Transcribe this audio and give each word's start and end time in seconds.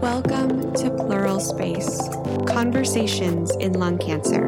Welcome 0.00 0.74
to 0.74 0.90
Pleural 0.90 1.40
Space 1.40 2.08
Conversations 2.46 3.56
in 3.56 3.72
Lung 3.72 3.96
Cancer. 3.96 4.46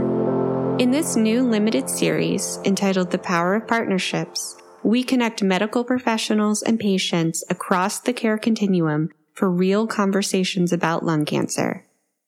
In 0.78 0.90
this 0.90 1.16
new 1.16 1.42
limited 1.42 1.88
series 1.88 2.58
entitled 2.66 3.10
The 3.10 3.18
Power 3.18 3.54
of 3.54 3.66
Partnerships, 3.66 4.56
we 4.82 5.02
connect 5.02 5.42
medical 5.42 5.82
professionals 5.82 6.60
and 6.62 6.78
patients 6.78 7.42
across 7.48 8.00
the 8.00 8.12
care 8.12 8.36
continuum 8.36 9.08
for 9.32 9.50
real 9.50 9.86
conversations 9.86 10.74
about 10.74 11.06
lung 11.06 11.24
cancer. 11.24 11.86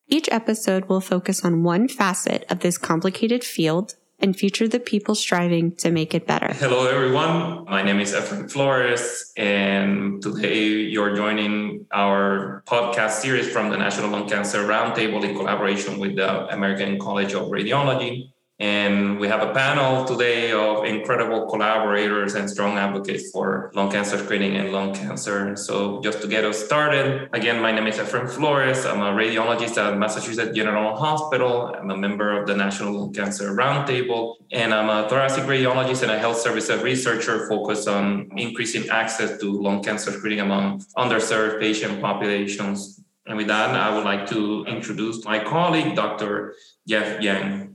Each 0.09 0.29
episode 0.31 0.87
will 0.87 1.03
focus 1.03 1.45
on 1.45 1.63
one 1.65 1.89
facet 1.89 2.47
of 2.49 2.61
this 2.61 2.79
complicated 2.79 3.45
field 3.45 3.95
and 4.25 4.35
feature 4.35 4.67
the 4.67 4.81
people 4.81 5.15
striving 5.15 5.77
to 5.77 5.91
make 5.91 6.15
it 6.15 6.27
better. 6.27 6.51
Hello, 6.55 6.87
everyone. 6.87 7.67
My 7.67 7.83
name 7.83 8.01
is 8.01 8.15
Efren 8.15 8.51
Flores, 8.51 9.31
and 9.37 10.23
today 10.23 10.65
you're 10.95 11.15
joining 11.15 11.85
our 11.93 12.65
podcast 12.67 13.21
series 13.21 13.51
from 13.51 13.69
the 13.69 13.77
National 13.77 14.09
Lung 14.09 14.27
Cancer 14.27 14.67
Roundtable 14.67 15.23
in 15.23 15.37
collaboration 15.37 15.99
with 15.99 16.17
the 16.17 16.49
American 16.49 16.99
College 16.99 17.35
of 17.35 17.49
Radiology. 17.49 18.33
And 18.61 19.19
we 19.19 19.27
have 19.27 19.43
a 19.43 19.53
panel 19.53 20.05
today 20.05 20.53
of 20.53 20.85
incredible 20.85 21.51
collaborators 21.51 22.37
and 22.37 22.49
strong 22.49 22.79
advocates 22.79 23.33
for 23.33 23.73
lung 23.75 23.91
cancer 23.91 24.17
screening 24.17 24.55
and 24.55 24.71
lung 24.71 24.95
cancer. 24.95 25.57
So, 25.57 26.01
just 26.03 26.23
to 26.23 26.29
get 26.29 26.45
us 26.45 26.65
started, 26.65 27.29
again, 27.33 27.61
my 27.61 27.73
name 27.73 27.89
is 27.89 27.97
Efren 27.97 28.31
Flores. 28.31 28.87
I'm 28.87 29.01
a 29.01 29.11
radiologist 29.11 29.77
at 29.77 29.99
Massachusetts 29.99 30.55
General 30.55 30.95
Hospital. 30.95 31.75
I'm 31.75 31.91
a 31.91 31.97
member 31.97 32.41
of 32.41 32.47
the 32.47 32.55
National 32.55 32.93
Lung 32.93 33.13
Cancer 33.13 33.53
Roundtable, 33.57 34.37
and 34.53 34.73
I'm 34.73 34.89
a 34.89 35.09
thoracic 35.09 35.45
radiologist 35.45 36.03
and 36.03 36.13
a 36.13 36.19
health 36.21 36.39
services 36.39 36.81
researcher 36.81 37.49
focused 37.49 37.89
on 37.89 38.29
increasing 38.37 38.89
access 38.89 39.37
to 39.41 39.51
lung 39.51 39.83
cancer 39.83 40.13
screening 40.13 40.41
among 40.41 40.81
underserved 40.97 41.59
patient 41.59 42.01
populations. 42.01 43.01
And 43.27 43.37
with 43.37 43.49
that, 43.49 43.71
I 43.71 43.93
would 43.93 44.05
like 44.05 44.29
to 44.29 44.65
introduce 44.67 45.25
my 45.25 45.43
colleague, 45.43 45.97
Dr. 45.97 46.55
Jeff 46.87 47.21
Yang. 47.21 47.74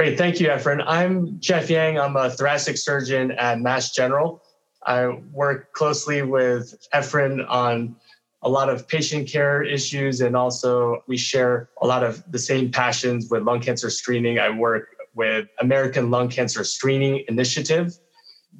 Great. 0.00 0.16
Thank 0.16 0.40
you, 0.40 0.48
Efren. 0.48 0.82
I'm 0.86 1.38
Jeff 1.40 1.68
Yang. 1.68 1.98
I'm 1.98 2.16
a 2.16 2.30
thoracic 2.30 2.78
surgeon 2.78 3.32
at 3.32 3.60
Mass 3.60 3.90
General. 3.90 4.42
I 4.86 5.08
work 5.30 5.74
closely 5.74 6.22
with 6.22 6.74
Efren 6.94 7.44
on 7.46 7.96
a 8.40 8.48
lot 8.48 8.70
of 8.70 8.88
patient 8.88 9.28
care 9.28 9.62
issues, 9.62 10.22
and 10.22 10.34
also 10.34 11.04
we 11.06 11.18
share 11.18 11.68
a 11.82 11.86
lot 11.86 12.02
of 12.02 12.24
the 12.32 12.38
same 12.38 12.72
passions 12.72 13.28
with 13.30 13.42
lung 13.42 13.60
cancer 13.60 13.90
screening. 13.90 14.38
I 14.38 14.48
work 14.48 14.88
with 15.14 15.48
American 15.58 16.10
Lung 16.10 16.30
Cancer 16.30 16.64
Screening 16.64 17.22
Initiative. 17.28 17.92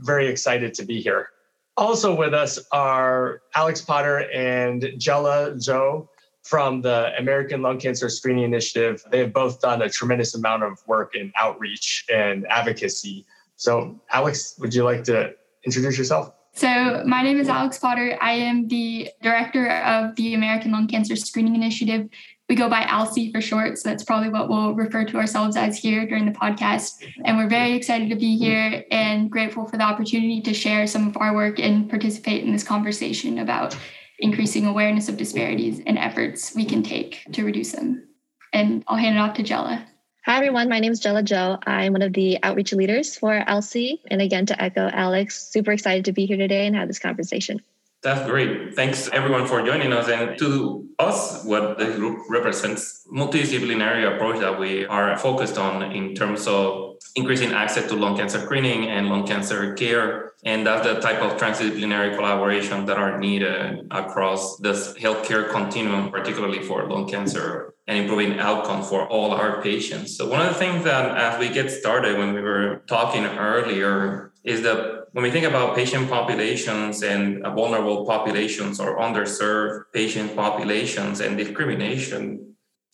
Very 0.00 0.28
excited 0.28 0.74
to 0.74 0.84
be 0.84 1.00
here. 1.00 1.28
Also 1.74 2.14
with 2.14 2.34
us 2.34 2.58
are 2.70 3.40
Alex 3.54 3.80
Potter 3.80 4.30
and 4.30 4.90
Jella 4.98 5.52
Zhou 5.52 6.06
from 6.42 6.80
the 6.80 7.12
American 7.18 7.62
Lung 7.62 7.78
Cancer 7.78 8.08
Screening 8.08 8.44
Initiative. 8.44 9.02
They 9.10 9.18
have 9.18 9.32
both 9.32 9.60
done 9.60 9.82
a 9.82 9.88
tremendous 9.88 10.34
amount 10.34 10.62
of 10.62 10.78
work 10.86 11.14
in 11.14 11.32
outreach 11.36 12.06
and 12.12 12.46
advocacy. 12.48 13.26
So, 13.56 14.00
Alex, 14.10 14.56
would 14.58 14.74
you 14.74 14.84
like 14.84 15.04
to 15.04 15.34
introduce 15.64 15.98
yourself? 15.98 16.32
So, 16.52 17.04
my 17.06 17.22
name 17.22 17.38
is 17.38 17.48
Alex 17.48 17.78
Potter. 17.78 18.18
I 18.20 18.32
am 18.32 18.66
the 18.68 19.10
director 19.22 19.70
of 19.70 20.16
the 20.16 20.34
American 20.34 20.72
Lung 20.72 20.88
Cancer 20.88 21.14
Screening 21.14 21.54
Initiative. 21.54 22.08
We 22.48 22.56
go 22.56 22.68
by 22.68 22.82
ALSCI 22.82 23.30
for 23.30 23.40
short, 23.40 23.78
so 23.78 23.88
that's 23.88 24.02
probably 24.02 24.28
what 24.28 24.48
we'll 24.48 24.74
refer 24.74 25.04
to 25.04 25.16
ourselves 25.18 25.56
as 25.56 25.78
here 25.78 26.04
during 26.04 26.26
the 26.26 26.32
podcast. 26.32 27.04
And 27.24 27.36
we're 27.36 27.48
very 27.48 27.74
excited 27.74 28.10
to 28.10 28.16
be 28.16 28.36
here 28.36 28.84
and 28.90 29.30
grateful 29.30 29.66
for 29.66 29.76
the 29.76 29.84
opportunity 29.84 30.40
to 30.40 30.52
share 30.52 30.88
some 30.88 31.06
of 31.06 31.16
our 31.18 31.32
work 31.32 31.60
and 31.60 31.88
participate 31.88 32.42
in 32.42 32.50
this 32.50 32.64
conversation 32.64 33.38
about 33.38 33.76
increasing 34.20 34.66
awareness 34.66 35.08
of 35.08 35.16
disparities 35.16 35.80
and 35.86 35.98
efforts 35.98 36.54
we 36.54 36.64
can 36.64 36.82
take 36.82 37.24
to 37.32 37.44
reduce 37.44 37.72
them. 37.72 38.06
And 38.52 38.84
I'll 38.86 38.96
hand 38.96 39.16
it 39.16 39.20
off 39.20 39.34
to 39.34 39.42
Jella. 39.42 39.86
Hi, 40.26 40.36
everyone. 40.36 40.68
My 40.68 40.80
name 40.80 40.92
is 40.92 41.00
Jella 41.00 41.22
Zhou. 41.22 41.58
I'm 41.66 41.92
one 41.92 42.02
of 42.02 42.12
the 42.12 42.38
outreach 42.42 42.72
leaders 42.72 43.16
for 43.16 43.42
ALSCI. 43.48 44.00
And 44.10 44.20
again, 44.20 44.44
to 44.46 44.62
echo 44.62 44.88
Alex, 44.92 45.48
super 45.48 45.72
excited 45.72 46.04
to 46.04 46.12
be 46.12 46.26
here 46.26 46.36
today 46.36 46.66
and 46.66 46.76
have 46.76 46.88
this 46.88 46.98
conversation. 46.98 47.62
That's 48.02 48.28
great. 48.28 48.74
Thanks 48.74 49.08
everyone 49.12 49.46
for 49.46 49.62
joining 49.62 49.92
us. 49.92 50.08
And 50.08 50.38
to 50.38 50.88
us, 50.98 51.44
what 51.44 51.78
the 51.78 51.86
group 51.86 52.18
represents 52.28 53.06
multidisciplinary 53.12 54.14
approach 54.14 54.40
that 54.40 54.58
we 54.58 54.86
are 54.86 55.16
focused 55.18 55.58
on 55.58 55.82
in 55.92 56.14
terms 56.14 56.46
of 56.46 56.89
increasing 57.16 57.52
access 57.52 57.88
to 57.88 57.94
lung 57.94 58.16
cancer 58.16 58.40
screening 58.40 58.88
and 58.88 59.08
lung 59.08 59.26
cancer 59.26 59.74
care. 59.74 60.32
And 60.44 60.66
that's 60.66 60.86
the 60.86 61.00
type 61.00 61.20
of 61.22 61.38
transdisciplinary 61.38 62.16
collaboration 62.16 62.86
that 62.86 62.96
are 62.96 63.18
needed 63.18 63.86
across 63.90 64.56
this 64.58 64.94
healthcare 64.94 65.50
continuum, 65.50 66.10
particularly 66.10 66.62
for 66.62 66.88
lung 66.88 67.08
cancer 67.08 67.74
and 67.86 67.98
improving 67.98 68.38
outcome 68.38 68.82
for 68.82 69.08
all 69.08 69.32
our 69.32 69.60
patients. 69.62 70.16
So 70.16 70.28
one 70.28 70.40
of 70.40 70.48
the 70.48 70.54
things 70.54 70.84
that 70.84 71.16
as 71.18 71.38
we 71.38 71.48
get 71.48 71.70
started 71.70 72.18
when 72.18 72.32
we 72.32 72.40
were 72.40 72.82
talking 72.86 73.24
earlier 73.24 74.32
is 74.44 74.62
that 74.62 75.06
when 75.12 75.24
we 75.24 75.30
think 75.30 75.44
about 75.44 75.74
patient 75.74 76.08
populations 76.08 77.02
and 77.02 77.42
vulnerable 77.42 78.06
populations 78.06 78.78
or 78.78 78.98
underserved 78.98 79.84
patient 79.92 80.36
populations 80.36 81.20
and 81.20 81.36
discrimination, 81.36 82.49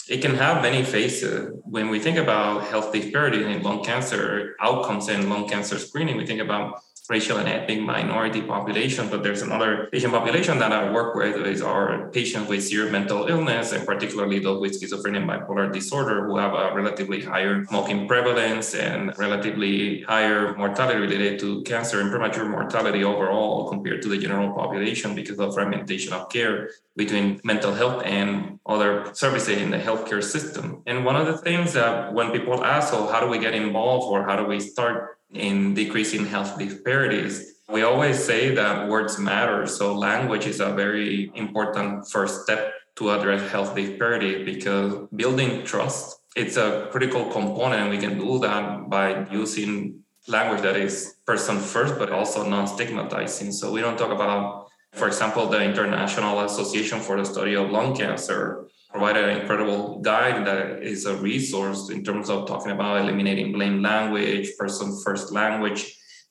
it 0.09 0.23
can 0.23 0.35
have 0.35 0.63
many 0.63 0.85
faces. 0.85 1.53
When 1.65 1.89
we 1.89 1.99
think 1.99 2.17
about 2.17 2.65
health 2.65 2.93
disparities 2.93 3.47
in 3.47 3.63
lung 3.63 3.83
cancer 3.85 4.55
outcomes 4.61 5.09
and 5.09 5.29
lung 5.29 5.49
cancer 5.49 5.79
screening, 5.79 6.17
we 6.17 6.27
think 6.27 6.41
about 6.41 6.81
racial 7.09 7.39
and 7.39 7.49
ethnic 7.49 7.81
minority 7.81 8.43
population, 8.43 9.09
but 9.09 9.23
there's 9.23 9.43
another 9.43 9.89
patient 9.93 10.13
population 10.13 10.59
that 10.59 10.73
I 10.73 10.91
work 10.91 11.15
with 11.15 11.37
is 11.47 11.63
our 11.63 12.09
patients 12.09 12.49
with 12.49 12.65
severe 12.65 12.91
mental 12.91 13.27
illness, 13.27 13.73
and 13.73 13.87
particularly 13.87 14.39
those 14.41 14.61
with 14.61 14.81
schizophrenia 14.81 15.19
and 15.19 15.29
bipolar 15.29 15.73
disorder 15.73 16.27
who 16.27 16.37
have 16.37 16.55
a 16.55 16.75
relatively 16.75 17.23
higher 17.23 17.65
smoking 17.67 18.09
prevalence 18.09 18.75
and 18.75 19.17
relatively 19.19 20.03
higher 20.03 20.57
mortality 20.57 20.99
related 20.99 21.39
to 21.41 21.63
cancer 21.63 22.01
and 22.01 22.11
premature 22.11 22.49
mortality 22.49 23.05
overall 23.05 23.69
compared 23.69 24.03
to 24.03 24.09
the 24.09 24.19
general 24.19 24.53
population 24.53 25.15
because 25.15 25.39
of 25.39 25.55
fragmentation 25.55 26.13
of 26.13 26.29
care 26.29 26.71
between 26.97 27.41
mental 27.45 27.75
health 27.75 28.03
and 28.05 28.59
other 28.67 29.13
services 29.13 29.59
in 29.59 29.71
the 29.71 29.79
healthcare 29.79 30.23
system. 30.23 30.83
And 30.87 31.05
one 31.05 31.17
of 31.17 31.27
the 31.27 31.39
things 31.39 31.75
that 31.75 32.13
when 32.13 32.33
people 32.33 32.65
ask, 32.65 32.91
so 32.91 33.07
how 33.07 33.21
do 33.21 33.29
we 33.29 33.39
get 33.39 33.55
involved 33.55 34.07
or 34.07 34.25
how 34.25 34.37
do 34.37 34.45
we 34.45 34.61
start 34.61 35.16
in 35.33 35.75
decreasing 35.75 36.27
health 36.27 36.59
disparities. 36.59 37.61
We 37.69 37.83
always 37.83 38.23
say 38.23 38.55
that 38.55 38.89
words 38.89 39.19
matter. 39.19 39.67
So, 39.67 39.95
language 39.95 40.47
is 40.47 40.61
a 40.61 40.73
very 40.73 41.33
important 41.35 42.09
first 42.09 42.45
step 42.45 42.73
to 42.97 43.11
address 43.11 43.51
health 43.51 43.75
disparities 43.75 44.45
because 44.45 45.09
building 45.15 45.65
trust 45.65 46.17
it's 46.37 46.59
a 46.59 46.89
critical 46.93 47.25
component 47.33 47.81
and 47.81 47.91
we 47.91 47.99
can 47.99 48.19
do 48.19 48.39
that 48.39 48.89
by 48.91 49.27
using 49.31 50.03
language 50.29 50.61
that 50.63 50.77
is 50.77 51.17
person 51.27 51.59
first 51.59 51.99
but 51.99 52.11
also 52.11 52.47
non-stigmatizing 52.47 53.51
so 53.51 53.73
we 53.73 53.81
don't 53.81 53.99
talk 53.99 54.11
about 54.11 54.67
for 54.93 55.09
example 55.09 55.47
the 55.47 55.63
international 55.63 56.41
association 56.41 57.01
for 57.01 57.17
the 57.17 57.25
study 57.25 57.55
of 57.55 57.71
lung 57.71 57.97
cancer 57.97 58.67
provided 58.97 59.29
an 59.29 59.41
incredible 59.41 60.01
guide 60.01 60.47
that 60.47 60.83
is 60.83 61.05
a 61.05 61.15
resource 61.17 61.91
in 61.91 62.03
terms 62.03 62.31
of 62.31 62.49
talking 62.49 62.73
about 62.73 63.03
eliminating 63.03 63.53
blame 63.53 63.83
language, 63.83 64.49
person 64.59 64.99
first 65.05 65.31
language, 65.33 65.81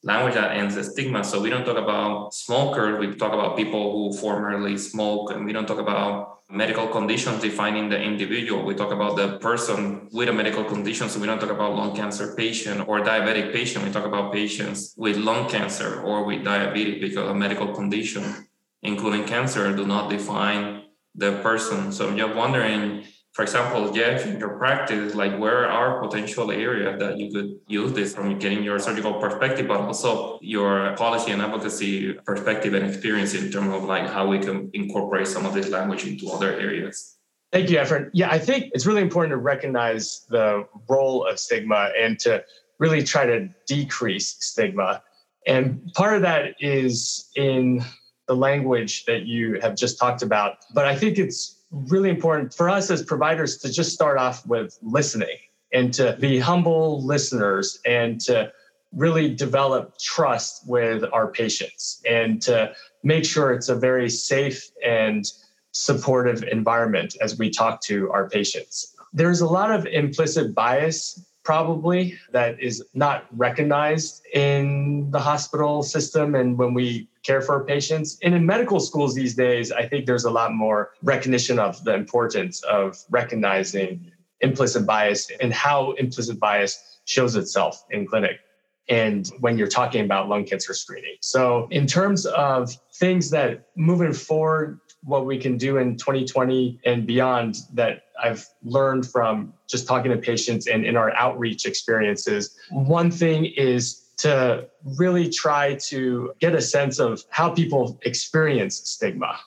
language 0.02 0.34
that 0.34 0.58
ends 0.58 0.74
the 0.74 0.84
stigma. 0.84 1.24
So 1.24 1.40
we 1.40 1.52
don't 1.52 1.64
talk 1.64 1.78
about 1.78 2.34
smokers, 2.34 3.00
we 3.00 3.14
talk 3.16 3.34
about 3.34 3.56
people 3.56 3.84
who 3.94 4.18
formerly 4.18 4.80
smoke, 4.80 5.30
and 5.32 5.46
we 5.46 5.54
don't 5.54 5.68
talk 5.68 5.78
about 5.78 6.40
medical 6.50 6.88
conditions 6.88 7.40
defining 7.40 7.88
the 7.88 8.02
individual. 8.02 8.66
We 8.66 8.74
talk 8.74 8.92
about 8.92 9.16
the 9.16 9.38
person 9.38 10.10
with 10.12 10.30
a 10.30 10.34
medical 10.34 10.64
condition. 10.64 11.08
So 11.08 11.20
we 11.20 11.28
don't 11.28 11.40
talk 11.40 11.52
about 11.52 11.76
lung 11.76 11.96
cancer 11.96 12.34
patient 12.36 12.88
or 12.88 13.02
diabetic 13.02 13.54
patient. 13.54 13.86
We 13.86 13.92
talk 13.92 14.06
about 14.06 14.34
patients 14.34 14.96
with 14.98 15.18
lung 15.18 15.50
cancer 15.50 16.02
or 16.02 16.24
with 16.24 16.44
diabetes 16.44 17.00
because 17.00 17.30
a 17.30 17.36
medical 17.36 17.74
condition, 17.76 18.48
including 18.82 19.26
cancer, 19.26 19.76
do 19.76 19.86
not 19.86 20.10
define 20.10 20.85
the 21.16 21.40
person. 21.42 21.92
So 21.92 22.10
I'm 22.10 22.18
just 22.18 22.36
wondering, 22.36 23.04
for 23.34 23.44
example, 23.44 23.92
Jeff, 23.92 24.26
in 24.26 24.40
your 24.40 24.58
practice, 24.58 25.16
like 25.16 25.38
where 25.38 25.70
are 25.70 26.02
potential 26.02 26.52
areas 26.52 27.00
that 27.00 27.18
you 27.18 27.32
could 27.32 27.60
use 27.68 27.92
this 27.94 28.14
from 28.16 28.38
getting 28.40 28.64
your 28.64 28.80
surgical 28.80 29.14
perspective, 29.16 29.68
but 29.68 29.80
also 29.80 30.40
your 30.42 30.96
policy 30.96 31.32
and 31.32 31.42
advocacy 31.42 32.14
perspective 32.26 32.74
and 32.74 32.86
experience 32.86 33.34
in 33.34 33.52
terms 33.52 33.74
of 33.74 33.84
like 33.84 34.08
how 34.08 34.28
we 34.28 34.40
can 34.40 34.70
incorporate 34.74 35.28
some 35.28 35.46
of 35.46 35.54
this 35.54 35.70
language 35.70 36.06
into 36.06 36.30
other 36.30 36.54
areas. 36.54 37.18
Thank 37.52 37.70
you, 37.70 37.78
Efren. 37.78 38.10
Yeah, 38.14 38.30
I 38.32 38.40
think 38.40 38.72
it's 38.74 38.86
really 38.86 39.02
important 39.02 39.32
to 39.32 39.38
recognize 39.38 40.26
the 40.30 40.66
role 40.90 41.26
of 41.26 41.40
stigma 41.40 41.92
and 41.98 42.20
to 42.20 42.44
really 42.80 43.04
try 43.04 43.26
to 43.26 43.48
decrease 43.66 44.36
stigma. 44.40 45.02
And 45.48 45.94
part 45.94 46.16
of 46.16 46.22
that 46.24 46.56
is 46.60 47.30
in 47.36 47.84
the 48.28 48.36
language 48.36 49.06
that 49.06 49.26
you 49.26 49.60
have 49.62 49.76
just 49.76 50.00
talked 50.00 50.22
about. 50.22 50.58
But 50.74 50.86
I 50.86 50.96
think 50.96 51.18
it's 51.18 51.64
really 51.72 52.10
important 52.10 52.54
for 52.54 52.70
us 52.70 52.90
as 52.90 53.04
providers 53.04 53.58
to 53.60 53.72
just 53.72 53.94
start 53.94 54.18
off 54.18 54.46
with 54.46 54.78
listening 54.82 55.38
and 55.74 55.94
to 55.94 56.18
be 56.20 56.40
humble 56.40 57.04
listeners 57.04 57.80
and 57.86 58.20
to 58.22 58.52
really 58.94 59.34
develop 59.34 59.98
trust 60.00 60.68
with 60.68 61.04
our 61.12 61.28
patients 61.28 62.02
and 62.10 62.42
to 62.42 62.74
make 63.04 63.26
sure 63.26 63.52
it's 63.52 63.70
a 63.70 63.76
very 63.76 64.10
safe 64.10 64.70
and 64.86 65.26
supportive 65.74 66.44
environment 66.44 67.16
as 67.22 67.38
we 67.38 67.50
talk 67.50 67.82
to 67.82 68.10
our 68.12 68.30
patients. 68.30 68.96
There's 69.12 69.42
a 69.42 69.48
lot 69.48 69.72
of 69.72 69.86
implicit 69.86 70.56
bias 70.56 71.26
probably 71.46 72.18
that 72.32 72.60
is 72.60 72.84
not 72.94 73.28
recognized 73.38 74.26
in 74.34 75.10
the 75.12 75.20
hospital 75.20 75.84
system 75.84 76.36
and 76.36 76.58
when 76.58 76.74
we 76.74 77.08
care 77.24 77.42
for 77.42 77.64
patients. 77.64 78.18
And 78.24 78.34
in 78.34 78.46
medical 78.46 78.80
schools 78.80 79.16
these 79.16 79.36
days, 79.36 79.72
I 79.72 79.88
think 79.88 80.08
there's 80.08 80.26
a 80.26 80.32
lot 80.32 80.54
more 80.54 80.92
recognition 81.04 81.60
of 81.60 81.82
the 81.86 81.94
importance 81.94 82.62
of 82.64 82.98
recognizing 83.10 84.12
implicit 84.42 84.86
bias 84.86 85.32
and 85.40 85.54
how 85.54 85.92
implicit 85.94 86.40
bias 86.40 87.00
shows 87.06 87.36
itself 87.36 87.86
in 87.92 88.06
clinic 88.08 88.40
and 88.88 89.32
when 89.40 89.58
you're 89.58 89.68
talking 89.68 90.06
about 90.06 90.30
lung 90.30 90.46
cancer 90.46 90.74
screening. 90.74 91.16
So, 91.22 91.68
in 91.72 91.88
terms 91.88 92.26
of 92.28 92.72
things 92.94 93.30
that 93.32 93.68
moving 93.76 94.14
forward, 94.14 94.80
what 95.06 95.26
we 95.26 95.38
can 95.38 95.58
do 95.58 95.78
in 95.78 95.96
2020 95.98 96.80
and 96.86 97.06
beyond 97.06 97.60
that 97.74 98.04
I've 98.22 98.46
learned 98.64 99.10
from 99.10 99.54
just 99.68 99.88
talking 99.88 100.12
to 100.12 100.18
patients 100.18 100.68
and 100.68 100.86
in 100.86 100.98
our 100.98 101.16
outreach 101.16 101.66
experiences, 101.66 102.58
one 102.72 103.12
thing 103.12 103.46
is 103.46 104.02
to 104.18 104.68
really 104.98 105.30
try 105.30 105.76
to 105.76 106.34
get 106.40 106.56
a 106.56 106.62
sense 106.62 107.00
of 107.00 107.24
how 107.30 107.50
people 107.50 108.00
experience 108.04 108.82
stigma 108.90 109.38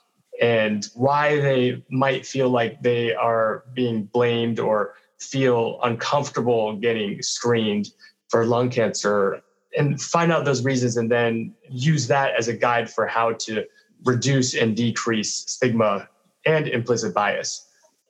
and 0.40 0.86
why 0.94 1.40
they 1.40 1.82
might 1.90 2.24
feel 2.24 2.48
like 2.50 2.80
they 2.82 3.14
are 3.14 3.64
being 3.74 4.04
blamed 4.04 4.60
or 4.60 4.94
feel 5.18 5.80
uncomfortable 5.82 6.76
getting 6.76 7.20
screened 7.22 7.88
for 8.28 8.44
lung 8.44 8.70
cancer 8.70 9.42
and 9.76 10.00
find 10.00 10.30
out 10.30 10.44
those 10.44 10.64
reasons 10.64 10.96
and 10.96 11.10
then 11.10 11.52
use 11.68 12.06
that 12.06 12.34
as 12.38 12.48
a 12.48 12.52
guide 12.52 12.88
for 12.88 13.06
how 13.06 13.32
to 13.32 13.64
reduce 14.04 14.54
and 14.54 14.76
decrease 14.76 15.44
stigma 15.46 16.08
and 16.46 16.68
implicit 16.68 17.14
bias. 17.14 17.66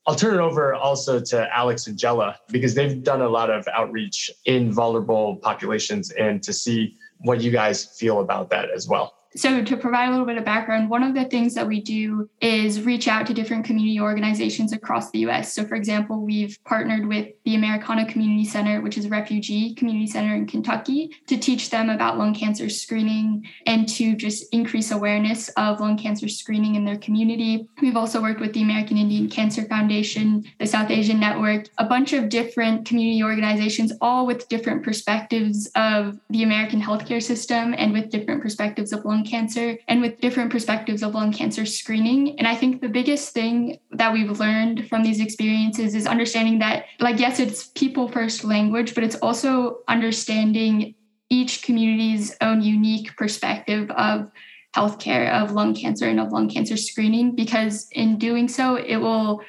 I'll 0.07 0.15
turn 0.15 0.35
it 0.35 0.41
over 0.41 0.75
also 0.75 1.21
to 1.21 1.55
Alex 1.55 1.87
and 1.87 1.99
Jella 1.99 2.39
because 2.49 2.75
they've 2.75 3.03
done 3.03 3.21
a 3.21 3.29
lot 3.29 3.51
of 3.51 3.69
outreach 3.69 4.31
in 4.47 4.73
vulnerable 4.73 5.37
populations 5.37 6.11
and 6.13 6.43
to 6.45 6.53
see 6.53 6.97
what 7.19 7.43
you 7.43 7.51
guys 7.51 7.85
feel 7.99 8.21
about 8.21 8.49
that 8.51 8.71
as 8.71 8.89
well. 8.89 9.18
So, 9.39 9.63
to 9.63 9.77
provide 9.77 10.09
a 10.09 10.11
little 10.11 10.27
bit 10.27 10.37
of 10.37 10.45
background, 10.45 10.91
one 10.91 11.05
of 11.05 11.15
the 11.15 11.25
things 11.25 11.55
that 11.55 11.69
we 11.69 11.81
do 11.81 12.29
is 12.41 12.83
reach 12.83 13.07
out 13.07 13.25
to 13.29 13.33
different 13.35 13.65
community 13.65 14.01
organizations 14.01 14.73
across 14.73 15.13
the 15.13 15.21
US. 15.21 15.55
So, 15.55 15.65
for 15.65 15.77
example, 15.77 16.25
we've 16.25 16.59
partnered 16.65 17.07
with 17.07 17.29
the 17.45 17.55
Americana 17.55 18.05
Community 18.05 18.45
Center, 18.45 18.81
which 18.81 18.99
is 18.99 19.05
a 19.05 19.09
refugee 19.09 19.77
community 19.77 20.09
center 20.09 20.35
in 20.35 20.49
Kentucky, 20.49 21.13
to 21.29 21.39
teach 21.39 21.71
them 21.71 21.89
about 21.89 22.19
lung 22.19 22.35
cancer 22.35 22.69
screening 22.69 23.47
and 23.65 23.89
to 23.91 24.17
just 24.17 24.53
increase 24.53 24.91
awareness 24.91 25.51
of 25.51 25.79
lung 25.79 25.97
cancer 25.97 26.27
screening 26.27 26.75
in 26.75 26.85
their 26.85 26.99
community. 26.99 27.69
We've 27.81 27.97
also 27.97 28.21
worked 28.21 28.41
with 28.41 28.55
the 28.55 28.63
American 28.63 28.99
Indian 28.99 29.29
Cancer 29.29 29.63
Foundation, 29.67 30.47
the 30.59 30.67
South 30.67 30.91
Asian 30.91 31.21
Network, 31.21 31.69
a 31.79 31.85
bunch 31.85 32.13
of 32.13 32.29
different 32.29 32.87
community 32.87 33.23
organizations, 33.23 33.93
all 34.01 34.27
with 34.27 34.49
different 34.49 34.83
perspectives 34.83 35.71
of 35.77 36.19
the 36.29 36.43
American 36.43 36.83
healthcare 36.83 37.23
system 37.23 37.73
and 37.79 37.93
with 37.93 38.11
different 38.11 38.43
perspectives 38.43 38.93
of 38.93 39.05
lung 39.05 39.28
cancer 39.29 39.79
and 39.89 40.01
with 40.01 40.21
different 40.21 40.51
perspectives 40.51 41.03
of 41.03 41.15
lung 41.15 41.33
cancer 41.33 41.67
screening. 41.67 42.39
And 42.39 42.49
I 42.49 42.55
think 42.55 42.81
the 42.81 42.89
biggest 42.89 43.35
thing 43.35 43.79
that 43.91 44.13
we've 44.13 44.41
learned 44.41 44.89
from 44.89 45.03
these 45.03 45.21
experiences 45.21 45.95
is 45.95 46.07
understanding 46.07 46.59
that, 46.61 46.87
like, 47.01 47.21
yes, 47.21 47.39
it's 47.39 47.69
people 47.69 48.09
first 48.09 48.45
language, 48.45 48.95
but 48.95 49.05
it's 49.05 49.17
also 49.17 49.79
understanding 49.89 50.95
each 51.31 51.63
community's 51.63 52.37
own 52.41 52.63
unique 52.63 53.17
perspective 53.17 53.91
of 53.91 54.31
healthcare, 54.75 55.31
of 55.33 55.53
lung 55.53 55.75
cancer, 55.75 56.07
and 56.09 56.21
of 56.21 56.33
lung 56.33 56.49
cancer 56.49 56.77
screening, 56.77 57.35
because 57.35 57.89
in 57.93 58.19
doing 58.19 58.49
so, 58.49 58.77
it 58.77 58.97
will 58.97 59.41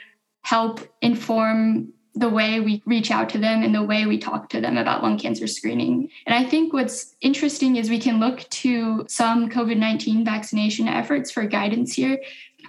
help 0.43 0.79
inform 1.01 1.93
the 2.19 2.29
way 2.29 2.59
we 2.59 2.81
reach 2.85 3.11
out 3.11 3.29
to 3.29 3.37
them 3.37 3.63
and 3.63 3.73
the 3.73 3.83
way 3.83 4.05
we 4.05 4.17
talk 4.17 4.49
to 4.49 4.61
them 4.61 4.77
about 4.77 5.01
lung 5.01 5.17
cancer 5.17 5.47
screening. 5.47 6.09
And 6.25 6.35
I 6.35 6.47
think 6.49 6.73
what's 6.73 7.15
interesting 7.21 7.77
is 7.77 7.89
we 7.89 7.99
can 7.99 8.19
look 8.19 8.41
to 8.49 9.05
some 9.07 9.49
COVID 9.49 9.77
19 9.77 10.25
vaccination 10.25 10.87
efforts 10.87 11.31
for 11.31 11.45
guidance 11.45 11.93
here. 11.93 12.19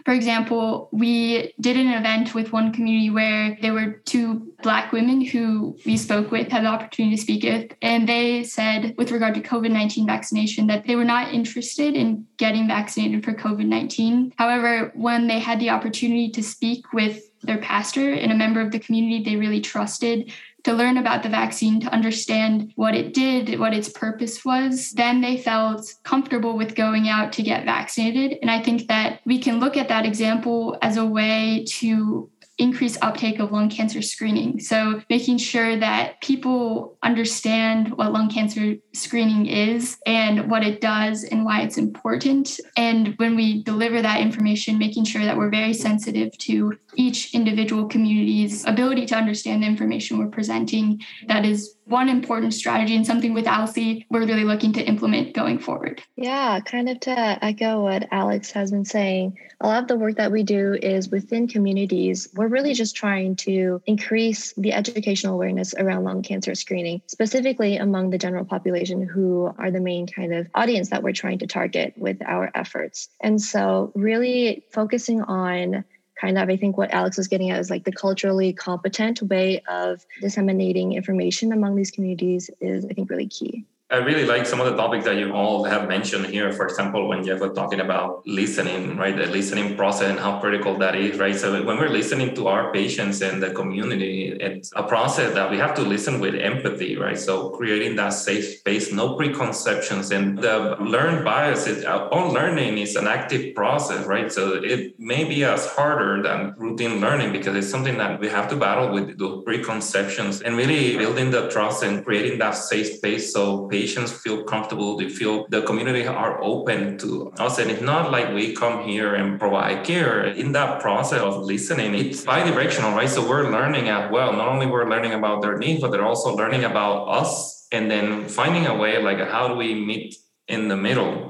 For 0.04 0.14
example, 0.14 0.88
we 0.92 1.52
did 1.60 1.76
an 1.76 1.88
event 1.88 2.34
with 2.34 2.52
one 2.52 2.72
community 2.72 3.10
where 3.10 3.58
there 3.60 3.74
were 3.74 4.00
two 4.04 4.52
Black 4.62 4.92
women 4.92 5.20
who 5.20 5.76
we 5.84 5.96
spoke 5.96 6.30
with, 6.30 6.48
had 6.48 6.64
the 6.64 6.68
opportunity 6.68 7.16
to 7.16 7.22
speak 7.22 7.42
with, 7.42 7.72
and 7.82 8.08
they 8.08 8.44
said, 8.44 8.94
with 8.96 9.10
regard 9.10 9.34
to 9.34 9.40
COVID 9.40 9.70
19 9.70 10.06
vaccination, 10.06 10.66
that 10.68 10.86
they 10.86 10.96
were 10.96 11.04
not 11.04 11.34
interested 11.34 11.94
in 11.94 12.26
getting 12.36 12.68
vaccinated 12.68 13.24
for 13.24 13.34
COVID 13.34 13.66
19. 13.66 14.34
However, 14.38 14.92
when 14.94 15.26
they 15.26 15.38
had 15.38 15.60
the 15.60 15.70
opportunity 15.70 16.30
to 16.30 16.42
speak 16.42 16.92
with 16.92 17.29
their 17.42 17.58
pastor 17.58 18.12
and 18.12 18.30
a 18.30 18.36
member 18.36 18.60
of 18.60 18.70
the 18.70 18.78
community 18.78 19.22
they 19.22 19.36
really 19.36 19.60
trusted 19.60 20.32
to 20.64 20.72
learn 20.72 20.98
about 20.98 21.22
the 21.22 21.28
vaccine, 21.28 21.80
to 21.80 21.92
understand 21.92 22.72
what 22.76 22.94
it 22.94 23.14
did, 23.14 23.58
what 23.58 23.72
its 23.72 23.88
purpose 23.88 24.44
was, 24.44 24.90
then 24.92 25.20
they 25.20 25.38
felt 25.38 25.94
comfortable 26.02 26.56
with 26.56 26.74
going 26.74 27.08
out 27.08 27.32
to 27.32 27.42
get 27.42 27.64
vaccinated. 27.64 28.38
And 28.42 28.50
I 28.50 28.62
think 28.62 28.88
that 28.88 29.20
we 29.24 29.38
can 29.38 29.58
look 29.58 29.76
at 29.76 29.88
that 29.88 30.04
example 30.04 30.76
as 30.82 30.96
a 30.96 31.06
way 31.06 31.64
to 31.68 32.28
increase 32.60 32.96
uptake 33.02 33.40
of 33.40 33.52
lung 33.52 33.68
cancer 33.68 34.02
screening. 34.02 34.60
So, 34.60 35.02
making 35.08 35.38
sure 35.38 35.76
that 35.76 36.20
people 36.20 36.98
understand 37.02 37.96
what 37.96 38.12
lung 38.12 38.30
cancer 38.30 38.76
screening 38.92 39.46
is 39.46 39.96
and 40.06 40.50
what 40.50 40.62
it 40.62 40.80
does 40.80 41.24
and 41.24 41.44
why 41.44 41.62
it's 41.62 41.78
important. 41.78 42.60
And 42.76 43.14
when 43.16 43.34
we 43.34 43.62
deliver 43.62 44.02
that 44.02 44.20
information, 44.20 44.78
making 44.78 45.04
sure 45.04 45.24
that 45.24 45.36
we're 45.36 45.50
very 45.50 45.74
sensitive 45.74 46.36
to 46.38 46.78
each 46.96 47.34
individual 47.34 47.86
community's 47.86 48.64
ability 48.66 49.06
to 49.06 49.16
understand 49.16 49.62
the 49.62 49.66
information 49.66 50.18
we're 50.18 50.28
presenting. 50.28 51.00
That 51.28 51.44
is 51.44 51.76
one 51.84 52.08
important 52.08 52.54
strategy 52.54 52.94
and 52.94 53.06
something 53.06 53.34
with 53.34 53.46
ALSCI 53.46 54.06
we're 54.10 54.26
really 54.26 54.44
looking 54.44 54.72
to 54.74 54.82
implement 54.82 55.34
going 55.34 55.58
forward. 55.58 56.02
Yeah, 56.16 56.60
kind 56.60 56.88
of 56.88 57.00
to 57.00 57.38
echo 57.44 57.82
what 57.82 58.06
Alex 58.12 58.50
has 58.52 58.70
been 58.70 58.84
saying, 58.84 59.36
a 59.60 59.66
lot 59.66 59.82
of 59.82 59.88
the 59.88 59.98
work 59.98 60.16
that 60.16 60.30
we 60.30 60.42
do 60.42 60.74
is 60.80 61.10
within 61.10 61.48
communities. 61.48 62.28
We're 62.34 62.48
really 62.50 62.74
just 62.74 62.96
trying 62.96 63.36
to 63.36 63.80
increase 63.86 64.52
the 64.54 64.72
educational 64.72 65.34
awareness 65.34 65.74
around 65.74 66.04
lung 66.04 66.22
cancer 66.22 66.54
screening, 66.54 67.02
specifically 67.06 67.76
among 67.76 68.10
the 68.10 68.18
general 68.18 68.44
population 68.44 69.02
who 69.02 69.52
are 69.58 69.70
the 69.70 69.80
main 69.80 70.06
kind 70.06 70.34
of 70.34 70.46
audience 70.54 70.90
that 70.90 71.02
we're 71.02 71.12
trying 71.12 71.38
to 71.38 71.46
target 71.46 71.94
with 71.96 72.18
our 72.26 72.50
efforts. 72.54 73.08
And 73.20 73.40
so, 73.40 73.92
really 73.94 74.64
focusing 74.72 75.22
on 75.22 75.84
kind 76.20 76.38
of 76.38 76.48
i 76.50 76.56
think 76.56 76.76
what 76.76 76.92
alex 76.92 77.16
was 77.16 77.28
getting 77.28 77.50
at 77.50 77.58
is 77.58 77.70
like 77.70 77.84
the 77.84 77.92
culturally 77.92 78.52
competent 78.52 79.22
way 79.22 79.62
of 79.68 80.04
disseminating 80.20 80.92
information 80.92 81.52
among 81.52 81.74
these 81.76 81.90
communities 81.90 82.50
is 82.60 82.84
i 82.84 82.88
think 82.88 83.08
really 83.08 83.26
key 83.26 83.64
I 83.92 83.96
really 83.96 84.24
like 84.24 84.46
some 84.46 84.60
of 84.60 84.66
the 84.66 84.76
topics 84.76 85.04
that 85.06 85.16
you 85.16 85.32
all 85.32 85.64
have 85.64 85.88
mentioned 85.88 86.26
here. 86.26 86.52
For 86.52 86.64
example, 86.64 87.08
when 87.08 87.24
Jeff 87.24 87.40
was 87.40 87.50
talking 87.56 87.80
about 87.80 88.24
listening, 88.24 88.96
right? 88.96 89.16
The 89.16 89.26
listening 89.26 89.76
process 89.76 90.10
and 90.10 90.18
how 90.20 90.38
critical 90.38 90.78
that 90.78 90.94
is, 90.94 91.18
right? 91.18 91.34
So 91.34 91.60
when 91.64 91.76
we're 91.76 91.88
listening 91.88 92.36
to 92.36 92.46
our 92.46 92.72
patients 92.72 93.20
and 93.20 93.42
the 93.42 93.50
community, 93.50 94.28
it's 94.40 94.72
a 94.76 94.84
process 94.84 95.34
that 95.34 95.50
we 95.50 95.58
have 95.58 95.74
to 95.74 95.82
listen 95.82 96.20
with 96.20 96.36
empathy, 96.36 96.96
right? 96.98 97.18
So 97.18 97.50
creating 97.50 97.96
that 97.96 98.10
safe 98.10 98.58
space, 98.58 98.92
no 98.92 99.16
preconceptions, 99.16 100.12
and 100.12 100.38
the 100.38 100.76
learned 100.78 101.24
bias 101.24 101.66
is 101.66 101.84
uh, 101.84 102.08
on 102.12 102.32
learning 102.32 102.78
is 102.78 102.94
an 102.94 103.08
active 103.08 103.56
process, 103.56 104.06
right? 104.06 104.30
So 104.30 104.62
it 104.62 105.00
may 105.00 105.24
be 105.24 105.42
as 105.42 105.66
harder 105.66 106.22
than 106.22 106.54
routine 106.58 107.00
learning 107.00 107.32
because 107.32 107.56
it's 107.56 107.68
something 107.68 107.98
that 107.98 108.20
we 108.20 108.28
have 108.28 108.48
to 108.50 108.56
battle 108.56 108.92
with 108.92 109.18
those 109.18 109.42
preconceptions 109.42 110.42
and 110.42 110.56
really 110.56 110.96
building 110.96 111.32
the 111.32 111.48
trust 111.48 111.82
and 111.82 112.04
creating 112.04 112.38
that 112.38 112.52
safe 112.52 112.98
space 112.98 113.32
so 113.32 113.66
patients 113.66 113.79
feel 113.86 114.44
comfortable, 114.44 114.96
they 114.96 115.08
feel 115.08 115.46
the 115.48 115.62
community 115.62 116.06
are 116.06 116.42
open 116.42 116.98
to 116.98 117.32
us. 117.38 117.58
And 117.58 117.70
it's 117.70 117.82
not 117.82 118.10
like 118.10 118.34
we 118.34 118.54
come 118.54 118.82
here 118.88 119.14
and 119.14 119.38
provide 119.38 119.84
care. 119.84 120.24
In 120.24 120.52
that 120.52 120.80
process 120.80 121.20
of 121.20 121.42
listening, 121.42 121.94
it's 121.94 122.24
bi-directional, 122.24 122.92
right? 122.92 123.08
So 123.08 123.28
we're 123.28 123.50
learning 123.50 123.88
as 123.88 124.10
well. 124.10 124.32
Not 124.32 124.48
only 124.48 124.66
we're 124.66 124.88
learning 124.88 125.14
about 125.14 125.42
their 125.42 125.56
needs, 125.56 125.80
but 125.80 125.90
they're 125.92 126.04
also 126.04 126.34
learning 126.34 126.64
about 126.64 127.06
us 127.06 127.66
and 127.72 127.90
then 127.90 128.28
finding 128.28 128.66
a 128.66 128.76
way 128.76 129.00
like 129.02 129.18
how 129.18 129.48
do 129.48 129.54
we 129.54 129.74
meet 129.74 130.16
in 130.48 130.68
the 130.68 130.76
middle 130.76 131.29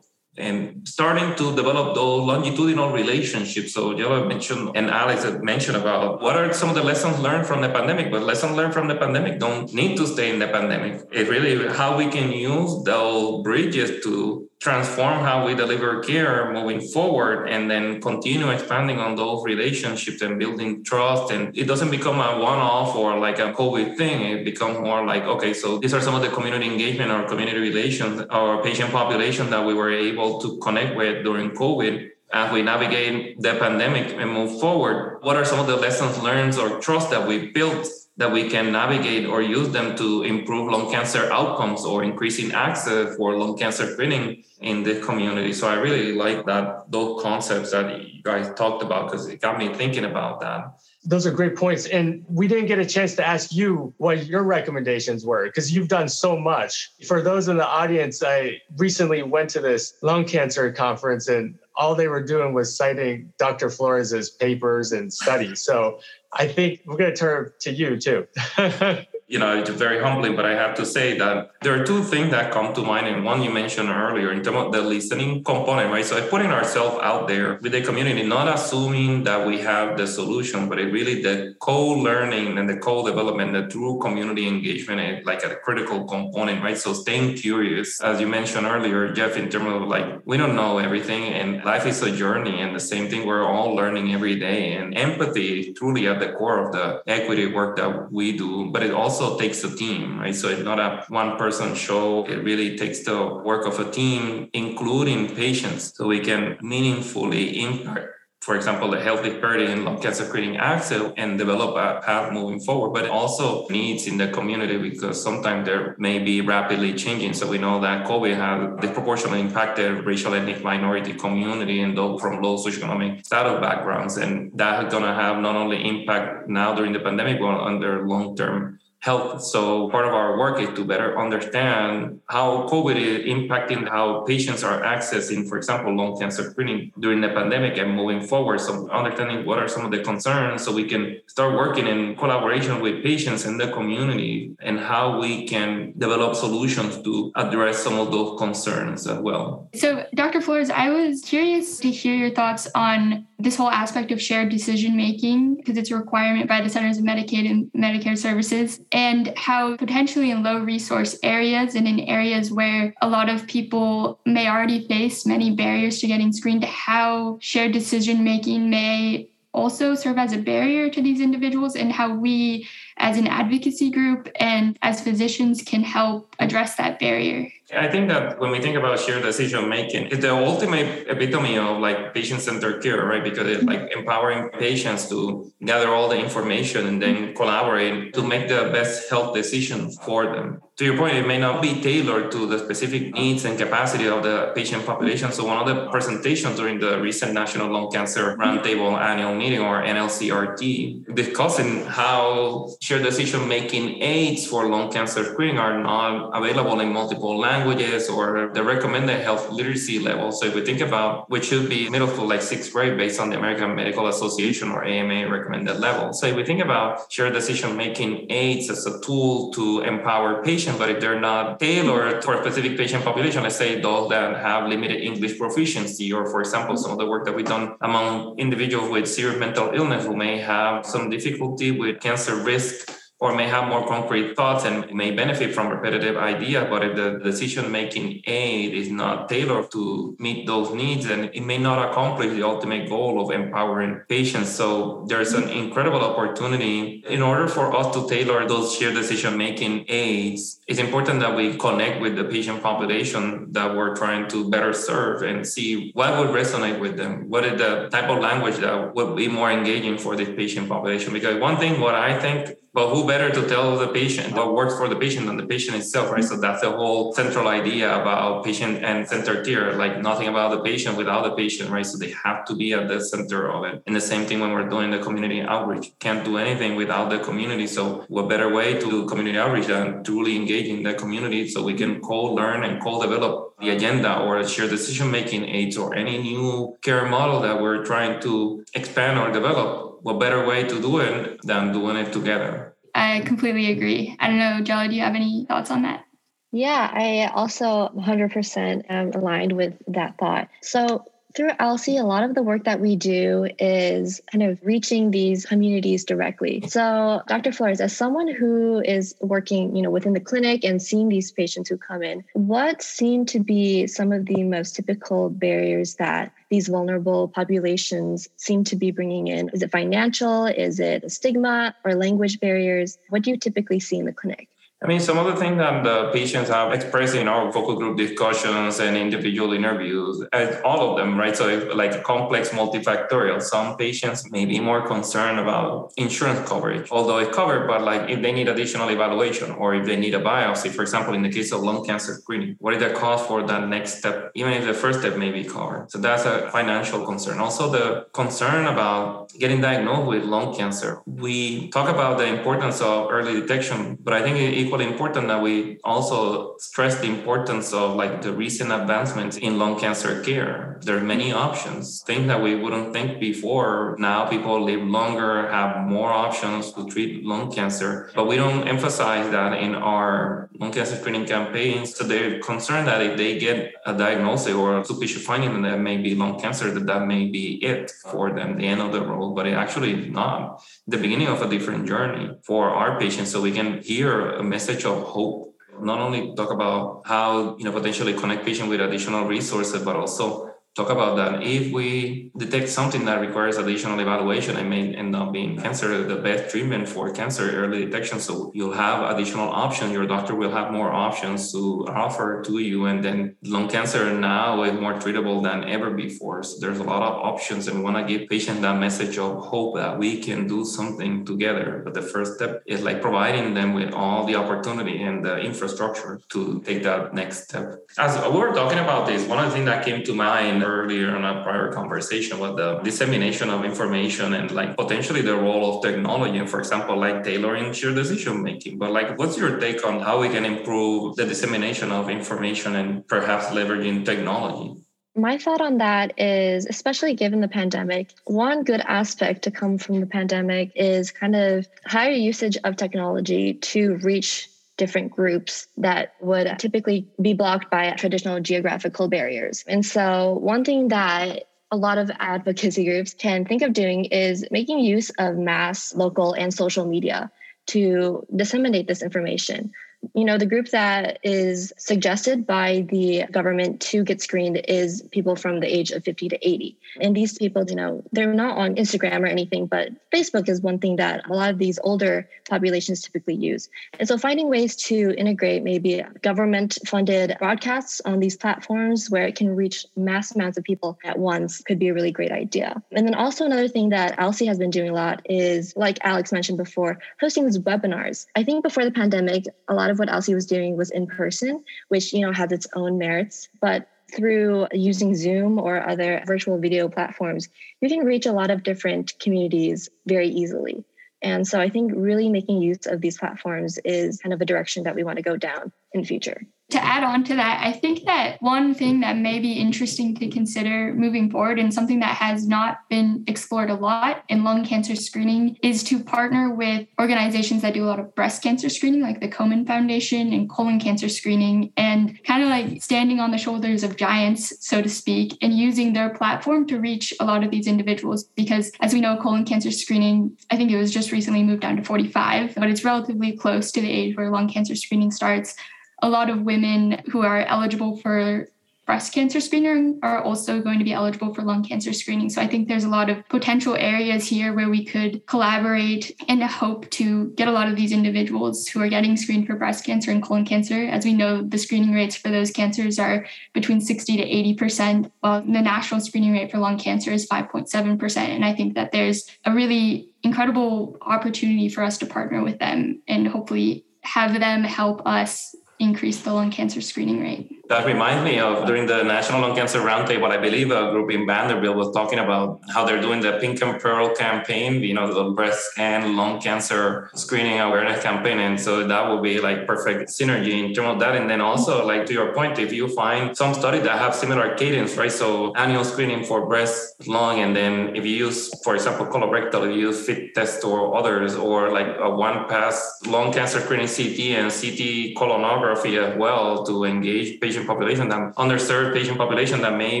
and 0.38 0.86
starting 0.86 1.34
to 1.36 1.54
develop 1.54 1.94
those 1.94 2.22
longitudinal 2.26 2.90
relationships. 2.92 3.74
So 3.74 3.94
Jella 3.94 4.26
mentioned 4.26 4.76
and 4.76 4.90
Alex 4.90 5.24
had 5.24 5.42
mentioned 5.42 5.76
about 5.76 6.22
what 6.22 6.36
are 6.36 6.52
some 6.52 6.68
of 6.68 6.74
the 6.74 6.82
lessons 6.82 7.18
learned 7.18 7.46
from 7.46 7.60
the 7.60 7.68
pandemic, 7.68 8.10
but 8.10 8.22
lessons 8.22 8.56
learned 8.56 8.72
from 8.72 8.88
the 8.88 8.96
pandemic 8.96 9.38
don't 9.38 9.72
need 9.74 9.96
to 9.96 10.06
stay 10.06 10.30
in 10.30 10.38
the 10.38 10.48
pandemic. 10.48 11.02
It 11.12 11.28
really 11.28 11.68
how 11.68 11.96
we 11.96 12.08
can 12.08 12.30
use 12.32 12.82
those 12.84 13.42
bridges 13.42 14.02
to 14.04 14.47
transform 14.60 15.20
how 15.20 15.46
we 15.46 15.54
deliver 15.54 16.00
care 16.00 16.52
moving 16.52 16.80
forward 16.80 17.46
and 17.46 17.70
then 17.70 18.00
continue 18.00 18.48
expanding 18.50 18.98
on 18.98 19.14
those 19.14 19.44
relationships 19.44 20.20
and 20.20 20.38
building 20.38 20.82
trust. 20.82 21.30
And 21.32 21.56
it 21.56 21.64
doesn't 21.64 21.90
become 21.90 22.16
a 22.16 22.40
one-off 22.40 22.96
or 22.96 23.18
like 23.18 23.38
a 23.38 23.52
covid 23.52 23.96
thing. 23.96 24.22
It 24.22 24.44
becomes 24.44 24.78
more 24.78 25.04
like 25.06 25.24
okay 25.24 25.54
so 25.54 25.78
these 25.78 25.94
are 25.94 26.00
some 26.00 26.14
of 26.14 26.22
the 26.22 26.28
community 26.28 26.66
engagement 26.66 27.10
or 27.10 27.28
community 27.28 27.60
relations 27.60 28.22
or 28.30 28.62
patient 28.62 28.90
population 28.90 29.50
that 29.50 29.64
we 29.64 29.74
were 29.74 29.92
able 29.92 30.40
to 30.40 30.58
connect 30.58 30.96
with 30.96 31.24
during 31.24 31.50
covid 31.50 32.10
as 32.32 32.52
we 32.52 32.62
navigate 32.62 33.40
the 33.40 33.54
pandemic 33.54 34.12
and 34.14 34.30
move 34.30 34.60
forward. 34.60 35.18
What 35.22 35.36
are 35.36 35.44
some 35.44 35.60
of 35.60 35.66
the 35.66 35.76
lessons 35.76 36.18
learned 36.18 36.56
or 36.56 36.80
trust 36.80 37.10
that 37.10 37.26
we 37.26 37.50
built 37.52 37.88
that 38.18 38.32
we 38.32 38.50
can 38.50 38.72
navigate 38.72 39.26
or 39.26 39.40
use 39.40 39.70
them 39.70 39.96
to 39.96 40.24
improve 40.24 40.70
lung 40.70 40.90
cancer 40.90 41.30
outcomes 41.32 41.84
or 41.84 42.02
increasing 42.02 42.50
access 42.52 43.16
for 43.16 43.38
lung 43.38 43.56
cancer 43.56 43.86
screening 43.92 44.42
in 44.60 44.82
the 44.82 45.00
community. 45.00 45.52
So 45.52 45.68
I 45.68 45.74
really 45.74 46.12
like 46.12 46.44
that 46.46 46.90
those 46.90 47.22
concepts 47.22 47.70
that 47.70 48.02
you 48.02 48.22
guys 48.24 48.52
talked 48.56 48.82
about 48.82 49.08
because 49.08 49.28
it 49.28 49.40
got 49.40 49.56
me 49.56 49.72
thinking 49.72 50.04
about 50.04 50.40
that. 50.40 50.80
Those 51.04 51.26
are 51.26 51.30
great 51.30 51.56
points. 51.56 51.86
And 51.86 52.24
we 52.28 52.48
didn't 52.48 52.66
get 52.66 52.80
a 52.80 52.84
chance 52.84 53.14
to 53.14 53.26
ask 53.26 53.54
you 53.54 53.94
what 53.98 54.26
your 54.26 54.42
recommendations 54.42 55.24
were 55.24 55.46
because 55.46 55.72
you've 55.72 55.88
done 55.88 56.08
so 56.08 56.36
much. 56.36 56.90
For 57.06 57.22
those 57.22 57.46
in 57.46 57.56
the 57.56 57.66
audience, 57.66 58.20
I 58.22 58.60
recently 58.76 59.22
went 59.22 59.48
to 59.50 59.60
this 59.60 59.94
lung 60.02 60.24
cancer 60.24 60.72
conference 60.72 61.28
and 61.28 61.56
all 61.78 61.94
they 61.94 62.08
were 62.08 62.22
doing 62.22 62.52
was 62.52 62.76
citing 62.76 63.32
Dr. 63.38 63.70
Flores's 63.70 64.30
papers 64.30 64.90
and 64.90 65.12
studies. 65.12 65.62
So 65.62 66.00
I 66.32 66.46
think 66.46 66.82
we're 66.86 66.96
going 66.96 67.10
to 67.12 67.16
turn 67.16 67.52
to 67.60 67.72
you 67.72 67.98
too. 67.98 68.26
you 69.28 69.38
know, 69.38 69.58
it's 69.58 69.68
very 69.68 70.00
humbling, 70.00 70.34
but 70.34 70.46
I 70.46 70.54
have 70.54 70.74
to 70.76 70.86
say 70.86 71.18
that 71.18 71.50
there 71.60 71.78
are 71.78 71.84
two 71.84 72.02
things 72.02 72.30
that 72.30 72.50
come 72.50 72.72
to 72.72 72.82
mind. 72.82 73.06
And 73.06 73.24
one 73.26 73.42
you 73.42 73.50
mentioned 73.50 73.90
earlier 73.90 74.32
in 74.32 74.42
terms 74.42 74.56
of 74.56 74.72
the 74.72 74.80
listening 74.80 75.44
component, 75.44 75.92
right? 75.92 76.04
So 76.04 76.26
putting 76.28 76.50
ourselves 76.50 76.96
out 77.02 77.28
there 77.28 77.58
with 77.60 77.72
the 77.72 77.82
community, 77.82 78.22
not 78.26 78.48
assuming 78.48 79.24
that 79.24 79.46
we 79.46 79.58
have 79.58 79.98
the 79.98 80.06
solution, 80.06 80.70
but 80.70 80.78
it 80.78 80.90
really 80.90 81.20
the 81.22 81.54
co-learning 81.60 82.56
and 82.56 82.70
the 82.70 82.78
co-development, 82.78 83.52
the 83.52 83.66
true 83.66 83.98
community 84.00 84.48
engagement 84.48 85.00
is 85.00 85.26
like 85.26 85.44
a 85.44 85.56
critical 85.56 86.06
component, 86.06 86.62
right? 86.62 86.78
So 86.78 86.94
staying 86.94 87.36
curious, 87.36 88.00
as 88.00 88.20
you 88.22 88.26
mentioned 88.26 88.66
earlier, 88.66 89.12
Jeff, 89.12 89.36
in 89.36 89.50
terms 89.50 89.82
of 89.82 89.88
like, 89.88 90.06
we 90.24 90.38
don't 90.38 90.56
know 90.56 90.78
everything 90.78 91.24
and 91.24 91.62
life 91.64 91.84
is 91.84 92.00
a 92.00 92.10
journey 92.10 92.62
and 92.62 92.74
the 92.74 92.80
same 92.80 93.10
thing, 93.10 93.26
we're 93.26 93.44
all 93.44 93.74
learning 93.74 94.14
every 94.14 94.36
day. 94.38 94.72
And 94.72 94.96
empathy 94.96 95.74
truly 95.74 96.08
at 96.08 96.18
the 96.18 96.32
core 96.32 96.64
of 96.64 96.72
the 96.72 97.02
equity 97.06 97.52
work 97.52 97.76
that 97.76 98.10
we 98.10 98.34
do, 98.34 98.70
but 98.70 98.82
it 98.82 98.92
also 98.92 99.17
also 99.20 99.38
takes 99.38 99.64
a 99.64 99.74
team, 99.74 100.18
right? 100.20 100.34
So 100.34 100.48
it's 100.48 100.62
not 100.62 100.78
a 100.78 101.04
one 101.08 101.36
person 101.36 101.74
show. 101.74 102.24
It 102.26 102.42
really 102.44 102.76
takes 102.76 103.04
the 103.04 103.26
work 103.44 103.66
of 103.66 103.78
a 103.80 103.90
team, 103.90 104.48
including 104.52 105.34
patients, 105.34 105.92
so 105.96 106.06
we 106.06 106.20
can 106.20 106.58
meaningfully 106.62 107.60
impact 107.62 108.08
for 108.48 108.56
example, 108.56 108.90
the 108.90 108.98
health 108.98 109.22
disparity 109.22 109.70
in 109.70 109.84
lung 109.84 110.00
cancer 110.00 110.24
screening 110.24 110.56
access 110.56 111.12
and 111.18 111.36
develop 111.36 111.76
a 111.76 112.00
path 112.00 112.32
moving 112.32 112.60
forward, 112.60 112.94
but 112.94 113.10
also 113.10 113.68
needs 113.68 114.06
in 114.06 114.16
the 114.16 114.28
community 114.28 114.78
because 114.78 115.22
sometimes 115.22 115.66
there 115.66 115.94
may 115.98 116.18
be 116.18 116.40
rapidly 116.40 116.94
changing. 116.94 117.34
So 117.34 117.46
we 117.46 117.58
know 117.58 117.78
that 117.80 118.06
COVID 118.06 118.34
has 118.36 118.80
disproportionately 118.80 119.40
impacted 119.40 120.06
racial 120.06 120.32
ethnic 120.32 120.64
minority 120.64 121.12
community 121.12 121.82
and 121.82 121.94
those 121.94 122.22
from 122.22 122.40
low 122.40 122.56
socioeconomic 122.56 123.26
status 123.26 123.60
backgrounds. 123.60 124.16
And 124.16 124.50
that 124.56 124.86
is 124.86 124.90
going 124.90 125.04
to 125.04 125.12
have 125.12 125.42
not 125.42 125.54
only 125.54 125.86
impact 125.86 126.48
now 126.48 126.74
during 126.74 126.94
the 126.94 127.00
pandemic, 127.00 127.40
but 127.40 127.60
under 127.60 128.06
long 128.06 128.34
term 128.34 128.78
health. 129.00 129.42
So 129.42 129.88
part 129.90 130.06
of 130.06 130.12
our 130.12 130.36
work 130.38 130.60
is 130.60 130.70
to 130.76 130.84
better 130.84 131.18
understand 131.18 132.20
how 132.28 132.66
COVID 132.68 132.96
is 132.96 133.26
impacting 133.26 133.88
how 133.88 134.22
patients 134.22 134.64
are 134.64 134.82
accessing, 134.82 135.48
for 135.48 135.56
example, 135.56 135.96
lung 135.96 136.18
cancer 136.18 136.50
screening 136.50 136.92
during 136.98 137.20
the 137.20 137.28
pandemic 137.28 137.78
and 137.78 137.94
moving 137.94 138.26
forward. 138.26 138.60
So 138.60 138.90
understanding 138.90 139.46
what 139.46 139.58
are 139.58 139.68
some 139.68 139.84
of 139.84 139.92
the 139.92 140.02
concerns 140.02 140.64
so 140.64 140.72
we 140.72 140.84
can 140.84 141.20
start 141.26 141.54
working 141.54 141.86
in 141.86 142.16
collaboration 142.16 142.80
with 142.80 143.04
patients 143.04 143.44
and 143.44 143.60
the 143.60 143.70
community 143.70 144.56
and 144.60 144.80
how 144.80 145.20
we 145.20 145.46
can 145.46 145.92
develop 145.96 146.34
solutions 146.34 147.00
to 147.02 147.30
address 147.36 147.78
some 147.78 147.98
of 148.00 148.10
those 148.10 148.36
concerns 148.38 149.06
as 149.06 149.18
well. 149.20 149.68
So 149.74 150.06
Dr. 150.14 150.40
Flores, 150.40 150.70
I 150.70 150.90
was 150.90 151.22
curious 151.22 151.78
to 151.78 151.90
hear 151.90 152.16
your 152.16 152.30
thoughts 152.30 152.66
on 152.74 153.27
this 153.38 153.54
whole 153.56 153.70
aspect 153.70 154.10
of 154.10 154.20
shared 154.20 154.48
decision 154.48 154.96
making 154.96 155.54
because 155.54 155.76
it's 155.76 155.92
a 155.92 155.96
requirement 155.96 156.48
by 156.48 156.60
the 156.60 156.68
Centers 156.68 156.98
of 156.98 157.04
Medicaid 157.04 157.48
and 157.48 157.70
Medicare 157.72 158.18
Services 158.18 158.80
and 158.90 159.32
how 159.36 159.76
potentially 159.76 160.32
in 160.32 160.42
low 160.42 160.58
resource 160.58 161.16
areas 161.22 161.76
and 161.76 161.86
in 161.86 162.00
areas 162.00 162.50
where 162.50 162.92
a 163.00 163.08
lot 163.08 163.28
of 163.28 163.46
people 163.46 164.18
may 164.26 164.48
already 164.48 164.86
face 164.88 165.24
many 165.24 165.54
barriers 165.54 166.00
to 166.00 166.08
getting 166.08 166.32
screened, 166.32 166.64
how 166.64 167.38
shared 167.40 167.70
decision 167.72 168.24
making 168.24 168.68
may 168.68 169.30
also 169.54 169.94
serve 169.94 170.18
as 170.18 170.32
a 170.32 170.38
barrier 170.38 170.90
to 170.90 171.02
these 171.02 171.20
individuals 171.20 171.76
and 171.76 171.92
how 171.92 172.14
we 172.14 172.66
as 172.98 173.16
an 173.16 173.26
advocacy 173.26 173.90
group 173.90 174.28
and 174.40 174.78
as 174.82 175.00
physicians 175.00 175.62
can 175.62 175.82
help 175.82 176.34
address 176.38 176.76
that 176.76 176.98
barrier 176.98 177.50
I 177.76 177.88
think 177.88 178.08
that 178.08 178.40
when 178.40 178.50
we 178.50 178.60
think 178.60 178.76
about 178.76 178.98
shared 178.98 179.22
decision 179.22 179.68
making, 179.68 180.06
it's 180.06 180.22
the 180.22 180.34
ultimate 180.34 181.06
epitome 181.06 181.58
of 181.58 181.78
like 181.78 182.14
patient 182.14 182.40
centered 182.40 182.82
care, 182.82 183.04
right? 183.04 183.22
Because 183.22 183.46
it's 183.46 183.62
like 183.62 183.92
empowering 183.94 184.48
patients 184.50 185.08
to 185.10 185.52
gather 185.62 185.92
all 185.94 186.08
the 186.08 186.16
information 186.16 186.86
and 186.86 187.02
then 187.02 187.34
collaborate 187.34 188.14
to 188.14 188.22
make 188.22 188.48
the 188.48 188.70
best 188.72 189.10
health 189.10 189.34
decision 189.34 189.90
for 189.90 190.24
them. 190.24 190.62
To 190.78 190.84
your 190.84 190.96
point, 190.96 191.16
it 191.16 191.26
may 191.26 191.38
not 191.38 191.60
be 191.60 191.80
tailored 191.82 192.30
to 192.30 192.46
the 192.46 192.58
specific 192.58 193.12
needs 193.12 193.44
and 193.44 193.58
capacity 193.58 194.06
of 194.06 194.22
the 194.22 194.52
patient 194.54 194.86
population. 194.86 195.32
So, 195.32 195.44
one 195.44 195.58
of 195.58 195.66
the 195.66 195.90
presentations 195.90 196.56
during 196.56 196.78
the 196.78 197.00
recent 197.00 197.32
National 197.34 197.68
Lung 197.70 197.90
Cancer 197.90 198.36
Roundtable 198.36 198.96
annual 198.96 199.34
meeting 199.34 199.60
or 199.60 199.82
NLCRT 199.82 201.14
discussing 201.16 201.84
how 201.84 202.68
shared 202.88 203.02
decision 203.02 203.46
making 203.46 204.00
aids 204.00 204.46
for 204.46 204.66
lung 204.66 204.90
cancer 204.90 205.22
screening 205.22 205.58
are 205.58 205.76
not 205.78 206.30
available 206.32 206.80
in 206.80 206.90
multiple 206.90 207.36
languages 207.36 208.08
or 208.08 208.50
the 208.54 208.64
recommended 208.64 209.20
health 209.20 209.50
literacy 209.50 209.98
level. 209.98 210.32
So 210.32 210.46
if 210.46 210.54
we 210.54 210.62
think 210.64 210.80
about 210.80 211.28
which 211.28 211.48
should 211.48 211.68
be 211.68 211.90
middle 211.90 212.08
school, 212.08 212.26
like 212.26 212.40
sixth 212.40 212.72
grade, 212.72 212.96
based 212.96 213.20
on 213.20 213.28
the 213.28 213.36
American 213.36 213.76
Medical 213.76 214.06
Association 214.06 214.70
or 214.70 214.86
AMA 214.86 215.28
recommended 215.28 215.76
level. 215.78 216.14
So 216.14 216.28
if 216.28 216.34
we 216.34 216.46
think 216.46 216.62
about 216.62 217.12
shared 217.12 217.34
decision 217.34 217.76
making 217.76 218.24
aids 218.30 218.70
as 218.70 218.86
a 218.86 218.98
tool 219.02 219.52
to 219.52 219.82
empower 219.82 220.42
patients, 220.42 220.78
but 220.78 220.88
if 220.88 220.98
they're 220.98 221.20
not 221.20 221.60
tailored 221.60 222.24
for 222.24 222.36
a 222.36 222.40
specific 222.40 222.78
patient 222.78 223.04
population, 223.04 223.42
let's 223.42 223.56
say 223.56 223.78
those 223.82 224.08
that 224.08 224.34
have 224.36 224.66
limited 224.66 225.02
English 225.02 225.36
proficiency, 225.36 226.10
or 226.10 226.24
for 226.24 226.40
example, 226.40 226.74
some 226.78 226.92
of 226.92 226.96
the 226.96 227.06
work 227.06 227.26
that 227.26 227.34
we've 227.36 227.44
done 227.44 227.76
among 227.82 228.38
individuals 228.38 228.88
with 228.88 229.06
serious 229.06 229.38
mental 229.38 229.74
illness 229.74 230.06
who 230.06 230.16
may 230.16 230.38
have 230.38 230.86
some 230.86 231.10
difficulty 231.10 231.70
with 231.70 232.00
cancer 232.00 232.34
risk 232.36 232.77
or 233.20 233.34
may 233.34 233.48
have 233.48 233.68
more 233.68 233.86
concrete 233.86 234.36
thoughts 234.36 234.64
and 234.64 234.92
may 234.94 235.10
benefit 235.10 235.52
from 235.52 235.68
repetitive 235.68 236.16
ideas, 236.16 236.66
but 236.70 236.84
if 236.84 236.94
the 236.94 237.18
decision 237.18 237.70
making 237.70 238.22
aid 238.26 238.72
is 238.74 238.90
not 238.90 239.28
tailored 239.28 239.70
to 239.72 240.16
meet 240.20 240.46
those 240.46 240.72
needs, 240.72 241.06
then 241.06 241.28
it 241.34 241.42
may 241.42 241.58
not 241.58 241.90
accomplish 241.90 242.30
the 242.32 242.42
ultimate 242.44 242.88
goal 242.88 243.20
of 243.20 243.32
empowering 243.32 244.00
patients. 244.08 244.50
So 244.50 245.04
there's 245.08 245.32
an 245.32 245.48
incredible 245.48 246.00
opportunity. 246.00 247.04
In 247.08 247.20
order 247.22 247.48
for 247.48 247.74
us 247.76 247.92
to 247.94 248.08
tailor 248.08 248.46
those 248.46 248.76
shared 248.76 248.94
decision 248.94 249.36
making 249.36 249.86
aids, 249.88 250.60
it's 250.68 250.78
important 250.78 251.18
that 251.20 251.34
we 251.34 251.56
connect 251.56 252.00
with 252.00 252.14
the 252.14 252.24
patient 252.24 252.62
population 252.62 253.50
that 253.52 253.74
we're 253.74 253.96
trying 253.96 254.28
to 254.28 254.48
better 254.48 254.72
serve 254.72 255.22
and 255.22 255.44
see 255.44 255.90
what 255.94 256.16
would 256.18 256.28
resonate 256.28 256.78
with 256.78 256.96
them. 256.96 257.28
What 257.28 257.44
is 257.44 257.58
the 257.58 257.88
type 257.88 258.08
of 258.08 258.20
language 258.20 258.58
that 258.58 258.94
would 258.94 259.16
be 259.16 259.26
more 259.26 259.50
engaging 259.50 259.98
for 259.98 260.14
this 260.14 260.28
patient 260.28 260.68
population? 260.68 261.12
Because 261.12 261.40
one 261.40 261.56
thing, 261.56 261.80
what 261.80 261.96
I 261.96 262.18
think 262.18 262.56
but 262.78 262.94
who 262.94 263.04
better 263.04 263.28
to 263.28 263.42
tell 263.48 263.76
the 263.76 263.88
patient 263.88 264.36
what 264.36 264.54
works 264.54 264.76
for 264.78 264.86
the 264.86 264.94
patient 264.94 265.26
than 265.26 265.36
the 265.36 265.44
patient 265.44 265.76
itself, 265.76 266.12
right? 266.12 266.22
So 266.22 266.36
that's 266.36 266.60
the 266.60 266.70
whole 266.70 267.12
central 267.12 267.48
idea 267.48 267.92
about 268.00 268.44
patient 268.44 268.84
and 268.84 269.04
center 269.08 269.42
care, 269.44 269.72
like 269.72 270.00
nothing 270.00 270.28
about 270.28 270.52
the 270.52 270.60
patient 270.60 270.96
without 270.96 271.24
the 271.24 271.32
patient, 271.32 271.70
right? 271.70 271.84
So 271.84 271.98
they 271.98 272.14
have 272.24 272.44
to 272.44 272.54
be 272.54 272.72
at 272.74 272.86
the 272.86 273.00
center 273.00 273.50
of 273.50 273.64
it. 273.64 273.82
And 273.88 273.96
the 273.96 274.00
same 274.00 274.26
thing 274.26 274.38
when 274.38 274.52
we're 274.52 274.68
doing 274.68 274.92
the 274.92 275.00
community 275.00 275.40
outreach, 275.40 275.90
can't 275.98 276.24
do 276.24 276.38
anything 276.38 276.76
without 276.76 277.10
the 277.10 277.18
community. 277.18 277.66
So 277.66 278.04
what 278.06 278.28
better 278.28 278.48
way 278.54 278.74
to 278.74 278.90
do 278.94 279.06
community 279.08 279.38
outreach 279.38 279.66
than 279.66 280.04
truly 280.04 280.36
engaging 280.36 280.84
the 280.84 280.94
community 280.94 281.48
so 281.48 281.64
we 281.64 281.74
can 281.74 282.00
co-learn 282.00 282.62
and 282.62 282.80
co-develop 282.80 283.47
the 283.60 283.70
agenda 283.70 284.20
or 284.20 284.46
share 284.46 284.68
decision 284.68 285.10
making 285.10 285.44
aids 285.44 285.76
or 285.76 285.94
any 285.94 286.18
new 286.18 286.76
care 286.82 287.06
model 287.06 287.40
that 287.40 287.60
we're 287.60 287.84
trying 287.84 288.20
to 288.20 288.64
expand 288.74 289.18
or 289.18 289.32
develop 289.32 289.98
what 290.02 290.20
better 290.20 290.46
way 290.46 290.62
to 290.64 290.80
do 290.80 290.98
it 290.98 291.40
than 291.42 291.72
doing 291.72 291.96
it 291.96 292.12
together? 292.12 292.74
I 292.94 293.20
completely 293.20 293.70
agree. 293.70 294.16
I 294.18 294.28
don't 294.28 294.38
know, 294.38 294.60
Jelly, 294.62 294.88
do 294.88 294.94
you 294.94 295.02
have 295.02 295.14
any 295.14 295.44
thoughts 295.46 295.70
on 295.70 295.82
that? 295.82 296.04
Yeah, 296.50 296.90
I 296.92 297.30
also 297.34 297.88
100% 297.94 298.84
am 298.88 299.08
um, 299.08 299.12
aligned 299.12 299.52
with 299.52 299.74
that 299.88 300.16
thought. 300.18 300.48
So 300.62 301.04
through 301.34 301.50
ALSCI, 301.50 302.00
a 302.00 302.04
lot 302.04 302.24
of 302.24 302.34
the 302.34 302.42
work 302.42 302.64
that 302.64 302.80
we 302.80 302.96
do 302.96 303.48
is 303.58 304.20
kind 304.32 304.42
of 304.42 304.58
reaching 304.64 305.10
these 305.10 305.44
communities 305.44 306.04
directly. 306.04 306.64
So, 306.68 307.22
Dr. 307.28 307.52
Flores, 307.52 307.80
as 307.80 307.94
someone 307.94 308.28
who 308.28 308.80
is 308.80 309.14
working, 309.20 309.76
you 309.76 309.82
know, 309.82 309.90
within 309.90 310.14
the 310.14 310.20
clinic 310.20 310.64
and 310.64 310.80
seeing 310.80 311.08
these 311.08 311.30
patients 311.30 311.68
who 311.68 311.76
come 311.76 312.02
in, 312.02 312.24
what 312.32 312.82
seem 312.82 313.26
to 313.26 313.40
be 313.40 313.86
some 313.86 314.10
of 314.10 314.26
the 314.26 314.42
most 314.42 314.74
typical 314.74 315.28
barriers 315.28 315.96
that 315.96 316.32
these 316.50 316.68
vulnerable 316.68 317.28
populations 317.28 318.28
seem 318.36 318.64
to 318.64 318.76
be 318.76 318.90
bringing 318.90 319.28
in? 319.28 319.50
Is 319.50 319.62
it 319.62 319.70
financial? 319.70 320.46
Is 320.46 320.80
it 320.80 321.10
stigma 321.12 321.76
or 321.84 321.94
language 321.94 322.40
barriers? 322.40 322.98
What 323.10 323.22
do 323.22 323.30
you 323.30 323.36
typically 323.36 323.80
see 323.80 323.98
in 323.98 324.06
the 324.06 324.12
clinic? 324.12 324.48
I 324.80 324.86
mean, 324.86 325.00
some 325.00 325.18
of 325.18 325.26
the 325.26 325.34
things 325.34 325.58
that 325.58 325.72
um, 325.72 325.82
the 325.82 326.12
patients 326.12 326.50
have 326.50 326.72
expressed 326.72 327.16
in 327.16 327.26
our 327.26 327.50
focal 327.52 327.74
group 327.74 327.98
discussions 327.98 328.78
and 328.78 328.96
individual 328.96 329.52
interviews, 329.52 330.24
uh, 330.32 330.60
all 330.64 330.90
of 330.90 330.96
them, 330.96 331.18
right? 331.18 331.36
So, 331.36 331.48
if, 331.48 331.74
like 331.74 332.04
complex 332.04 332.50
multifactorial, 332.50 333.42
some 333.42 333.76
patients 333.76 334.30
may 334.30 334.44
be 334.44 334.60
more 334.60 334.86
concerned 334.86 335.40
about 335.40 335.92
insurance 335.96 336.48
coverage, 336.48 336.92
although 336.92 337.18
it's 337.18 337.34
covered, 337.34 337.66
but 337.66 337.82
like 337.82 338.08
if 338.08 338.22
they 338.22 338.30
need 338.30 338.46
additional 338.46 338.88
evaluation 338.90 339.50
or 339.50 339.74
if 339.74 339.84
they 339.84 339.96
need 339.96 340.14
a 340.14 340.20
biopsy, 340.20 340.70
for 340.70 340.82
example, 340.82 341.12
in 341.12 341.22
the 341.22 341.28
case 341.28 341.50
of 341.50 341.60
lung 341.62 341.84
cancer 341.84 342.14
screening, 342.14 342.54
what 342.60 342.72
is 342.72 342.80
the 342.80 342.90
cost 342.90 343.26
for 343.26 343.42
that 343.42 343.66
next 343.66 343.98
step, 343.98 344.30
even 344.36 344.52
if 344.52 344.64
the 344.64 344.74
first 344.74 345.00
step 345.00 345.16
may 345.16 345.32
be 345.32 345.42
covered? 345.42 345.90
So, 345.90 345.98
that's 345.98 346.24
a 346.24 346.52
financial 346.52 347.04
concern. 347.04 347.40
Also, 347.40 347.68
the 347.68 348.06
concern 348.12 348.66
about 348.66 349.32
getting 349.40 349.60
diagnosed 349.60 350.06
with 350.06 350.22
lung 350.22 350.54
cancer. 350.54 351.02
We 351.04 351.68
talk 351.70 351.88
about 351.88 352.18
the 352.18 352.26
importance 352.26 352.80
of 352.80 353.10
early 353.10 353.40
detection, 353.40 353.98
but 354.00 354.14
I 354.14 354.22
think 354.22 354.38
it 354.38 354.67
equally 354.68 354.84
important 354.84 355.28
that 355.28 355.40
we 355.40 355.78
also 355.82 356.54
stress 356.58 357.00
the 357.00 357.06
importance 357.06 357.72
of 357.72 357.96
like 357.96 358.20
the 358.20 358.32
recent 358.32 358.70
advancements 358.70 359.38
in 359.38 359.58
lung 359.58 359.80
cancer 359.80 360.22
care. 360.22 360.78
There 360.82 360.98
are 360.98 361.08
many 361.14 361.32
options, 361.32 362.02
things 362.06 362.26
that 362.26 362.40
we 362.42 362.54
wouldn't 362.54 362.92
think 362.92 363.18
before. 363.18 363.96
Now 363.98 364.28
people 364.28 364.62
live 364.62 364.82
longer, 364.82 365.50
have 365.50 365.86
more 365.86 366.12
options 366.12 366.72
to 366.74 366.86
treat 366.86 367.24
lung 367.24 367.50
cancer, 367.50 368.10
but 368.14 368.26
we 368.26 368.36
don't 368.36 368.68
emphasize 368.68 369.30
that 369.30 369.54
in 369.54 369.74
our 369.74 370.50
lung 370.60 370.72
cancer 370.72 370.96
screening 370.96 371.26
campaigns. 371.26 371.96
So 371.96 372.04
they're 372.04 372.40
concerned 372.40 372.86
that 372.88 373.00
if 373.00 373.16
they 373.16 373.38
get 373.38 373.72
a 373.86 373.94
diagnosis 373.96 374.52
or 374.52 374.80
a 374.80 374.84
suspicious 374.84 375.24
finding 375.24 375.62
that 375.62 375.80
may 375.80 375.96
be 375.96 376.14
lung 376.14 376.38
cancer, 376.38 376.70
that 376.70 376.86
that 376.86 377.06
may 377.06 377.24
be 377.26 377.46
it 377.64 377.90
for 378.10 378.32
them, 378.32 378.58
the 378.58 378.66
end 378.66 378.82
of 378.82 378.92
the 378.92 379.00
road, 379.00 379.34
but 379.34 379.46
it 379.46 379.54
actually 379.54 379.92
is 379.94 380.12
not 380.12 380.62
the 380.86 380.98
beginning 380.98 381.28
of 381.28 381.40
a 381.42 381.48
different 381.48 381.86
journey 381.86 382.30
for 382.44 382.70
our 382.70 382.98
patients. 383.00 383.30
So 383.30 383.40
we 383.40 383.52
can 383.52 383.82
hear 383.82 384.32
a 384.32 384.42
message 384.42 384.57
of 384.84 385.02
hope. 385.02 385.54
Not 385.80 386.00
only 386.00 386.34
talk 386.34 386.50
about 386.50 387.02
how 387.06 387.56
you 387.56 387.64
know 387.64 387.72
potentially 387.72 388.14
connect 388.14 388.44
patient 388.44 388.68
with 388.68 388.80
additional 388.80 389.26
resources 389.26 389.82
but 389.82 389.94
also 389.94 390.47
talk 390.78 390.90
about 390.90 391.16
that. 391.16 391.42
If 391.42 391.72
we 391.72 392.30
detect 392.36 392.68
something 392.68 393.04
that 393.06 393.20
requires 393.20 393.56
additional 393.56 393.98
evaluation, 393.98 394.56
it 394.56 394.68
may 394.74 394.94
end 394.94 395.16
up 395.16 395.32
being 395.32 395.60
cancer, 395.60 395.88
the 396.04 396.20
best 396.28 396.50
treatment 396.52 396.88
for 396.88 397.10
cancer 397.10 397.44
early 397.62 397.84
detection. 397.86 398.20
So 398.20 398.52
you'll 398.54 398.78
have 398.86 398.98
additional 399.12 399.48
options. 399.48 399.92
Your 399.92 400.06
doctor 400.06 400.34
will 400.36 400.52
have 400.52 400.70
more 400.70 400.90
options 400.92 401.50
to 401.52 401.84
offer 401.88 402.42
to 402.46 402.58
you. 402.60 402.86
And 402.86 403.04
then 403.04 403.36
lung 403.42 403.68
cancer 403.68 404.02
now 404.12 404.62
is 404.62 404.78
more 404.80 404.94
treatable 404.94 405.42
than 405.42 405.68
ever 405.68 405.90
before. 405.90 406.44
So 406.44 406.54
there's 406.60 406.78
a 406.78 406.84
lot 406.84 407.02
of 407.02 407.14
options, 407.30 407.66
and 407.66 407.78
we 407.78 407.82
want 407.82 407.96
to 408.00 408.04
give 408.10 408.28
patients 408.28 408.60
that 408.60 408.78
message 408.78 409.18
of 409.18 409.32
hope 409.52 409.74
that 409.76 409.98
we 409.98 410.22
can 410.22 410.46
do 410.46 410.64
something 410.64 411.24
together. 411.24 411.82
But 411.84 411.94
the 411.94 412.02
first 412.02 412.36
step 412.36 412.62
is 412.66 412.82
like 412.82 413.02
providing 413.02 413.54
them 413.54 413.74
with 413.74 413.92
all 413.92 414.24
the 414.24 414.36
opportunity 414.36 415.02
and 415.02 415.24
the 415.24 415.38
infrastructure 415.38 416.20
to 416.32 416.60
take 416.60 416.84
that 416.84 417.14
next 417.14 417.44
step. 417.48 417.66
As 417.98 418.12
we 418.32 418.38
were 418.38 418.52
talking 418.52 418.78
about 418.78 419.06
this, 419.08 419.26
one 419.26 419.38
of 419.40 419.46
the 419.46 419.52
things 419.56 419.66
that 419.66 419.84
came 419.84 420.04
to 420.04 420.14
mind 420.14 420.62
earlier 420.68 421.16
in 421.16 421.24
a 421.24 421.42
prior 421.42 421.72
conversation 421.72 422.38
was 422.38 422.56
the 422.56 422.78
dissemination 422.80 423.50
of 423.50 423.64
information 423.64 424.34
and 424.34 424.50
like 424.50 424.76
potentially 424.76 425.22
the 425.22 425.36
role 425.36 425.76
of 425.76 425.82
technology. 425.82 426.38
And 426.38 426.48
for 426.48 426.60
example 426.60 426.96
like 426.96 427.24
tailoring 427.24 427.74
your 427.74 427.94
decision 427.94 428.42
making. 428.42 428.78
But 428.78 428.92
like 428.92 429.18
what's 429.18 429.36
your 429.36 429.58
take 429.58 429.84
on 429.86 430.00
how 430.00 430.20
we 430.20 430.28
can 430.28 430.44
improve 430.44 431.16
the 431.16 431.24
dissemination 431.24 431.90
of 431.90 432.10
information 432.10 432.76
and 432.76 433.06
perhaps 433.06 433.46
leveraging 433.46 434.04
technology? 434.04 434.80
My 435.18 435.36
thought 435.36 435.60
on 435.60 435.78
that 435.78 436.20
is, 436.20 436.66
especially 436.66 437.14
given 437.14 437.40
the 437.40 437.48
pandemic, 437.48 438.12
one 438.24 438.62
good 438.62 438.80
aspect 438.80 439.42
to 439.42 439.50
come 439.50 439.76
from 439.76 439.98
the 439.98 440.06
pandemic 440.06 440.70
is 440.76 441.10
kind 441.10 441.34
of 441.34 441.66
higher 441.84 442.12
usage 442.12 442.56
of 442.62 442.76
technology 442.76 443.54
to 443.54 443.96
reach 443.96 444.48
different 444.78 445.10
groups 445.10 445.68
that 445.76 446.14
would 446.20 446.58
typically 446.58 447.06
be 447.20 447.34
blocked 447.34 447.70
by 447.70 447.90
traditional 447.92 448.40
geographical 448.40 449.08
barriers. 449.08 449.64
And 449.68 449.84
so, 449.84 450.38
one 450.40 450.64
thing 450.64 450.88
that 450.88 451.48
a 451.70 451.76
lot 451.76 451.98
of 451.98 452.10
advocacy 452.18 452.86
groups 452.86 453.12
can 453.12 453.44
think 453.44 453.60
of 453.60 453.74
doing 453.74 454.06
is 454.06 454.46
making 454.50 454.78
use 454.78 455.10
of 455.18 455.36
mass, 455.36 455.94
local, 455.94 456.32
and 456.32 456.54
social 456.54 456.86
media 456.86 457.30
to 457.66 458.26
disseminate 458.34 458.88
this 458.88 459.02
information 459.02 459.72
you 460.14 460.24
know, 460.24 460.38
the 460.38 460.46
group 460.46 460.68
that 460.70 461.18
is 461.22 461.72
suggested 461.76 462.46
by 462.46 462.86
the 462.90 463.24
government 463.30 463.80
to 463.80 464.04
get 464.04 464.20
screened 464.20 464.60
is 464.68 465.02
people 465.10 465.36
from 465.36 465.60
the 465.60 465.66
age 465.66 465.90
of 465.90 466.04
50 466.04 466.28
to 466.30 466.48
80. 466.48 466.76
And 467.00 467.16
these 467.16 467.36
people, 467.36 467.64
you 467.68 467.74
know, 467.74 468.04
they're 468.12 468.32
not 468.32 468.56
on 468.56 468.76
Instagram 468.76 469.20
or 469.20 469.26
anything, 469.26 469.66
but 469.66 469.90
Facebook 470.12 470.48
is 470.48 470.60
one 470.60 470.78
thing 470.78 470.96
that 470.96 471.28
a 471.28 471.32
lot 471.32 471.50
of 471.50 471.58
these 471.58 471.78
older 471.82 472.28
populations 472.48 473.02
typically 473.02 473.34
use. 473.34 473.68
And 473.98 474.08
so 474.08 474.16
finding 474.18 474.48
ways 474.48 474.76
to 474.76 475.14
integrate 475.16 475.62
maybe 475.62 476.04
government 476.22 476.78
funded 476.86 477.36
broadcasts 477.38 478.00
on 478.04 478.20
these 478.20 478.36
platforms 478.36 479.10
where 479.10 479.26
it 479.26 479.36
can 479.36 479.54
reach 479.54 479.84
mass 479.96 480.34
amounts 480.34 480.58
of 480.58 480.64
people 480.64 480.98
at 481.04 481.18
once 481.18 481.60
could 481.60 481.78
be 481.78 481.88
a 481.88 481.94
really 481.94 482.12
great 482.12 482.32
idea. 482.32 482.80
And 482.92 483.06
then 483.06 483.14
also 483.14 483.44
another 483.44 483.68
thing 483.68 483.90
that 483.90 484.16
ALSCI 484.18 484.46
has 484.46 484.58
been 484.58 484.70
doing 484.70 484.90
a 484.90 484.94
lot 484.94 485.22
is, 485.28 485.74
like 485.76 485.98
Alex 486.02 486.32
mentioned 486.32 486.58
before, 486.58 486.98
hosting 487.20 487.44
these 487.44 487.58
webinars. 487.58 488.26
I 488.36 488.44
think 488.44 488.62
before 488.62 488.84
the 488.84 488.90
pandemic, 488.90 489.44
a 489.68 489.74
lot 489.74 489.87
of 489.90 489.98
what 489.98 490.08
ALSCI 490.08 490.34
was 490.34 490.46
doing 490.46 490.76
was 490.76 490.90
in 490.90 491.06
person, 491.06 491.64
which 491.88 492.12
you 492.12 492.20
know 492.20 492.32
has 492.32 492.52
its 492.52 492.66
own 492.74 492.98
merits, 492.98 493.48
but 493.60 493.88
through 494.14 494.66
using 494.72 495.14
Zoom 495.14 495.58
or 495.58 495.86
other 495.86 496.22
virtual 496.26 496.58
video 496.58 496.88
platforms, 496.88 497.48
you 497.80 497.88
can 497.88 498.06
reach 498.06 498.26
a 498.26 498.32
lot 498.32 498.50
of 498.50 498.62
different 498.62 499.18
communities 499.18 499.88
very 500.06 500.28
easily. 500.28 500.84
And 501.20 501.46
so 501.46 501.60
I 501.60 501.68
think 501.68 501.92
really 501.94 502.28
making 502.28 502.62
use 502.62 502.86
of 502.86 503.00
these 503.00 503.18
platforms 503.18 503.78
is 503.84 504.18
kind 504.18 504.32
of 504.32 504.40
a 504.40 504.46
direction 504.46 504.84
that 504.84 504.94
we 504.94 505.04
want 505.04 505.16
to 505.16 505.22
go 505.22 505.36
down 505.36 505.72
in 505.92 506.04
future 506.04 506.46
to 506.70 506.84
add 506.84 507.02
on 507.02 507.24
to 507.24 507.34
that, 507.34 507.64
I 507.64 507.72
think 507.72 508.04
that 508.04 508.36
one 508.40 508.74
thing 508.74 509.00
that 509.00 509.16
may 509.16 509.38
be 509.38 509.52
interesting 509.52 510.14
to 510.16 510.28
consider 510.28 510.92
moving 510.94 511.30
forward 511.30 511.58
and 511.58 511.72
something 511.72 512.00
that 512.00 512.16
has 512.16 512.46
not 512.46 512.80
been 512.90 513.24
explored 513.26 513.70
a 513.70 513.74
lot 513.74 514.24
in 514.28 514.44
lung 514.44 514.66
cancer 514.66 514.94
screening 514.94 515.56
is 515.62 515.82
to 515.84 516.02
partner 516.04 516.54
with 516.54 516.86
organizations 517.00 517.62
that 517.62 517.72
do 517.72 517.84
a 517.84 517.86
lot 517.86 517.98
of 517.98 518.14
breast 518.14 518.42
cancer 518.42 518.68
screening, 518.68 519.00
like 519.00 519.20
the 519.20 519.28
Komen 519.28 519.66
Foundation 519.66 520.34
and 520.34 520.50
colon 520.50 520.78
cancer 520.78 521.08
screening, 521.08 521.72
and 521.78 522.22
kind 522.24 522.42
of 522.42 522.50
like 522.50 522.82
standing 522.82 523.18
on 523.18 523.30
the 523.30 523.38
shoulders 523.38 523.82
of 523.82 523.96
giants, 523.96 524.52
so 524.66 524.82
to 524.82 524.90
speak, 524.90 525.38
and 525.40 525.54
using 525.54 525.94
their 525.94 526.10
platform 526.10 526.66
to 526.66 526.78
reach 526.78 527.14
a 527.18 527.24
lot 527.24 527.42
of 527.42 527.50
these 527.50 527.66
individuals. 527.66 528.24
Because 528.36 528.70
as 528.80 528.92
we 528.92 529.00
know, 529.00 529.16
colon 529.16 529.46
cancer 529.46 529.70
screening, 529.70 530.36
I 530.50 530.56
think 530.56 530.70
it 530.70 530.76
was 530.76 530.92
just 530.92 531.12
recently 531.12 531.42
moved 531.42 531.62
down 531.62 531.76
to 531.76 531.82
45, 531.82 532.56
but 532.56 532.68
it's 532.68 532.84
relatively 532.84 533.36
close 533.38 533.72
to 533.72 533.80
the 533.80 533.90
age 533.90 534.16
where 534.16 534.30
lung 534.30 534.48
cancer 534.48 534.74
screening 534.74 535.10
starts 535.10 535.56
a 536.02 536.08
lot 536.08 536.30
of 536.30 536.42
women 536.42 537.02
who 537.10 537.22
are 537.22 537.42
eligible 537.42 537.96
for 537.96 538.48
breast 538.88 539.12
cancer 539.12 539.38
screening 539.38 540.00
are 540.02 540.22
also 540.22 540.62
going 540.62 540.78
to 540.78 540.84
be 540.84 540.94
eligible 540.94 541.34
for 541.34 541.42
lung 541.42 541.62
cancer 541.62 541.92
screening. 541.92 542.30
So 542.30 542.40
I 542.40 542.46
think 542.46 542.68
there's 542.68 542.84
a 542.84 542.88
lot 542.88 543.10
of 543.10 543.28
potential 543.28 543.76
areas 543.76 544.26
here 544.26 544.54
where 544.54 544.70
we 544.70 544.82
could 544.82 545.26
collaborate 545.26 546.18
and 546.26 546.42
hope 546.42 546.88
to 546.92 547.28
get 547.32 547.48
a 547.48 547.52
lot 547.52 547.68
of 547.68 547.76
these 547.76 547.92
individuals 547.92 548.66
who 548.66 548.80
are 548.80 548.88
getting 548.88 549.14
screened 549.18 549.46
for 549.46 549.56
breast 549.56 549.84
cancer 549.84 550.10
and 550.10 550.22
colon 550.22 550.46
cancer. 550.46 550.86
As 550.86 551.04
we 551.04 551.12
know, 551.12 551.42
the 551.42 551.58
screening 551.58 551.92
rates 551.92 552.16
for 552.16 552.30
those 552.30 552.50
cancers 552.50 552.98
are 552.98 553.26
between 553.52 553.82
60 553.82 554.16
to 554.16 554.24
80%, 554.64 555.10
while 555.20 555.42
the 555.42 555.60
national 555.60 556.00
screening 556.00 556.32
rate 556.32 556.50
for 556.50 556.56
lung 556.56 556.78
cancer 556.78 557.10
is 557.10 557.28
5.7%. 557.28 558.16
And 558.16 558.42
I 558.42 558.54
think 558.54 558.74
that 558.74 558.92
there's 558.92 559.28
a 559.44 559.52
really 559.52 560.08
incredible 560.22 560.96
opportunity 561.02 561.68
for 561.68 561.82
us 561.82 561.98
to 561.98 562.06
partner 562.06 562.42
with 562.42 562.58
them 562.58 563.02
and 563.06 563.28
hopefully 563.28 563.84
have 564.00 564.40
them 564.40 564.64
help 564.64 565.06
us 565.06 565.54
increase 565.78 566.22
the 566.22 566.32
lung 566.32 566.50
cancer 566.50 566.80
screening 566.80 567.20
rate. 567.20 567.54
That 567.68 567.86
reminds 567.86 568.24
me 568.24 568.40
of 568.40 568.66
during 568.66 568.86
the 568.86 569.02
National 569.02 569.42
Lung 569.42 569.54
Cancer 569.54 569.80
Roundtable, 569.80 570.30
I 570.30 570.38
believe 570.38 570.70
a 570.70 570.90
group 570.90 571.10
in 571.10 571.26
Vanderbilt 571.26 571.76
was 571.76 571.92
talking 571.92 572.18
about 572.18 572.60
how 572.70 572.86
they're 572.86 573.00
doing 573.00 573.20
the 573.20 573.32
Pink 573.40 573.60
and 573.60 573.78
Pearl 573.78 574.14
campaign, 574.14 574.82
you 574.82 574.94
know, 574.94 575.12
the 575.12 575.34
breast 575.34 575.78
and 575.78 576.16
lung 576.16 576.40
cancer 576.40 577.10
screening 577.14 577.60
awareness 577.60 578.02
campaign. 578.02 578.38
And 578.38 578.58
so 578.58 578.86
that 578.86 579.10
would 579.10 579.22
be 579.22 579.38
like 579.38 579.66
perfect 579.66 580.08
synergy 580.08 580.64
in 580.64 580.72
terms 580.72 580.94
of 580.94 581.00
that. 581.00 581.14
And 581.14 581.28
then 581.28 581.42
also, 581.42 581.86
like 581.86 582.06
to 582.06 582.14
your 582.14 582.32
point, 582.32 582.58
if 582.58 582.72
you 582.72 582.88
find 582.88 583.36
some 583.36 583.52
studies 583.52 583.82
that 583.82 583.98
have 583.98 584.14
similar 584.14 584.54
cadence, 584.54 584.96
right? 584.96 585.12
So 585.12 585.52
annual 585.54 585.84
screening 585.84 586.24
for 586.24 586.46
breast, 586.46 587.06
lung, 587.06 587.40
and 587.40 587.54
then 587.54 587.94
if 587.94 588.06
you 588.06 588.16
use, 588.16 588.50
for 588.64 588.74
example, 588.74 589.04
colorectal, 589.06 589.70
you 589.70 589.88
use 589.88 590.06
FIT 590.06 590.34
test 590.34 590.64
or 590.64 590.96
others, 590.96 591.34
or 591.34 591.70
like 591.70 591.98
a 592.00 592.08
one 592.08 592.48
pass 592.48 592.98
lung 593.06 593.30
cancer 593.30 593.60
screening 593.60 593.88
CT 593.88 594.18
and 594.40 594.50
CT 594.50 595.14
colonography 595.20 595.67
as 595.72 596.16
well 596.18 596.64
to 596.64 596.84
engage 596.84 597.40
patient 597.40 597.66
population, 597.66 598.08
that 598.08 598.34
underserved 598.36 598.94
patient 598.94 599.18
population 599.18 599.60
that 599.62 599.76
may 599.76 600.00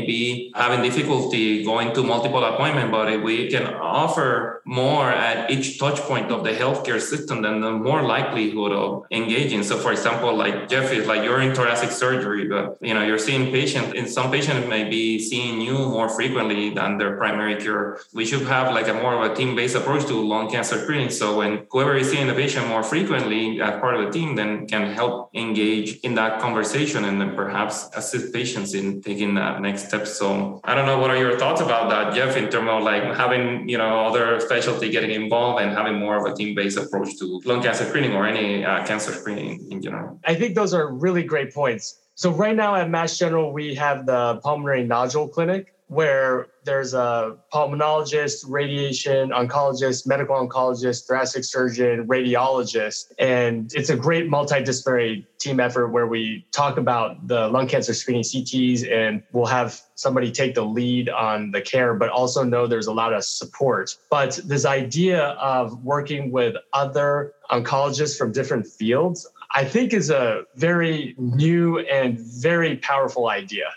be 0.00 0.52
having 0.54 0.82
difficulty 0.82 1.64
going 1.64 1.92
to 1.94 2.02
multiple 2.02 2.44
appointments. 2.44 2.90
But 2.90 3.12
if 3.12 3.22
we 3.22 3.50
can 3.50 3.66
offer 3.74 4.62
more 4.64 5.10
at 5.10 5.50
each 5.50 5.78
touch 5.78 5.98
point 6.00 6.30
of 6.30 6.44
the 6.44 6.50
healthcare 6.52 7.00
system, 7.00 7.42
then 7.42 7.60
the 7.60 7.72
more 7.72 8.02
likelihood 8.02 8.72
of 8.72 9.04
engaging. 9.10 9.62
So, 9.62 9.78
for 9.78 9.92
example, 9.92 10.34
like 10.34 10.68
Jeff 10.68 10.92
is 10.92 11.06
like 11.06 11.22
you're 11.24 11.40
in 11.40 11.54
thoracic 11.54 11.90
surgery, 11.90 12.46
but 12.48 12.78
you 12.80 12.94
know 12.94 13.02
you're 13.02 13.18
seeing 13.18 13.50
patients. 13.50 13.92
and 13.96 14.08
some 14.08 14.30
patients 14.30 14.68
may 14.68 14.84
be 14.88 15.18
seeing 15.18 15.60
you 15.60 15.74
more 15.74 16.08
frequently 16.08 16.70
than 16.70 16.98
their 16.98 17.16
primary 17.16 17.56
care. 17.56 17.98
We 18.12 18.24
should 18.24 18.42
have 18.42 18.72
like 18.72 18.88
a 18.88 18.94
more 18.94 19.14
of 19.14 19.30
a 19.30 19.34
team-based 19.34 19.76
approach 19.76 20.06
to 20.06 20.14
lung 20.14 20.50
cancer 20.50 20.78
screening. 20.82 21.10
So 21.10 21.38
when 21.38 21.66
whoever 21.70 21.96
is 21.96 22.10
seeing 22.10 22.26
the 22.26 22.34
patient 22.34 22.68
more 22.68 22.82
frequently 22.82 23.60
as 23.60 23.80
part 23.80 23.94
of 23.96 24.04
the 24.04 24.10
team, 24.10 24.36
then 24.36 24.66
can 24.66 24.92
help 24.92 25.30
engage 25.34 25.57
in 26.02 26.14
that 26.14 26.40
conversation 26.40 27.04
and 27.04 27.20
then 27.20 27.34
perhaps 27.34 27.88
assist 27.94 28.32
patients 28.32 28.74
in 28.74 29.02
taking 29.02 29.34
that 29.34 29.60
next 29.60 29.88
step. 29.88 30.06
So 30.06 30.60
I 30.64 30.74
don't 30.74 30.86
know 30.86 30.98
what 30.98 31.10
are 31.10 31.16
your 31.16 31.38
thoughts 31.38 31.60
about 31.60 31.90
that, 31.90 32.14
Jeff, 32.14 32.36
in 32.36 32.48
terms 32.48 32.68
of 32.70 32.82
like 32.82 33.04
having 33.16 33.68
you 33.68 33.78
know 33.78 34.06
other 34.06 34.40
specialty 34.40 34.90
getting 34.90 35.10
involved 35.10 35.62
and 35.62 35.70
having 35.70 35.98
more 35.98 36.16
of 36.16 36.32
a 36.32 36.34
team-based 36.34 36.78
approach 36.78 37.18
to 37.18 37.40
lung 37.44 37.62
cancer 37.62 37.84
screening 37.84 38.14
or 38.14 38.26
any 38.26 38.64
uh, 38.64 38.84
cancer 38.86 39.12
screening 39.12 39.70
in 39.70 39.82
general. 39.82 40.20
I 40.24 40.34
think 40.34 40.54
those 40.54 40.74
are 40.74 40.92
really 40.92 41.22
great 41.22 41.52
points. 41.54 42.00
So 42.14 42.32
right 42.32 42.56
now 42.56 42.74
at 42.74 42.90
Mass 42.90 43.16
General, 43.16 43.52
we 43.52 43.74
have 43.76 44.04
the 44.04 44.40
pulmonary 44.42 44.82
nodule 44.84 45.28
clinic 45.28 45.72
where 45.88 46.48
there's 46.64 46.92
a 46.92 47.36
pulmonologist, 47.52 48.44
radiation 48.46 49.30
oncologist, 49.30 50.06
medical 50.06 50.36
oncologist, 50.36 51.06
thoracic 51.06 51.44
surgeon, 51.44 52.06
radiologist. 52.06 53.12
And 53.18 53.72
it's 53.74 53.88
a 53.88 53.96
great 53.96 54.28
multidisciplinary 54.28 55.26
team 55.38 55.60
effort 55.60 55.88
where 55.88 56.06
we 56.06 56.46
talk 56.52 56.76
about 56.76 57.26
the 57.26 57.48
lung 57.48 57.68
cancer 57.68 57.94
screening 57.94 58.22
CTs 58.22 58.90
and 58.90 59.22
we'll 59.32 59.46
have 59.46 59.80
somebody 59.94 60.30
take 60.30 60.54
the 60.54 60.64
lead 60.64 61.08
on 61.08 61.50
the 61.52 61.62
care, 61.62 61.94
but 61.94 62.10
also 62.10 62.44
know 62.44 62.66
there's 62.66 62.86
a 62.86 62.92
lot 62.92 63.14
of 63.14 63.24
support. 63.24 63.96
But 64.10 64.38
this 64.44 64.66
idea 64.66 65.28
of 65.40 65.82
working 65.82 66.30
with 66.30 66.54
other 66.74 67.32
oncologists 67.50 68.18
from 68.18 68.32
different 68.32 68.66
fields, 68.66 69.26
I 69.54 69.64
think 69.64 69.94
is 69.94 70.10
a 70.10 70.42
very 70.56 71.14
new 71.16 71.78
and 71.78 72.18
very 72.18 72.76
powerful 72.76 73.30
idea 73.30 73.70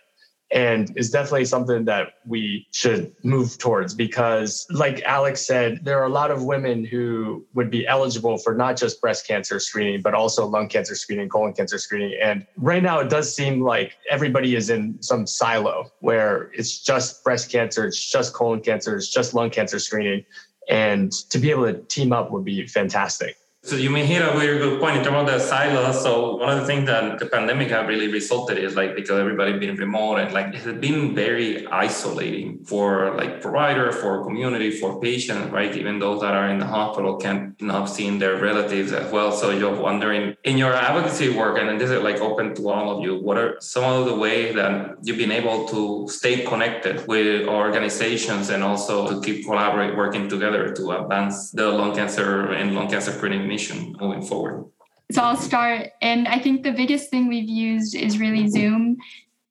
and 0.52 0.92
is 0.98 1.10
definitely 1.10 1.46
something 1.46 1.86
that 1.86 2.14
we 2.26 2.68
should 2.72 3.14
move 3.24 3.58
towards 3.58 3.94
because 3.94 4.68
like 4.70 5.02
alex 5.06 5.46
said 5.46 5.80
there 5.84 6.00
are 6.00 6.06
a 6.06 6.10
lot 6.10 6.32
of 6.32 6.44
women 6.44 6.84
who 6.84 7.46
would 7.54 7.70
be 7.70 7.88
eligible 7.88 8.38
for 8.38 8.54
not 8.54 8.78
just 8.78 9.02
breast 9.02 9.28
cancer 9.28 9.60
screening 9.60 10.02
but 10.02 10.14
also 10.14 10.46
lung 10.46 10.68
cancer 10.68 10.96
screening 10.96 11.30
colon 11.30 11.54
cancer 11.54 11.78
screening. 11.78 12.18
And 12.22 12.46
right 12.58 12.84
now 12.84 13.00
it 13.00 13.10
does 13.10 13.34
seem 13.34 13.62
like 13.62 13.98
everybody 14.10 14.56
is 14.56 14.70
in 14.70 15.02
some 15.02 15.26
silo 15.26 15.92
where 16.00 16.52
it's 16.54 16.80
just 16.80 17.24
breast 17.24 17.52
cancer 17.52 17.86
it's 17.86 18.12
just 18.12 18.34
colon 18.34 18.62
cancer 18.62 18.96
it's 18.96 19.10
just 19.10 19.34
lung 19.34 19.50
cancer 19.50 19.80
screening. 19.80 20.26
And 20.70 21.12
to 21.30 21.40
be 21.40 21.50
able 21.52 21.66
to 21.66 21.82
team 21.84 22.14
up 22.14 22.32
would 22.32 22.46
be 22.46 22.68
fantastic 22.68 23.36
so 23.64 23.76
you 23.76 23.90
may 23.90 24.06
hit 24.06 24.22
a 24.22 24.32
very 24.38 24.58
good 24.60 24.80
point 24.80 24.98
in 24.98 25.04
terms 25.04 25.18
of 25.18 25.26
the 25.28 25.40
silos. 25.40 26.02
So 26.02 26.36
one 26.38 26.50
of 26.50 26.60
the 26.62 26.66
things 26.66 26.86
that 26.88 27.20
the 27.20 27.26
pandemic 27.26 27.70
have 27.70 27.88
really 27.88 28.08
resulted 28.08 28.58
is 28.58 28.76
like 28.76 28.96
because 28.96 29.20
everybody 29.20 29.58
been 29.60 29.76
remote 29.76 30.18
and 30.18 30.34
like 30.34 30.48
it 30.48 30.56
has 30.56 30.78
been 30.78 31.14
very 31.16 31.68
isolating 31.68 32.64
for 32.64 33.16
like 33.16 33.42
provider, 33.42 33.92
for 33.92 34.24
community, 34.24 34.72
for 34.72 35.00
patients, 35.00 35.52
right? 35.52 35.76
Even 35.76 36.00
those 36.00 36.22
that 36.22 36.34
are 36.34 36.50
in 36.50 36.60
the 36.60 36.66
hospital 36.66 37.18
can 37.18 37.56
not 37.60 37.72
not 37.72 37.90
see 37.90 38.10
their 38.18 38.38
relatives 38.38 38.92
as 38.92 39.12
well. 39.12 39.32
So 39.32 39.52
you're 39.52 39.80
wondering 39.90 40.36
in 40.44 40.58
your 40.58 40.74
advocacy 40.74 41.30
work, 41.30 41.58
and 41.60 41.80
this 41.80 41.90
is 41.90 42.02
like 42.02 42.20
open 42.30 42.54
to 42.56 42.70
all 42.70 42.88
of 42.94 43.04
you, 43.04 43.14
what 43.28 43.38
are 43.38 43.58
some 43.60 43.84
of 43.84 44.06
the 44.06 44.16
ways 44.16 44.56
that 44.56 44.98
you've 45.04 45.18
been 45.18 45.32
able 45.32 45.68
to 45.74 46.08
stay 46.08 46.44
connected 46.52 47.08
with 47.08 47.48
organizations 47.48 48.50
and 48.50 48.64
also 48.64 48.96
to 49.10 49.22
keep 49.26 49.46
collaborate 49.46 49.96
working 49.96 50.30
together 50.30 50.74
to 50.74 50.84
advance 50.92 51.52
the 51.52 51.68
lung 51.80 51.96
cancer 51.96 52.52
and 52.52 52.76
lung 52.76 52.90
cancer 52.90 53.12
screening 53.12 53.48
mission 53.52 53.96
moving 54.00 54.22
forward? 54.22 54.66
So 55.12 55.22
I'll 55.22 55.36
start. 55.36 55.90
And 56.02 56.28
I 56.28 56.40
think 56.40 56.64
the 56.64 56.72
biggest 56.72 57.10
thing 57.10 57.28
we've 57.28 57.50
used 57.50 57.96
is 57.96 58.18
really 58.18 58.48
Zoom. 58.48 58.98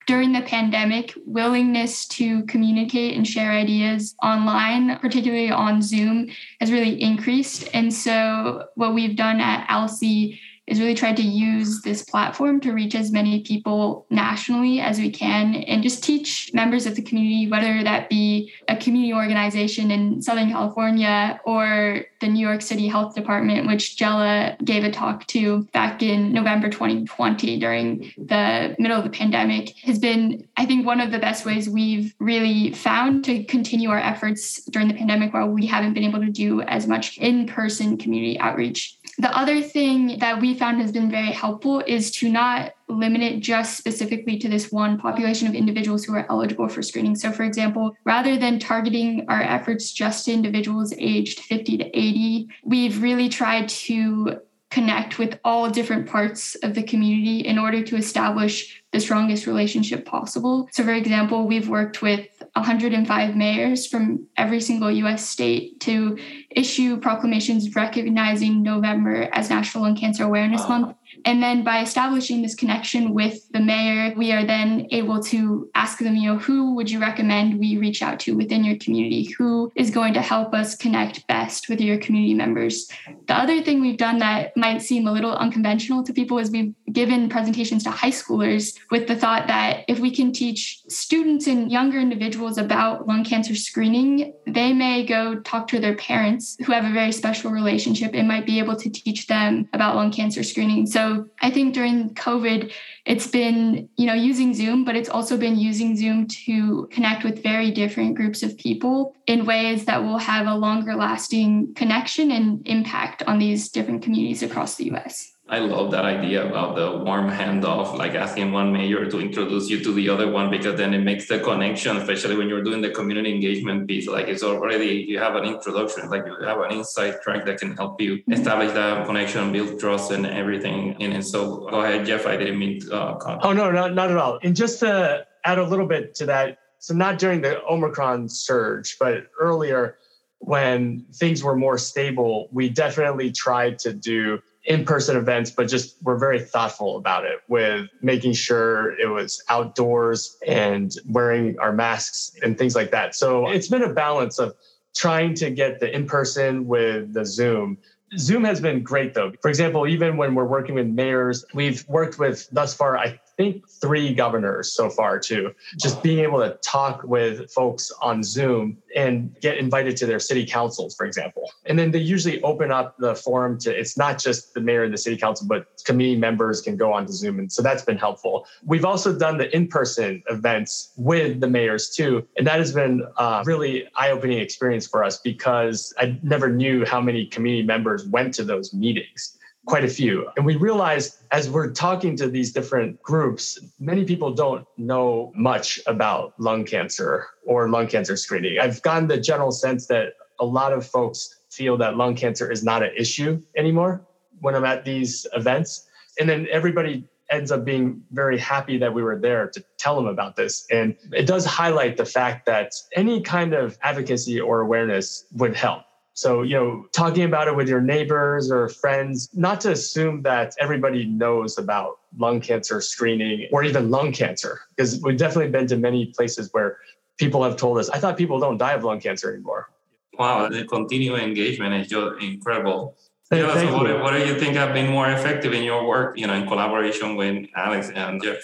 During 0.07 0.33
the 0.33 0.41
pandemic, 0.41 1.13
willingness 1.27 2.09
to 2.09 2.43
communicate 2.47 3.15
and 3.17 3.29
share 3.29 3.53
ideas 3.53 4.17
online, 4.23 4.99
particularly 4.99 5.51
on 5.51 5.83
Zoom, 5.83 6.31
has 6.61 6.73
really 6.73 7.01
increased. 7.01 7.69
And 7.75 7.93
so, 7.93 8.65
what 8.75 8.95
we've 8.95 9.15
done 9.15 9.39
at 9.39 9.69
ALSCI 9.69 10.41
is 10.71 10.79
really 10.79 10.95
tried 10.95 11.17
to 11.17 11.23
use 11.23 11.83
this 11.83 12.03
platform 12.05 12.61
to 12.61 12.73
reach 12.73 12.95
as 12.95 13.11
many 13.11 13.43
people 13.43 14.07
nationally 14.09 14.81
as 14.81 14.99
we 14.99 15.11
can 15.11 15.57
and 15.57 15.83
just 15.83 16.05
teach 16.05 16.51
members 16.55 16.87
of 16.87 16.95
the 16.95 17.03
community, 17.03 17.51
whether 17.51 17.83
that 17.83 18.09
be 18.09 18.53
a 18.69 18.77
community 18.77 19.13
organization 19.13 19.91
in 19.91 20.23
Southern 20.23 20.49
California 20.49 21.41
or 21.45 22.05
the 22.21 22.29
New 22.29 22.47
York 22.47 22.63
City 22.63 22.87
Health 22.87 23.17
Department, 23.17 23.67
which 23.67 23.97
Jella 23.97 24.57
gave 24.63 24.85
a 24.85 24.93
talk 24.93 25.27
to 25.29 25.65
back 25.73 26.03
in 26.03 26.33
November 26.33 26.69
2020 26.69 27.59
during 27.59 28.13
the 28.17 28.77
middle 28.79 28.97
of 28.97 29.05
the 29.05 29.11
pandemic, 29.11 29.75
has 29.79 29.99
been, 29.99 30.47
I 30.57 30.67
think, 30.67 30.87
one 30.87 31.01
of 31.01 31.11
the 31.11 31.19
best 31.19 31.45
ways 31.45 31.69
we've 31.69 32.15
really 32.21 32.73
found 32.73 33.25
to 33.25 33.43
continue 33.45 33.91
our 33.91 33.99
efforts 33.99 34.65
during 34.67 34.87
the 34.87 34.95
pandemic 34.95 35.35
while 35.35 35.49
we 35.49 35.67
haven't 35.67 35.95
been 35.95 36.05
able 36.05 36.21
to 36.21 36.31
do 36.31 36.61
as 36.63 36.87
much 36.87 37.19
in 37.19 37.47
person 37.47 37.97
community 37.97 38.39
outreach 38.39 39.00
the 39.19 39.37
other 39.37 39.61
thing 39.63 40.19
that 40.19 40.41
we 40.41 40.55
found 40.55 40.81
has 40.81 40.93
been 40.93 41.11
very 41.11 41.33
helpful 41.33 41.83
is 41.87 42.11
to 42.13 42.29
not 42.29 42.73
limit 42.89 43.23
it 43.23 43.41
just 43.41 43.77
specifically 43.77 44.39
to 44.39 44.49
this 44.49 44.71
one 44.71 44.99
population 44.99 45.47
of 45.49 45.55
individuals 45.55 46.05
who 46.05 46.15
are 46.15 46.27
eligible 46.29 46.69
for 46.69 46.83
screening. 46.83 47.15
So, 47.15 47.31
for 47.31 47.45
example, 47.45 47.97
rather 48.05 48.37
than 48.37 48.59
targeting 48.59 49.27
our 49.29 49.43
efforts 49.43 49.93
just 49.93 50.25
to 50.25 50.33
individuals 50.33 50.95
aged 50.99 51.41
50 51.41 51.79
to 51.79 51.99
80, 51.99 52.49
we've 52.65 53.03
really 53.03 53.29
tried 53.29 53.69
to 53.69 54.41
connect 54.71 55.19
with 55.19 55.39
all 55.45 55.69
different 55.69 56.09
parts 56.09 56.55
of 56.57 56.75
the 56.75 56.83
community 56.83 57.41
in 57.41 57.59
order 57.59 57.83
to 57.83 57.97
establish 57.97 58.83
the 58.93 59.01
strongest 59.01 59.47
relationship 59.47 60.05
possible. 60.07 60.69
So, 60.73 60.85
for 60.85 60.93
example, 60.93 61.47
we've 61.47 61.69
worked 61.69 62.03
with 62.03 62.29
105 62.55 63.37
mayors 63.37 63.87
from 63.87 64.27
every 64.37 64.61
single 64.61 64.91
US 64.91 65.29
state 65.29 65.81
to 65.81 66.19
issue 66.51 66.99
proclamations 66.99 67.75
recognizing 67.75 68.63
November 68.63 69.29
as 69.33 69.51
National 69.51 69.85
Lung 69.85 69.97
Cancer 69.97 70.25
Awareness 70.25 70.69
Month 70.69 70.97
and 71.25 71.43
then 71.43 71.65
by 71.65 71.83
establishing 71.83 72.43
this 72.43 72.55
connection 72.55 73.15
with 73.15 73.49
the 73.51 73.61
mayor, 73.61 74.15
we 74.17 74.33
are 74.33 74.45
then 74.45 74.87
able 74.91 75.23
to 75.25 75.71
ask 75.75 75.99
them, 75.99 76.17
you 76.17 76.33
know, 76.33 76.39
who 76.39 76.75
would 76.75 76.91
you 76.91 77.01
recommend 77.01 77.59
we 77.59 77.77
reach 77.77 78.03
out 78.03 78.21
to 78.21 78.37
within 78.37 78.65
your 78.65 78.77
community? 78.77 79.25
Who 79.39 79.73
is 79.75 79.91
going 79.91 80.15
to 80.15 80.23
help 80.23 80.55
us 80.55 80.75
connect 80.75 81.27
best 81.27 81.69
with 81.69 81.81
your 81.81 81.99
community 81.99 82.35
members? 82.35 82.89
The 83.27 83.35
other 83.35 83.63
thing 83.63 83.81
we've 83.81 83.97
done 83.97 84.19
that 84.19 84.57
might 84.57 84.83
seem 84.83 85.07
a 85.07 85.13
little 85.13 85.35
unconventional 85.35 86.03
to 86.05 86.13
people 86.13 86.39
is 86.39 86.51
we've 86.51 86.75
given 86.93 87.29
presentations 87.29 87.85
to 87.85 87.91
high 87.91 88.11
schoolers 88.11 88.79
with 88.91 89.07
the 89.07 89.17
thought 89.17 89.47
that 89.47 89.85
if 89.89 89.99
we 89.99 90.11
can 90.11 90.33
teach 90.33 90.81
students 90.89 91.47
and 91.47 91.71
younger 91.71 91.99
individuals 91.99 92.59
about 92.59 93.07
lung 93.07 93.25
cancer 93.25 93.55
screening, 93.55 94.33
they 94.47 94.73
may 94.73 95.05
go 95.05 95.41
talk 95.41 95.69
to 95.69 95.79
their 95.79 95.97
parents 95.97 96.57
who 96.65 96.73
have 96.73 96.85
a 96.85 96.93
very 96.93 97.13
special 97.13 97.51
relationship 97.51 98.13
and 98.15 98.27
might 98.27 98.47
be 98.47 98.59
able 98.59 98.77
to 98.77 98.91
teach 98.91 99.27
them 99.27 99.69
about 99.73 99.97
lung 99.97 100.11
cancer 100.11 100.43
screening. 100.43 100.87
So 100.87 101.10
so 101.11 101.27
I 101.41 101.51
think 101.51 101.75
during 101.75 102.15
COVID, 102.15 102.73
it's 103.05 103.27
been, 103.27 103.89
you 103.97 104.07
know, 104.07 104.15
using 104.15 104.55
Zoom, 104.55 104.85
but 104.85 104.95
it's 104.95 105.09
also 105.09 105.37
been 105.37 105.59
using 105.59 105.97
Zoom 105.97 106.29
to 106.47 106.89
connect 106.93 107.25
with 107.25 107.43
very 107.43 107.71
different 107.71 108.15
groups 108.15 108.43
of 108.43 108.57
people 108.57 109.17
in 109.27 109.45
ways 109.45 109.87
that 109.87 110.03
will 110.05 110.19
have 110.19 110.47
a 110.47 110.55
longer 110.55 110.95
lasting 110.95 111.75
connection 111.75 112.31
and 112.31 112.67
impact 112.67 113.23
on 113.25 113.39
these 113.39 113.71
different 113.71 114.03
communities 114.03 114.43
across 114.43 114.77
the 114.77 114.93
US. 114.93 115.33
I 115.51 115.59
love 115.59 115.91
that 115.91 116.05
idea 116.05 116.47
about 116.47 116.77
the 116.77 116.99
warm 117.05 117.29
handoff, 117.29 117.99
like 117.99 118.15
asking 118.15 118.53
one 118.53 118.73
mayor 118.73 119.11
to 119.11 119.19
introduce 119.19 119.69
you 119.69 119.83
to 119.83 119.93
the 119.93 120.09
other 120.09 120.31
one, 120.31 120.49
because 120.49 120.77
then 120.77 120.95
it 120.95 121.01
makes 121.01 121.27
the 121.27 121.41
connection, 121.41 121.97
especially 121.97 122.37
when 122.37 122.49
you're 122.49 122.63
doing 122.63 122.81
the 122.81 122.91
community 122.91 123.35
engagement 123.35 123.89
piece. 123.89 124.07
Like 124.07 124.29
it's 124.29 124.45
already, 124.45 125.05
you 125.09 125.19
have 125.19 125.35
an 125.35 125.45
introduction, 125.45 126.09
like 126.09 126.25
you 126.25 126.37
have 126.47 126.61
an 126.61 126.71
insight 126.71 127.21
track 127.23 127.45
that 127.47 127.59
can 127.59 127.77
help 127.77 128.01
you 128.01 128.19
mm-hmm. 128.19 128.33
establish 128.33 128.71
that 128.75 129.05
connection, 129.07 129.51
build 129.51 129.81
trust, 129.81 130.13
and 130.13 130.25
everything 130.25 130.95
in 131.01 131.13
it. 131.13 131.25
So 131.25 131.67
go 131.69 131.81
ahead, 131.81 132.07
Jeff. 132.07 132.27
I 132.27 132.37
didn't 132.37 132.59
mean 132.59 132.83
to. 132.83 132.95
Uh, 132.95 133.41
oh, 133.43 133.53
no, 133.53 133.73
not, 133.73 133.93
not 133.93 134.09
at 134.13 134.17
all. 134.17 134.39
And 134.45 134.55
just 134.55 134.79
to 134.81 135.27
add 135.45 135.59
a 135.59 135.65
little 135.65 135.87
bit 135.87 136.15
to 136.17 136.27
that, 136.27 136.59
so 136.79 136.95
not 136.95 137.19
during 137.19 137.41
the 137.41 137.61
Omicron 137.65 138.29
surge, 138.29 138.99
but 139.01 139.27
earlier 139.41 139.97
when 140.39 141.05
things 141.13 141.43
were 141.43 141.57
more 141.57 141.77
stable, 141.77 142.49
we 142.53 142.69
definitely 142.69 143.33
tried 143.33 143.81
to 143.81 143.93
do 143.93 144.41
in-person 144.71 145.17
events 145.17 145.51
but 145.51 145.67
just 145.67 145.97
we're 146.05 146.17
very 146.17 146.39
thoughtful 146.39 146.97
about 146.97 147.25
it 147.25 147.41
with 147.49 147.89
making 148.03 148.33
sure 148.33 148.97
it 149.01 149.09
was 149.09 149.43
outdoors 149.49 150.37
and 150.47 150.95
wearing 151.09 151.59
our 151.59 151.73
masks 151.73 152.31
and 152.45 152.57
things 152.57 152.77
like 152.77 152.93
that. 152.93 153.17
So 153.17 153.49
it's 153.49 153.67
been 153.67 153.83
a 153.83 153.93
balance 153.93 154.39
of 154.39 154.55
trying 154.95 155.35
to 155.35 155.51
get 155.51 155.81
the 155.81 155.93
in-person 155.93 156.69
with 156.69 157.13
the 157.13 157.27
zoom. 157.27 157.79
Zoom 158.17 158.45
has 158.45 158.61
been 158.61 158.85
great 158.85 159.13
though. 159.13 159.33
For 159.43 159.49
example 159.49 159.89
even 159.89 160.17
when 160.17 160.37
we're 160.37 160.45
working 160.45 160.77
with 160.77 160.87
mayors 160.87 161.45
we've 161.53 161.85
worked 161.89 162.21
with 162.21 162.49
thus 162.53 162.73
far 162.73 162.97
i 162.97 163.19
think, 163.41 163.69
three 163.69 164.13
governors 164.15 164.73
so 164.73 164.91
far, 164.91 165.19
too. 165.19 165.55
Just 165.79 166.03
being 166.03 166.21
able 166.21 166.39
to 166.41 166.59
talk 166.63 167.03
with 167.05 167.51
folks 167.51 167.91
on 168.03 168.23
Zoom 168.23 168.77
and 168.95 169.35
get 169.41 169.57
invited 169.57 169.97
to 169.99 170.07
their 170.07 170.19
city 170.19 170.45
councils, 170.45 170.95
for 170.95 171.07
example. 171.07 171.51
And 171.65 171.79
then 171.79 171.91
they 171.91 171.99
usually 171.99 172.43
open 172.43 172.71
up 172.71 172.97
the 172.99 173.15
forum 173.15 173.59
to 173.61 173.71
it's 173.71 173.97
not 173.97 174.19
just 174.19 174.55
the 174.55 174.61
mayor 174.61 174.85
and 174.85 174.93
the 174.93 174.99
city 174.99 175.17
council, 175.17 175.47
but 175.47 175.67
committee 175.85 176.17
members 176.17 176.61
can 176.61 176.77
go 176.77 176.93
on 176.93 177.07
to 177.07 177.13
Zoom. 177.13 177.39
And 177.39 177.51
so 177.51 177.63
that's 177.63 177.85
been 177.85 177.99
helpful. 177.99 178.47
We've 178.65 178.85
also 178.85 179.17
done 179.17 179.39
the 179.39 179.55
in 179.55 179.69
person 179.69 180.23
events 180.29 180.93
with 180.97 181.41
the 181.41 181.49
mayors 181.49 181.91
too. 181.91 182.27
And 182.37 182.47
that 182.47 182.59
has 182.59 182.73
been 182.73 183.03
a 183.17 183.43
really 183.47 183.87
eye 183.97 184.11
opening 184.11 184.39
experience 184.39 184.87
for 184.87 185.03
us 185.03 185.19
because 185.19 185.95
I 185.99 186.19
never 186.23 186.53
knew 186.53 186.85
how 186.85 187.01
many 187.01 187.27
community 187.27 187.67
members 187.67 188.07
went 188.07 188.35
to 188.35 188.45
those 188.45 188.75
meetings 188.75 189.39
quite 189.67 189.85
a 189.85 189.89
few. 189.89 190.29
And 190.37 190.45
we 190.45 190.57
realized 190.57 191.19
as 191.31 191.51
we're 191.51 191.71
talking 191.71 192.17
to 192.17 192.29
these 192.29 192.53
different 192.53 193.01
groups, 193.03 193.59
many 193.79 194.05
people 194.05 194.33
don't 194.33 194.67
know 194.77 195.33
much 195.35 195.79
about 195.87 196.35
lung 196.39 196.65
cancer 196.65 197.27
or 197.47 197.69
lung 197.69 197.87
cancer 197.87 198.17
screening. 198.17 198.59
I've 198.59 198.83
gotten 198.83 199.07
the 199.09 199.21
general 199.21 199.53
sense 199.53 199.87
that 199.87 200.15
a 200.41 200.45
lot 200.45 200.73
of 200.73 200.87
folks 200.87 201.37
feel 201.51 201.77
that 201.79 201.97
lung 201.97 202.15
cancer 202.15 202.51
is 202.51 202.65
not 202.65 202.83
an 202.83 202.91
issue 202.97 203.41
anymore 203.57 204.03
when 204.41 204.55
I'm 204.55 204.65
at 204.65 204.85
these 204.85 205.27
events. 205.35 205.87
And 206.19 206.29
then 206.29 206.47
everybody 206.51 207.07
ends 207.31 207.53
up 207.53 207.65
being 207.65 208.03
very 208.11 208.39
happy 208.39 208.77
that 208.79 208.93
we 208.93 209.03
were 209.03 209.19
there 209.19 209.49
to 209.49 209.65
tell 209.79 209.95
them 209.95 210.07
about 210.07 210.37
this. 210.37 210.67
And 210.71 210.97
it 211.13 211.27
does 211.27 211.45
highlight 211.45 211.97
the 211.97 212.05
fact 212.05 212.47
that 212.47 212.73
any 212.97 213.21
kind 213.21 213.55
of 213.55 213.79
advocacy 213.83 214.41
or 214.41 214.61
awareness 214.61 215.27
would 215.33 215.55
help. 215.55 215.85
So, 216.15 216.43
you 216.43 216.55
know, 216.55 216.87
talking 216.93 217.25
about 217.25 217.49
it 217.49 217.57
with 217.57 217.69
your 217.69 217.81
neighbors 217.81 218.51
or 218.51 218.69
friends, 218.69 219.31
not 219.33 219.61
to 219.63 219.73
assume 219.73 220.23
that 220.23 220.55
everybody 220.59 221.05
knows 221.05 221.57
about 221.57 221.99
lung 222.19 222.41
cancer 222.41 222.81
screening 222.81 223.49
or 223.53 223.63
even 223.63 223.91
lung 223.91 224.13
cancer, 224.13 224.61
because 224.71 225.01
we've 225.03 225.17
definitely 225.17 225.51
been 225.51 225.67
to 225.69 225.77
many 225.77 226.07
places 226.07 226.51
where 226.53 226.79
people 227.17 227.43
have 227.43 227.57
told 227.57 227.79
us, 227.79 227.89
I 227.89 227.99
thought 227.99 228.17
people 228.17 228.39
don't 228.39 228.59
die 228.59 228.73
of 228.73 228.85
lung 228.85 229.01
cancer 229.01 229.33
anymore. 229.33 229.71
Wow, 230.19 230.49
the 230.49 230.65
continued 230.65 231.21
engagement 231.21 231.75
is 231.75 231.89
just 231.89 232.23
incredible. 232.23 232.97
Yeah, 233.33 233.55
so 233.55 233.73
what, 233.73 234.03
what 234.03 234.13
do 234.13 234.27
you 234.27 234.39
think 234.39 234.57
have 234.57 234.75
been 234.75 234.91
more 234.91 235.09
effective 235.09 235.53
in 235.53 235.63
your 235.63 235.87
work, 235.87 236.19
you 236.19 236.27
know, 236.27 236.35
in 236.35 236.49
collaboration 236.49 237.15
with 237.15 237.47
Alex 237.55 237.91
and 237.95 238.23
Jeff? 238.23 238.39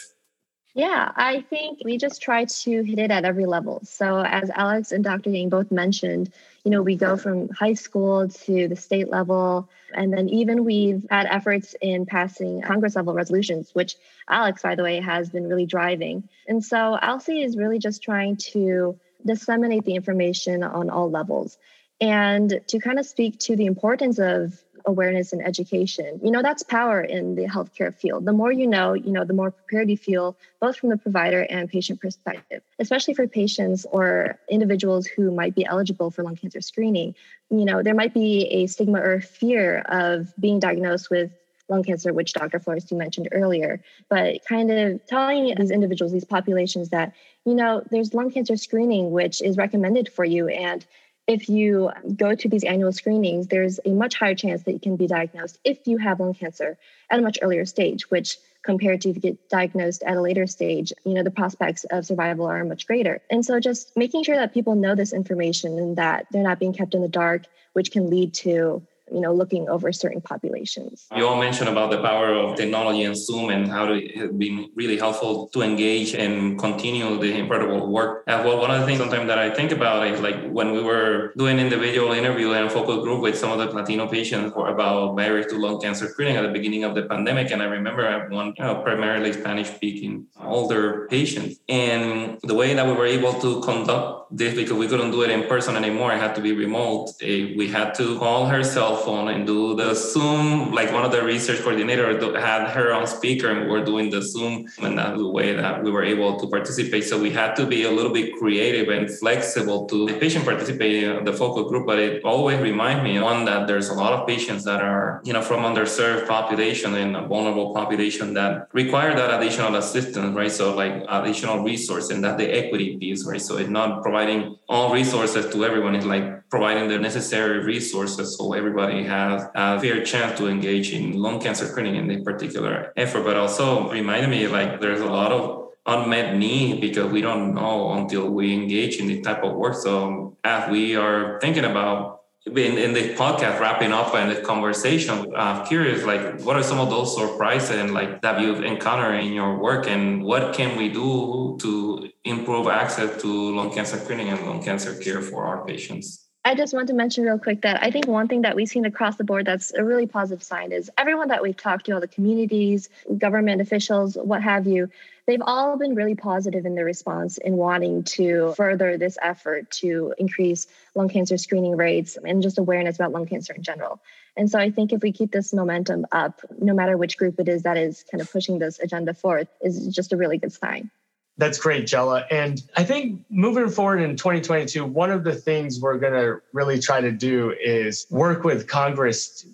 Yeah, 0.77 1.11
I 1.17 1.41
think 1.41 1.81
we 1.87 1.97
just 1.97 2.21
try 2.21 2.45
to 2.45 2.83
hit 2.83 2.99
it 2.99 3.11
at 3.11 3.25
every 3.25 3.47
level. 3.47 3.81
So, 3.85 4.19
as 4.21 4.51
Alex 4.51 4.93
and 4.93 5.03
Dr. 5.03 5.31
Yang 5.31 5.49
both 5.49 5.73
mentioned, 5.73 6.31
you 6.65 6.71
know, 6.71 6.83
we 6.83 6.97
go 6.97 7.17
from 7.17 7.49
high 7.49 7.73
school 7.73 8.29
to 8.29 8.69
the 8.69 8.77
state 8.77 9.09
level. 9.09 9.71
And 9.95 10.13
then 10.13 10.29
even 10.29 10.67
we've 10.67 11.07
had 11.09 11.29
efforts 11.31 11.75
in 11.81 12.05
passing 12.05 12.61
Congress 12.61 12.95
level 12.95 13.15
resolutions, 13.15 13.71
which 13.75 13.97
Alex, 14.29 14.61
by 14.61 14.75
the 14.75 14.83
way, 14.83 15.01
has 15.01 15.31
been 15.31 15.49
really 15.49 15.65
driving. 15.65 16.29
And 16.47 16.63
so, 16.63 16.99
ALSCI 17.03 17.43
is 17.43 17.57
really 17.57 17.79
just 17.79 18.03
trying 18.03 18.37
to 18.53 18.99
disseminate 19.25 19.87
the 19.87 19.95
information 19.95 20.63
on 20.63 20.91
all 20.91 21.11
levels 21.11 21.57
and 22.03 22.61
to 22.67 22.79
kind 22.81 22.99
of 22.99 23.07
speak 23.07 23.39
to 23.39 23.57
the 23.57 23.65
importance 23.65 24.19
of 24.19 24.63
awareness 24.87 25.33
and 25.33 25.45
education. 25.45 26.21
You 26.23 26.31
know, 26.31 26.43
that's 26.43 26.63
power 26.63 27.01
in 27.01 27.35
the 27.35 27.45
healthcare 27.45 27.95
field. 27.95 28.25
The 28.25 28.33
more 28.33 28.53
you 28.53 28.67
know, 28.67 28.95
you 28.95 29.11
know, 29.11 29.25
the 29.25 29.35
more 29.35 29.51
prepared 29.51 29.91
you 29.91 29.97
feel, 29.97 30.37
both 30.61 30.77
from 30.77 30.91
the 30.91 30.97
provider 30.97 31.43
and 31.43 31.69
patient 31.69 32.01
perspective, 32.01 32.63
especially 32.79 33.15
for 33.15 33.27
patients 33.27 33.85
or 33.91 34.39
individuals 34.49 35.07
who 35.07 35.31
might 35.33 35.55
be 35.55 35.67
eligible 35.67 36.11
for 36.11 36.23
lung 36.23 36.37
cancer 36.37 36.61
screening. 36.61 37.15
You 37.51 37.65
know, 37.65 37.83
there 37.83 37.95
might 37.95 38.15
be 38.15 38.47
a 38.47 38.67
stigma 38.67 39.01
or 39.01 39.21
fear 39.21 39.79
of 39.89 40.33
being 40.39 40.61
diagnosed 40.61 41.11
with 41.11 41.31
lung 41.69 41.83
cancer, 41.83 42.13
which 42.13 42.33
Dr. 42.33 42.61
Flores 42.61 42.91
you 42.91 42.97
mentioned 42.97 43.29
earlier, 43.33 43.83
but 44.09 44.45
kind 44.45 44.71
of 44.71 45.05
telling 45.07 45.55
these 45.57 45.71
individuals, 45.71 46.13
these 46.13 46.25
populations 46.25 46.91
that, 46.91 47.13
you 47.45 47.55
know, 47.55 47.83
there's 47.91 48.15
lung 48.15 48.31
cancer 48.31 48.57
screening, 48.57 49.11
which 49.11 49.43
is 49.43 49.57
recommended 49.57 50.09
for 50.09 50.25
you. 50.25 50.49
And 50.49 50.87
if 51.27 51.49
you 51.49 51.91
go 52.17 52.35
to 52.35 52.49
these 52.49 52.65
annual 52.65 52.93
screenings, 52.93 53.49
there's 53.49 53.81
a 53.85 53.91
much 53.91 54.15
higher 54.17 54.35
chance 54.35 54.63
that 54.63 54.73
you 54.73 54.81
can 54.81 54.97
be 54.97 55.07
diagnosed 55.07 55.59
if 55.65 55.87
you 55.87 55.99
have 55.99 56.21
lung 56.21 56.35
cancer 56.35 56.79
at 57.11 57.19
a 57.19 57.23
much 57.23 57.39
earlier 57.43 57.65
stage, 57.65 58.11
which 58.11 58.39
compared 58.63 59.01
to 59.01 59.11
if 59.11 59.17
you 59.17 59.23
get 59.23 59.49
diagnosed 59.49 60.03
at 60.05 60.17
a 60.17 60.21
later 60.21 60.47
stage, 60.47 60.93
you 61.05 61.15
know, 61.15 61.23
the 61.23 61.31
prospects 61.31 61.85
of 61.85 62.05
survival 62.07 62.47
are 62.47 62.65
much 62.65 62.87
greater. 62.87 63.23
And 63.31 63.45
so 63.45 63.59
just 63.61 63.97
making 63.97 64.25
sure 64.25 64.37
that 64.37 64.55
people 64.55 64.75
know 64.75 64.95
this 64.95 65.13
information 65.13 65.79
and 65.79 65.97
that 65.97 66.27
they're 66.31 66.43
not 66.43 66.59
being 66.59 66.73
kept 66.73 66.95
in 66.95 67.03
the 67.03 67.09
dark, 67.09 67.45
which 67.73 67.91
can 67.91 68.11
lead 68.11 68.35
to 68.35 68.83
you 69.15 69.21
know 69.21 69.33
looking 69.33 69.69
over 69.69 69.93
certain 69.93 70.21
populations 70.21 71.07
You 71.17 71.27
all 71.29 71.39
mentioned 71.47 71.69
about 71.69 71.91
the 71.91 72.01
power 72.11 72.29
of 72.41 72.57
technology 72.57 73.03
and 73.09 73.17
Zoom 73.17 73.51
and 73.51 73.69
how 73.69 73.93
it 73.93 74.17
has 74.19 74.31
been 74.33 74.57
really 74.75 74.99
helpful 74.99 75.49
to 75.55 75.63
engage 75.63 76.15
and 76.15 76.59
continue 76.59 77.09
the 77.25 77.31
incredible 77.43 77.81
work. 77.97 78.25
Uh, 78.27 78.43
well, 78.45 78.59
one 78.65 78.71
of 78.71 78.79
the 78.81 78.87
things 78.87 78.99
sometimes 78.99 79.27
that 79.29 79.39
I 79.39 79.49
think 79.59 79.71
about 79.79 80.07
is 80.13 80.21
like 80.21 80.39
when 80.59 80.73
we 80.77 80.83
were 80.83 81.33
doing 81.37 81.59
individual 81.59 82.13
interview 82.13 82.49
and 82.53 82.71
focus 82.71 82.97
group 83.05 83.21
with 83.27 83.37
some 83.43 83.51
of 83.55 83.59
the 83.59 83.67
Latino 83.79 84.05
patients 84.09 84.53
about 84.57 85.17
barriers 85.17 85.47
to 85.53 85.57
lung 85.65 85.81
cancer 85.81 86.07
screening 86.09 86.37
at 86.37 86.43
the 86.49 86.53
beginning 86.59 86.83
of 86.85 86.95
the 86.95 87.03
pandemic. 87.13 87.51
And 87.53 87.63
I 87.63 87.67
remember 87.67 88.07
I 88.09 88.13
had 88.19 88.31
one 88.31 88.49
you 88.59 88.65
know, 88.65 88.77
primarily 88.89 89.33
Spanish 89.33 89.69
speaking 89.79 90.27
older 90.43 91.07
patients. 91.09 91.61
And 91.69 92.39
the 92.43 92.55
way 92.55 92.75
that 92.75 92.87
we 92.87 92.93
were 92.93 93.07
able 93.07 93.35
to 93.45 93.61
conduct 93.61 94.37
this 94.41 94.55
because 94.55 94.73
we 94.83 94.89
couldn't 94.89 95.11
do 95.13 95.23
it 95.23 95.31
in 95.31 95.43
person 95.49 95.77
anymore, 95.77 96.13
it 96.13 96.19
had 96.21 96.35
to 96.35 96.41
be 96.41 96.53
remote. 96.53 97.11
eh, 97.23 97.55
We 97.61 97.69
had 97.69 97.95
to 98.01 98.19
call 98.19 98.47
her 98.47 98.63
phone 98.97 99.29
and 99.29 99.47
do 99.47 99.75
the 99.75 99.95
Zoom, 99.95 100.73
like 100.73 100.93
one 100.93 101.05
of 101.05 101.13
the 101.13 101.23
research 101.23 101.61
coordinators 101.61 102.19
had 102.41 102.69
her 102.71 102.93
on 102.93 103.07
speaker 103.07 103.49
and 103.51 103.63
we 103.63 103.67
were 103.69 103.85
doing 103.85 104.11
the 104.11 104.23
Zoom. 104.23 104.67
And 104.83 104.99
that's 104.99 105.19
the 105.19 105.29
way 105.29 105.55
that 105.55 105.83
we 105.83 105.91
were 105.91 106.05
able 106.05 106.39
to 106.41 106.47
participate. 106.47 107.05
So 107.05 107.21
we 107.21 107.31
had 107.31 107.55
to 107.57 107.67
be 107.67 107.85
a 107.85 107.91
little 107.91 108.13
bit 108.13 108.35
creative 108.39 108.89
and 108.89 109.11
flexible 109.11 109.87
to 109.87 110.07
the 110.07 110.15
patient 110.15 110.45
participating 110.45 111.17
in 111.19 111.25
the 111.25 111.33
focal 111.33 111.69
group. 111.69 111.87
But 111.87 111.99
it 111.99 112.25
always 112.25 112.61
reminds 112.61 113.03
me, 113.03 113.21
one, 113.21 113.45
that 113.45 113.67
there's 113.67 113.89
a 113.89 113.95
lot 113.95 114.13
of 114.13 114.27
patients 114.27 114.65
that 114.65 114.81
are, 114.81 115.21
you 115.25 115.33
know, 115.33 115.43
from 115.43 115.63
underserved 115.63 116.27
population 116.27 116.95
and 116.95 117.17
a 117.17 117.27
vulnerable 117.27 117.75
population 117.75 118.35
that 118.35 118.69
require 118.73 119.15
that 119.15 119.41
additional 119.41 119.75
assistance, 119.77 120.35
right? 120.35 120.51
So 120.51 120.75
like 120.75 121.05
additional 121.09 121.63
resource 121.63 122.11
and 122.11 122.23
that 122.25 122.39
the 122.39 122.47
equity 122.47 122.97
piece, 122.97 123.27
right? 123.27 123.41
So 123.41 123.57
it's 123.59 123.71
not 123.71 124.03
providing 124.03 124.57
all 124.69 124.93
resources 124.93 125.53
to 125.53 125.65
everyone. 125.65 125.95
It's 125.95 126.07
like 126.07 126.49
providing 126.49 126.89
the 126.89 126.99
necessary 126.99 127.59
resources 127.65 128.37
so 128.37 128.53
everybody 128.53 128.86
has 129.05 129.47
a 129.55 129.81
fair 129.81 130.05
chance 130.05 130.39
to 130.39 130.49
engage 130.49 130.93
in 130.93 131.13
lung 131.13 131.41
cancer 131.41 131.67
screening 131.67 131.97
in 131.97 132.07
this 132.09 132.23
particular 132.23 132.93
effort. 132.97 133.25
But 133.25 133.37
also 133.37 133.91
reminded 133.91 134.31
me 134.31 134.47
like 134.49 134.81
there's 134.81 135.01
a 135.01 135.07
lot 135.07 135.33
of 135.33 135.73
unmet 135.87 136.37
need 136.37 136.81
because 136.81 137.11
we 137.11 137.21
don't 137.21 137.55
know 137.55 137.93
until 137.93 138.29
we 138.29 138.53
engage 138.53 138.97
in 138.97 139.07
this 139.07 139.25
type 139.25 139.43
of 139.45 139.55
work. 139.55 139.75
So 139.75 140.37
as 140.45 140.71
we 140.71 140.97
are 140.97 141.39
thinking 141.41 141.65
about 141.65 142.17
in, 142.47 142.79
in 142.79 142.93
the 142.93 143.15
podcast 143.15 143.59
wrapping 143.59 143.93
up 143.93 144.15
and 144.15 144.31
the 144.31 144.41
conversation 144.41 145.35
i'm 145.37 145.67
curious 145.67 146.05
like 146.05 146.41
what 146.43 146.57
are 146.57 146.63
some 146.63 146.79
of 146.79 146.89
those 146.91 147.17
surprises 147.17 147.71
and 147.71 147.93
like 147.93 148.23
that 148.23 148.41
you've 148.41 148.63
encountered 148.63 149.15
in 149.15 149.33
your 149.33 149.59
work 149.59 149.89
and 149.89 150.23
what 150.23 150.55
can 150.55 150.77
we 150.77 150.89
do 150.89 151.57
to 151.61 152.09
improve 152.25 152.69
access 152.69 153.21
to 153.21 153.27
lung 153.57 153.73
cancer 153.73 153.99
screening 153.99 154.29
and 154.29 154.47
lung 154.47 154.63
cancer 154.63 154.95
care 155.01 155.21
for 155.21 155.45
our 155.45 155.67
patients 155.67 156.26
I 156.47 156.55
just 156.55 156.73
want 156.73 156.87
to 156.87 156.95
mention 156.95 157.25
real 157.25 157.41
quick 157.41 157.63
that 157.63 157.83
I 157.83 157.91
think 157.91 158.07
one 158.07 158.29
thing 158.29 158.43
that 158.43 158.55
we've 158.55 158.69
seen 158.69 158.85
across 158.85 159.17
the 159.17 159.25
board 159.25 159.47
that's 159.47 159.75
a 159.75 159.83
really 159.83 160.07
positive 160.07 160.45
sign 160.45 160.71
is 160.71 160.89
everyone 160.97 161.27
that 161.27 161.43
we've 161.43 161.57
talked 161.57 161.87
to, 161.87 161.93
all 161.93 162.01
the 162.01 162.07
communities, 162.07 162.89
government 163.19 163.61
officials, 163.61 164.15
what 164.15 164.45
have 164.45 164.65
you, 164.65 164.89
they've 165.27 165.43
all 165.45 165.77
been 165.77 165.97
really 165.97 166.15
positive 166.15 166.65
in 166.65 166.77
their 166.77 166.85
response 166.85 167.39
in 167.39 167.57
wanting 167.57 168.05
to 168.05 168.55
further 168.57 168.97
this 168.97 169.19
effort 169.21 169.69
to 169.73 170.15
increase 170.19 170.69
lung 170.95 171.09
cancer 171.09 171.37
screening 171.37 171.77
rates 171.77 172.17
and 172.25 172.41
just 172.45 172.59
awareness 172.59 172.95
about 172.95 173.11
lung 173.11 173.27
cancer 173.27 173.53
in 173.53 173.65
general. 173.65 174.01
And 174.37 174.49
so 174.49 174.61
I 174.61 174.71
think 174.71 174.93
if 174.93 175.03
we 175.03 175.11
keep 175.11 175.33
this 175.33 175.53
momentum 175.53 176.07
up, 176.13 176.43
no 176.61 176.75
matter 176.75 176.97
which 176.97 177.19
group 177.19 177.41
it 177.41 177.49
is 177.49 177.65
that 177.65 177.77
is 177.77 178.05
kind 178.09 178.21
of 178.21 178.31
pushing 178.31 178.61
this 178.61 178.79
agenda 178.79 179.15
forth, 179.15 179.49
is 179.61 179.89
just 179.89 180.13
a 180.13 180.17
really 180.17 180.39
good 180.39 180.53
sign. 180.53 180.93
That's 181.39 181.59
great, 181.59 181.87
Jella. 181.87 182.25
And 182.31 182.63
I 182.77 182.85
think 182.85 183.21
moving 183.29 183.69
forward 183.69 184.01
in 184.01 184.17
2022, 184.17 184.87
one 184.87 185.11
of 185.11 185.23
the 185.23 185.35
things 185.35 185.81
we're 185.81 185.99
going 185.99 186.15
to 186.15 186.41
really 186.55 186.81
try 186.81 187.03
to 187.03 187.13
do 187.13 187.55
is 187.63 188.07
work 188.11 188.43
with 188.43 188.67
Congress. 188.67 189.47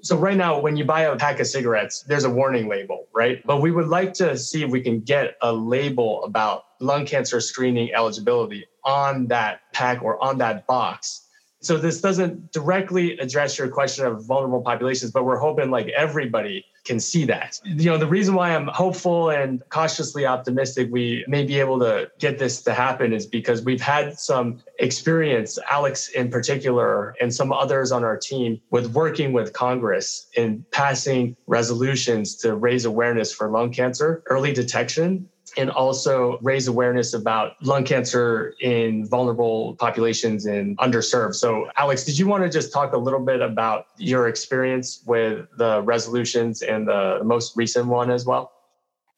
So, 0.00 0.16
right 0.16 0.36
now, 0.36 0.58
when 0.58 0.78
you 0.78 0.86
buy 0.86 1.02
a 1.02 1.16
pack 1.16 1.38
of 1.38 1.46
cigarettes, 1.46 2.02
there's 2.08 2.24
a 2.24 2.30
warning 2.30 2.66
label, 2.66 3.08
right? 3.14 3.44
But 3.46 3.60
we 3.60 3.70
would 3.70 3.88
like 3.88 4.14
to 4.14 4.38
see 4.38 4.62
if 4.62 4.70
we 4.70 4.80
can 4.80 5.00
get 5.00 5.36
a 5.42 5.52
label 5.52 6.24
about 6.24 6.64
lung 6.80 7.04
cancer 7.04 7.40
screening 7.40 7.92
eligibility 7.92 8.64
on 8.84 9.26
that 9.26 9.60
pack 9.72 10.02
or 10.02 10.22
on 10.24 10.38
that 10.38 10.66
box. 10.66 11.27
So, 11.60 11.76
this 11.76 12.00
doesn't 12.00 12.52
directly 12.52 13.18
address 13.18 13.58
your 13.58 13.68
question 13.68 14.06
of 14.06 14.24
vulnerable 14.24 14.62
populations, 14.62 15.10
but 15.10 15.24
we're 15.24 15.38
hoping 15.38 15.70
like 15.70 15.88
everybody 15.88 16.64
can 16.84 17.00
see 17.00 17.24
that. 17.26 17.60
You 17.64 17.90
know, 17.90 17.98
the 17.98 18.06
reason 18.06 18.34
why 18.34 18.54
I'm 18.54 18.68
hopeful 18.68 19.30
and 19.30 19.62
cautiously 19.68 20.24
optimistic 20.24 20.88
we 20.90 21.24
may 21.28 21.44
be 21.44 21.60
able 21.60 21.78
to 21.80 22.10
get 22.18 22.38
this 22.38 22.62
to 22.62 22.72
happen 22.72 23.12
is 23.12 23.26
because 23.26 23.62
we've 23.62 23.80
had 23.80 24.18
some 24.18 24.60
experience, 24.78 25.58
Alex 25.70 26.08
in 26.08 26.30
particular, 26.30 27.14
and 27.20 27.32
some 27.32 27.52
others 27.52 27.92
on 27.92 28.04
our 28.04 28.16
team, 28.16 28.60
with 28.70 28.86
working 28.94 29.32
with 29.32 29.52
Congress 29.52 30.28
in 30.36 30.64
passing 30.70 31.36
resolutions 31.46 32.36
to 32.36 32.54
raise 32.54 32.84
awareness 32.84 33.32
for 33.32 33.50
lung 33.50 33.72
cancer, 33.72 34.22
early 34.26 34.52
detection, 34.52 35.28
and 35.56 35.70
also 35.70 36.38
raise 36.42 36.68
awareness 36.68 37.14
about 37.14 37.54
lung 37.62 37.84
cancer 37.84 38.54
in 38.60 39.06
vulnerable 39.06 39.74
populations 39.76 40.46
and 40.46 40.76
underserved. 40.78 41.34
So, 41.34 41.68
Alex, 41.76 42.04
did 42.04 42.18
you 42.18 42.26
want 42.26 42.44
to 42.44 42.50
just 42.50 42.72
talk 42.72 42.92
a 42.92 42.98
little 42.98 43.24
bit 43.24 43.40
about 43.40 43.86
your 43.96 44.28
experience 44.28 45.02
with 45.06 45.46
the 45.56 45.82
resolutions 45.82 46.62
and 46.62 46.88
the 46.88 47.20
most 47.24 47.56
recent 47.56 47.86
one 47.86 48.10
as 48.10 48.26
well? 48.26 48.52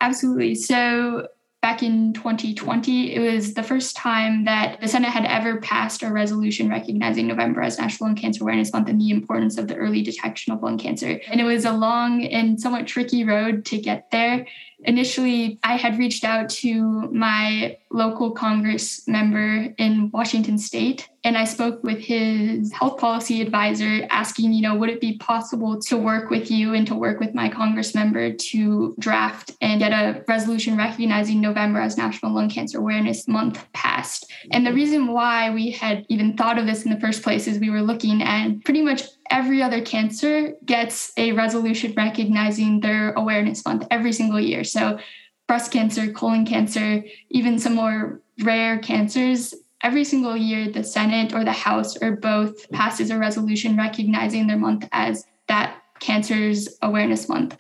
Absolutely. 0.01 0.55
So, 0.55 1.29
back 1.63 1.83
in 1.83 2.15
2020, 2.15 3.15
it 3.15 3.21
was 3.21 3.53
the 3.53 3.63
first 3.63 3.95
time 3.95 4.45
that 4.47 4.81
the 4.81 4.89
Senate 4.89 5.11
had 5.11 5.27
ever 5.27 5.61
passed 5.61 6.03
a 6.03 6.11
resolution 6.11 6.71
recognizing 6.71 7.27
November 7.27 7.61
as 7.61 7.79
National 7.79 8.09
Lung 8.09 8.17
Cancer 8.17 8.43
Awareness 8.43 8.73
Month 8.73 8.89
and 8.89 9.01
the 9.01 9.11
importance 9.11 9.59
of 9.59 9.69
the 9.69 9.75
early 9.75 10.01
detection 10.01 10.55
of 10.55 10.63
lung 10.63 10.79
cancer. 10.79 11.21
And 11.31 11.41
it 11.41 11.45
was 11.45 11.67
a 11.67 11.73
long 11.73 12.25
and 12.25 12.59
somewhat 12.59 12.87
tricky 12.87 13.25
road 13.25 13.67
to 13.67 13.79
get 13.79 14.11
there 14.11 14.47
initially 14.85 15.59
I 15.63 15.77
had 15.77 15.99
reached 15.99 16.25
out 16.25 16.49
to 16.51 17.11
my 17.13 17.79
local 17.91 18.31
Congress 18.33 19.07
member 19.07 19.75
in 19.79 20.11
Washington 20.13 20.59
state 20.59 21.09
and 21.23 21.37
I 21.37 21.45
spoke 21.45 21.83
with 21.85 21.99
his 21.99 22.73
health 22.73 22.99
policy 22.99 23.43
advisor 23.43 24.07
asking, 24.09 24.55
you 24.55 24.63
know, 24.63 24.75
would 24.75 24.89
it 24.89 25.01
be 25.01 25.19
possible 25.19 25.79
to 25.83 25.99
work 25.99 26.31
with 26.31 26.51
you 26.51 26.73
and 26.73 26.87
to 26.87 26.95
work 26.95 27.21
with 27.21 27.35
my 27.35 27.49
Congress 27.49 27.95
member 27.95 28.33
to 28.33 28.95
draft 28.99 29.51
and 29.61 29.81
get 29.81 29.93
a 29.93 30.25
resolution 30.29 30.79
recognizing 30.79 31.41
November 31.41 31.81
as 31.81 31.99
National 31.99 32.33
Lung 32.33 32.49
Cancer 32.49 32.79
Awareness 32.79 33.29
Month 33.29 33.67
passed. 33.75 34.33
And 34.53 34.67
the 34.67 34.73
reason 34.73 35.09
why 35.09 35.51
we 35.51 35.71
had 35.71 36.07
even 36.09 36.37
thought 36.37 36.59
of 36.59 36.67
this 36.67 36.85
in 36.85 36.91
the 36.91 37.01
first 37.01 37.23
place 37.23 37.47
is 37.47 37.59
we 37.59 37.71
were 37.71 37.83
looking 37.83 38.23
at 38.23 38.65
pretty 38.65 38.81
much 38.81 39.03
every 39.31 39.63
other 39.63 39.81
cancer 39.81 40.55
gets 40.65 41.13
a 41.17 41.33
resolution 41.33 41.95
recognizing 41.97 42.81
their 42.81 43.13
awareness 43.13 43.65
month 43.65 43.87
every 43.91 44.13
single 44.13 44.41
year. 44.41 44.65
So, 44.65 44.99
breast 45.47 45.73
cancer, 45.73 46.13
colon 46.13 46.47
cancer, 46.47 47.03
even 47.31 47.59
some 47.59 47.75
more 47.75 48.21
rare 48.43 48.79
cancers, 48.79 49.55
every 49.83 50.05
single 50.05 50.37
year 50.37 50.71
the 50.71 50.85
Senate 50.85 51.33
or 51.33 51.45
the 51.45 51.53
House 51.53 51.97
or 52.03 52.17
both 52.17 52.71
passes 52.71 53.11
a 53.11 53.19
resolution 53.19 53.77
recognizing 53.77 54.47
their 54.47 54.59
month 54.59 54.89
as 54.93 55.25
that 55.49 55.83
cancer's 56.01 56.69
awareness 56.83 57.29
month 57.29 57.57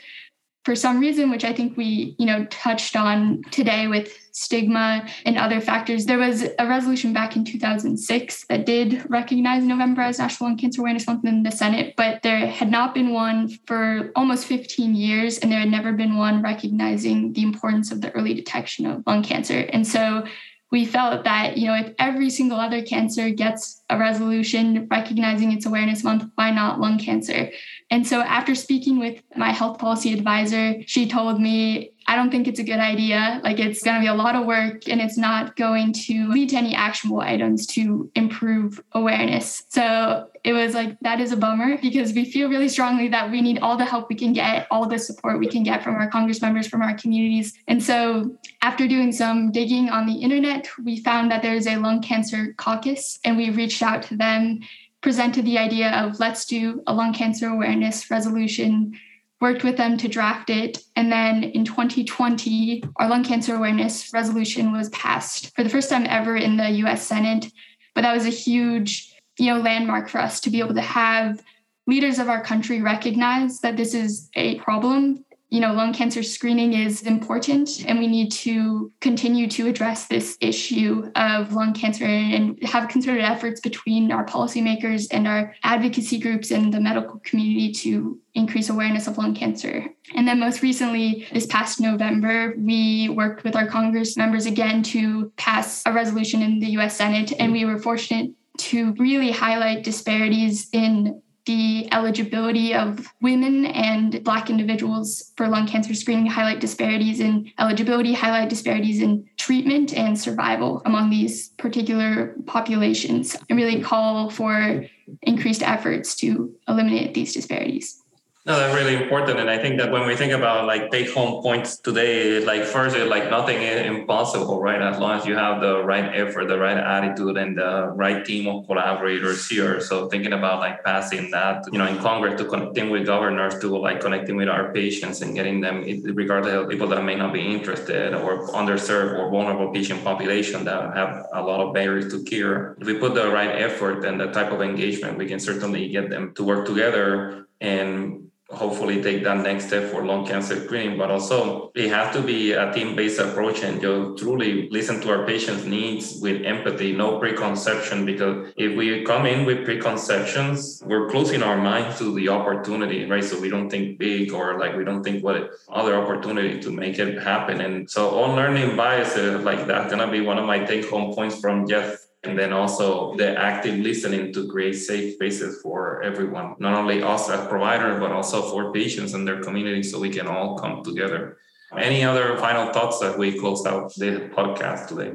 for 0.64 0.76
some 0.76 1.00
reason, 1.00 1.30
which 1.30 1.44
I 1.44 1.54
think 1.54 1.76
we, 1.76 2.14
you 2.18 2.26
know, 2.26 2.44
touched 2.46 2.94
on 2.94 3.42
today 3.50 3.86
with 3.86 4.14
stigma 4.32 5.06
and 5.24 5.38
other 5.38 5.60
factors, 5.60 6.04
there 6.04 6.18
was 6.18 6.46
a 6.58 6.66
resolution 6.66 7.14
back 7.14 7.34
in 7.34 7.44
2006 7.44 8.46
that 8.46 8.66
did 8.66 9.08
recognize 9.08 9.64
November 9.64 10.02
as 10.02 10.18
National 10.18 10.50
Lung 10.50 10.58
Cancer 10.58 10.82
Awareness 10.82 11.06
Month 11.06 11.24
in 11.24 11.42
the 11.42 11.50
Senate, 11.50 11.94
but 11.96 12.22
there 12.22 12.46
had 12.46 12.70
not 12.70 12.94
been 12.94 13.12
one 13.12 13.48
for 13.66 14.12
almost 14.14 14.46
15 14.46 14.94
years, 14.94 15.38
and 15.38 15.50
there 15.50 15.60
had 15.60 15.70
never 15.70 15.92
been 15.92 16.16
one 16.16 16.42
recognizing 16.42 17.32
the 17.32 17.42
importance 17.42 17.90
of 17.90 18.02
the 18.02 18.10
early 18.12 18.34
detection 18.34 18.84
of 18.84 19.02
lung 19.06 19.22
cancer. 19.22 19.60
And 19.72 19.86
so 19.86 20.24
we 20.70 20.84
felt 20.84 21.24
that 21.24 21.56
you 21.56 21.66
know 21.66 21.74
if 21.74 21.92
every 21.98 22.30
single 22.30 22.58
other 22.58 22.82
cancer 22.82 23.30
gets 23.30 23.82
a 23.90 23.98
resolution 23.98 24.86
recognizing 24.90 25.52
its 25.52 25.66
awareness 25.66 26.04
month 26.04 26.24
why 26.36 26.50
not 26.50 26.80
lung 26.80 26.98
cancer 26.98 27.50
and 27.90 28.06
so 28.06 28.20
after 28.20 28.54
speaking 28.54 28.98
with 28.98 29.22
my 29.36 29.50
health 29.50 29.78
policy 29.78 30.12
advisor 30.12 30.76
she 30.86 31.08
told 31.08 31.40
me 31.40 31.92
I 32.10 32.16
don't 32.16 32.32
think 32.32 32.48
it's 32.48 32.58
a 32.58 32.64
good 32.64 32.80
idea. 32.80 33.40
Like 33.44 33.60
it's 33.60 33.84
going 33.84 33.94
to 33.94 34.00
be 34.00 34.08
a 34.08 34.14
lot 34.14 34.34
of 34.34 34.44
work 34.44 34.88
and 34.88 35.00
it's 35.00 35.16
not 35.16 35.54
going 35.54 35.92
to 35.92 36.28
lead 36.28 36.48
to 36.48 36.56
any 36.56 36.74
actionable 36.74 37.20
items 37.20 37.68
to 37.68 38.10
improve 38.16 38.82
awareness. 38.90 39.62
So 39.68 40.28
it 40.42 40.52
was 40.52 40.74
like, 40.74 40.98
that 41.02 41.20
is 41.20 41.30
a 41.30 41.36
bummer 41.36 41.78
because 41.80 42.12
we 42.12 42.24
feel 42.24 42.48
really 42.48 42.68
strongly 42.68 43.06
that 43.10 43.30
we 43.30 43.40
need 43.40 43.60
all 43.60 43.76
the 43.76 43.84
help 43.84 44.08
we 44.08 44.16
can 44.16 44.32
get, 44.32 44.66
all 44.72 44.88
the 44.88 44.98
support 44.98 45.38
we 45.38 45.46
can 45.46 45.62
get 45.62 45.84
from 45.84 45.94
our 45.94 46.10
Congress 46.10 46.42
members, 46.42 46.66
from 46.66 46.82
our 46.82 46.94
communities. 46.94 47.56
And 47.68 47.80
so 47.80 48.36
after 48.60 48.88
doing 48.88 49.12
some 49.12 49.52
digging 49.52 49.88
on 49.88 50.06
the 50.06 50.14
internet, 50.14 50.68
we 50.82 50.98
found 50.98 51.30
that 51.30 51.42
there's 51.42 51.68
a 51.68 51.76
lung 51.76 52.02
cancer 52.02 52.54
caucus 52.56 53.20
and 53.24 53.36
we 53.36 53.50
reached 53.50 53.82
out 53.82 54.02
to 54.04 54.16
them 54.16 54.62
presented 55.02 55.44
the 55.44 55.58
idea 55.58 55.90
of 55.90 56.20
let's 56.20 56.44
do 56.44 56.82
a 56.86 56.94
lung 56.94 57.12
cancer 57.12 57.48
awareness 57.48 58.10
resolution 58.10 58.98
worked 59.40 59.64
with 59.64 59.76
them 59.76 59.96
to 59.96 60.08
draft 60.08 60.50
it. 60.50 60.78
And 60.96 61.10
then 61.10 61.42
in 61.42 61.64
2020, 61.64 62.84
our 62.96 63.08
lung 63.08 63.24
cancer 63.24 63.54
awareness 63.54 64.12
resolution 64.12 64.72
was 64.72 64.90
passed 64.90 65.54
for 65.56 65.64
the 65.64 65.70
first 65.70 65.88
time 65.88 66.06
ever 66.06 66.36
in 66.36 66.56
the 66.56 66.70
US 66.84 67.06
Senate. 67.06 67.50
But 67.94 68.02
that 68.02 68.14
was 68.14 68.26
a 68.26 68.30
huge, 68.30 69.14
you 69.38 69.46
know, 69.46 69.60
landmark 69.60 70.08
for 70.08 70.18
us 70.18 70.40
to 70.42 70.50
be 70.50 70.60
able 70.60 70.74
to 70.74 70.82
have 70.82 71.42
leaders 71.86 72.18
of 72.18 72.28
our 72.28 72.42
country 72.42 72.82
recognize 72.82 73.60
that 73.60 73.76
this 73.76 73.94
is 73.94 74.28
a 74.34 74.58
problem 74.60 75.24
you 75.50 75.58
know, 75.58 75.72
lung 75.72 75.92
cancer 75.92 76.22
screening 76.22 76.74
is 76.74 77.02
important 77.02 77.84
and 77.84 77.98
we 77.98 78.06
need 78.06 78.30
to 78.30 78.92
continue 79.00 79.48
to 79.48 79.66
address 79.66 80.06
this 80.06 80.38
issue 80.40 81.10
of 81.16 81.52
lung 81.52 81.74
cancer 81.74 82.04
and 82.04 82.56
have 82.62 82.88
concerted 82.88 83.24
efforts 83.24 83.60
between 83.60 84.12
our 84.12 84.24
policymakers 84.24 85.08
and 85.10 85.26
our 85.26 85.54
advocacy 85.64 86.20
groups 86.20 86.52
and 86.52 86.72
the 86.72 86.80
medical 86.80 87.18
community 87.24 87.72
to 87.72 88.16
increase 88.34 88.70
awareness 88.70 89.08
of 89.08 89.18
lung 89.18 89.34
cancer. 89.34 89.86
And 90.14 90.26
then 90.26 90.38
most 90.38 90.62
recently, 90.62 91.26
this 91.32 91.46
past 91.46 91.80
November, 91.80 92.54
we 92.56 93.08
worked 93.08 93.42
with 93.42 93.56
our 93.56 93.66
Congress 93.66 94.16
members 94.16 94.46
again 94.46 94.84
to 94.84 95.32
pass 95.36 95.82
a 95.84 95.92
resolution 95.92 96.42
in 96.42 96.60
the 96.60 96.68
US 96.78 96.96
Senate 96.96 97.32
and 97.40 97.50
we 97.50 97.64
were 97.64 97.78
fortunate 97.78 98.30
to 98.58 98.92
really 98.98 99.32
highlight 99.32 99.82
disparities 99.82 100.68
in 100.72 101.20
the 101.46 101.88
eligibility 101.92 102.74
of 102.74 103.06
women 103.20 103.66
and 103.66 104.22
Black 104.24 104.50
individuals 104.50 105.32
for 105.36 105.48
lung 105.48 105.66
cancer 105.66 105.94
screening, 105.94 106.26
highlight 106.26 106.60
disparities 106.60 107.20
in 107.20 107.50
eligibility, 107.58 108.12
highlight 108.12 108.48
disparities 108.48 109.00
in 109.00 109.28
treatment 109.36 109.94
and 109.94 110.18
survival 110.18 110.82
among 110.84 111.10
these 111.10 111.48
particular 111.50 112.34
populations, 112.46 113.36
and 113.48 113.58
really 113.58 113.80
call 113.80 114.30
for 114.30 114.84
increased 115.22 115.62
efforts 115.62 116.14
to 116.16 116.54
eliminate 116.68 117.14
these 117.14 117.32
disparities. 117.34 118.02
No, 118.46 118.58
that's 118.58 118.74
really 118.74 118.96
important. 118.96 119.38
And 119.38 119.50
I 119.50 119.58
think 119.58 119.78
that 119.80 119.92
when 119.92 120.06
we 120.06 120.16
think 120.16 120.32
about 120.32 120.66
like 120.66 120.90
take 120.90 121.12
home 121.12 121.42
points 121.42 121.76
today, 121.76 122.42
like 122.42 122.64
first, 122.64 122.96
like 122.96 123.28
nothing 123.28 123.60
is 123.60 123.84
impossible, 123.84 124.62
right? 124.62 124.80
As 124.80 124.98
long 124.98 125.18
as 125.20 125.26
you 125.26 125.36
have 125.36 125.60
the 125.60 125.84
right 125.84 126.06
effort, 126.14 126.48
the 126.48 126.58
right 126.58 126.78
attitude, 126.78 127.36
and 127.36 127.58
the 127.58 127.92
right 127.94 128.24
team 128.24 128.48
of 128.48 128.66
collaborators 128.66 129.46
here. 129.46 129.78
So 129.82 130.08
thinking 130.08 130.32
about 130.32 130.60
like 130.60 130.82
passing 130.82 131.30
that, 131.32 131.64
you 131.70 131.76
know, 131.76 131.86
in 131.86 131.98
Congress 131.98 132.40
to 132.40 132.48
connecting 132.48 132.88
with 132.88 133.04
governors 133.04 133.58
to 133.58 133.76
like 133.76 134.00
connecting 134.00 134.36
with 134.36 134.48
our 134.48 134.72
patients 134.72 135.20
and 135.20 135.34
getting 135.34 135.60
them, 135.60 135.84
regardless 136.14 136.54
of 136.54 136.70
people 136.70 136.86
that 136.86 137.04
may 137.04 137.16
not 137.16 137.34
be 137.34 137.42
interested 137.42 138.14
or 138.14 138.48
underserved 138.48 139.18
or 139.18 139.30
vulnerable 139.30 139.70
patient 139.70 140.02
population 140.02 140.64
that 140.64 140.96
have 140.96 141.26
a 141.34 141.42
lot 141.42 141.60
of 141.60 141.74
barriers 141.74 142.10
to 142.10 142.24
care. 142.24 142.74
If 142.80 142.86
we 142.86 142.94
put 142.94 143.12
the 143.14 143.28
right 143.28 143.60
effort 143.60 144.06
and 144.06 144.18
the 144.18 144.28
type 144.28 144.50
of 144.50 144.62
engagement, 144.62 145.18
we 145.18 145.26
can 145.26 145.40
certainly 145.40 145.88
get 145.88 146.08
them 146.08 146.32
to 146.36 146.42
work 146.42 146.66
together 146.66 147.46
and 147.60 148.29
hopefully 148.52 149.02
take 149.02 149.22
that 149.22 149.38
next 149.38 149.68
step 149.68 149.90
for 149.90 150.04
lung 150.04 150.26
cancer 150.26 150.64
screening, 150.64 150.98
but 150.98 151.10
also 151.10 151.70
it 151.74 151.88
has 151.88 152.14
to 152.14 152.20
be 152.20 152.52
a 152.52 152.72
team-based 152.72 153.20
approach 153.20 153.62
and 153.62 153.80
you 153.80 154.14
truly 154.18 154.68
listen 154.70 155.00
to 155.00 155.10
our 155.10 155.24
patients' 155.24 155.64
needs 155.64 156.18
with 156.20 156.44
empathy, 156.44 156.92
no 156.92 157.18
preconception, 157.18 158.04
because 158.04 158.52
if 158.56 158.76
we 158.76 159.04
come 159.04 159.26
in 159.26 159.44
with 159.44 159.64
preconceptions, 159.64 160.82
we're 160.84 161.08
closing 161.08 161.42
our 161.42 161.56
minds 161.56 161.98
to 161.98 162.14
the 162.14 162.28
opportunity, 162.28 163.04
right? 163.06 163.24
So 163.24 163.40
we 163.40 163.48
don't 163.48 163.70
think 163.70 163.98
big 163.98 164.32
or 164.32 164.58
like 164.58 164.76
we 164.76 164.84
don't 164.84 165.04
think 165.04 165.22
what 165.22 165.50
other 165.68 165.94
opportunity 165.94 166.60
to 166.60 166.70
make 166.70 166.98
it 166.98 167.22
happen. 167.22 167.60
And 167.60 167.88
so 167.88 168.22
on 168.22 168.36
learning 168.36 168.76
biases, 168.76 169.44
like 169.44 169.66
that's 169.66 169.90
gonna 169.90 170.10
be 170.10 170.20
one 170.20 170.38
of 170.38 170.44
my 170.44 170.58
take-home 170.58 171.14
points 171.14 171.38
from 171.40 171.68
Jeff 171.68 171.96
and 172.22 172.38
then 172.38 172.52
also 172.52 173.14
the 173.16 173.38
active 173.38 173.78
listening 173.78 174.32
to 174.32 174.46
create 174.48 174.74
safe 174.74 175.14
spaces 175.14 175.60
for 175.62 176.02
everyone 176.02 176.54
not 176.58 176.74
only 176.74 177.02
us 177.02 177.30
as 177.30 177.46
providers 177.48 177.98
but 177.98 178.12
also 178.12 178.42
for 178.42 178.72
patients 178.72 179.14
and 179.14 179.26
their 179.26 179.42
community 179.42 179.82
so 179.82 179.98
we 179.98 180.10
can 180.10 180.26
all 180.26 180.58
come 180.58 180.82
together. 180.84 181.38
Any 181.76 182.02
other 182.02 182.36
final 182.38 182.72
thoughts 182.72 182.98
that 182.98 183.16
we 183.16 183.38
close 183.38 183.64
out 183.64 183.94
the 183.94 184.28
podcast 184.36 184.88
today? 184.88 185.12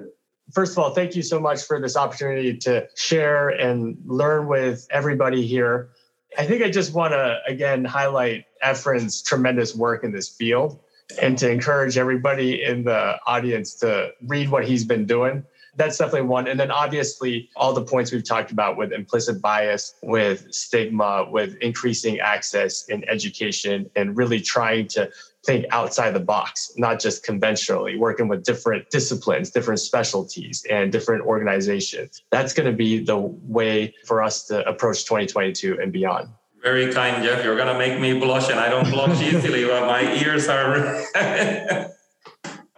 First 0.53 0.71
of 0.71 0.79
all, 0.79 0.91
thank 0.91 1.15
you 1.15 1.21
so 1.21 1.39
much 1.39 1.63
for 1.63 1.81
this 1.81 1.97
opportunity 1.97 2.55
to 2.59 2.87
share 2.95 3.49
and 3.49 3.97
learn 4.05 4.47
with 4.47 4.87
everybody 4.89 5.45
here. 5.45 5.89
I 6.37 6.45
think 6.45 6.63
I 6.63 6.69
just 6.69 6.93
want 6.93 7.13
to 7.13 7.39
again 7.47 7.83
highlight 7.83 8.45
Efren's 8.63 9.21
tremendous 9.21 9.75
work 9.75 10.03
in 10.03 10.11
this 10.11 10.29
field 10.29 10.79
and 11.21 11.37
to 11.37 11.51
encourage 11.51 11.97
everybody 11.97 12.63
in 12.63 12.83
the 12.83 13.17
audience 13.27 13.75
to 13.75 14.11
read 14.25 14.49
what 14.49 14.65
he's 14.65 14.85
been 14.85 15.05
doing 15.05 15.43
that's 15.75 15.97
definitely 15.97 16.27
one. 16.27 16.47
And 16.47 16.59
then 16.59 16.71
obviously, 16.71 17.49
all 17.55 17.73
the 17.73 17.83
points 17.83 18.11
we've 18.11 18.27
talked 18.27 18.51
about 18.51 18.77
with 18.77 18.91
implicit 18.91 19.41
bias, 19.41 19.95
with 20.03 20.53
stigma, 20.53 21.27
with 21.29 21.55
increasing 21.57 22.19
access 22.19 22.85
in 22.89 23.07
education, 23.09 23.89
and 23.95 24.17
really 24.17 24.39
trying 24.39 24.87
to 24.89 25.09
think 25.45 25.65
outside 25.69 26.11
the 26.11 26.19
box, 26.19 26.71
not 26.77 26.99
just 26.99 27.23
conventionally, 27.23 27.97
working 27.97 28.27
with 28.27 28.43
different 28.43 28.89
disciplines, 28.89 29.51
different 29.51 29.79
specialties, 29.79 30.65
and 30.69 30.91
different 30.91 31.23
organizations. 31.25 32.23
That's 32.31 32.53
going 32.53 32.69
to 32.69 32.75
be 32.75 33.03
the 33.03 33.17
way 33.17 33.93
for 34.05 34.23
us 34.23 34.45
to 34.47 34.67
approach 34.67 35.05
2022 35.05 35.79
and 35.81 35.91
beyond. 35.91 36.29
Very 36.63 36.91
kind, 36.91 37.23
Jeff. 37.23 37.43
You're 37.43 37.55
going 37.55 37.67
to 37.67 37.77
make 37.77 37.99
me 37.99 38.19
blush, 38.19 38.49
and 38.49 38.59
I 38.59 38.69
don't 38.69 38.89
blush 38.89 39.21
easily, 39.21 39.65
but 39.65 39.85
my 39.85 40.15
ears 40.15 40.47
are. 40.47 41.05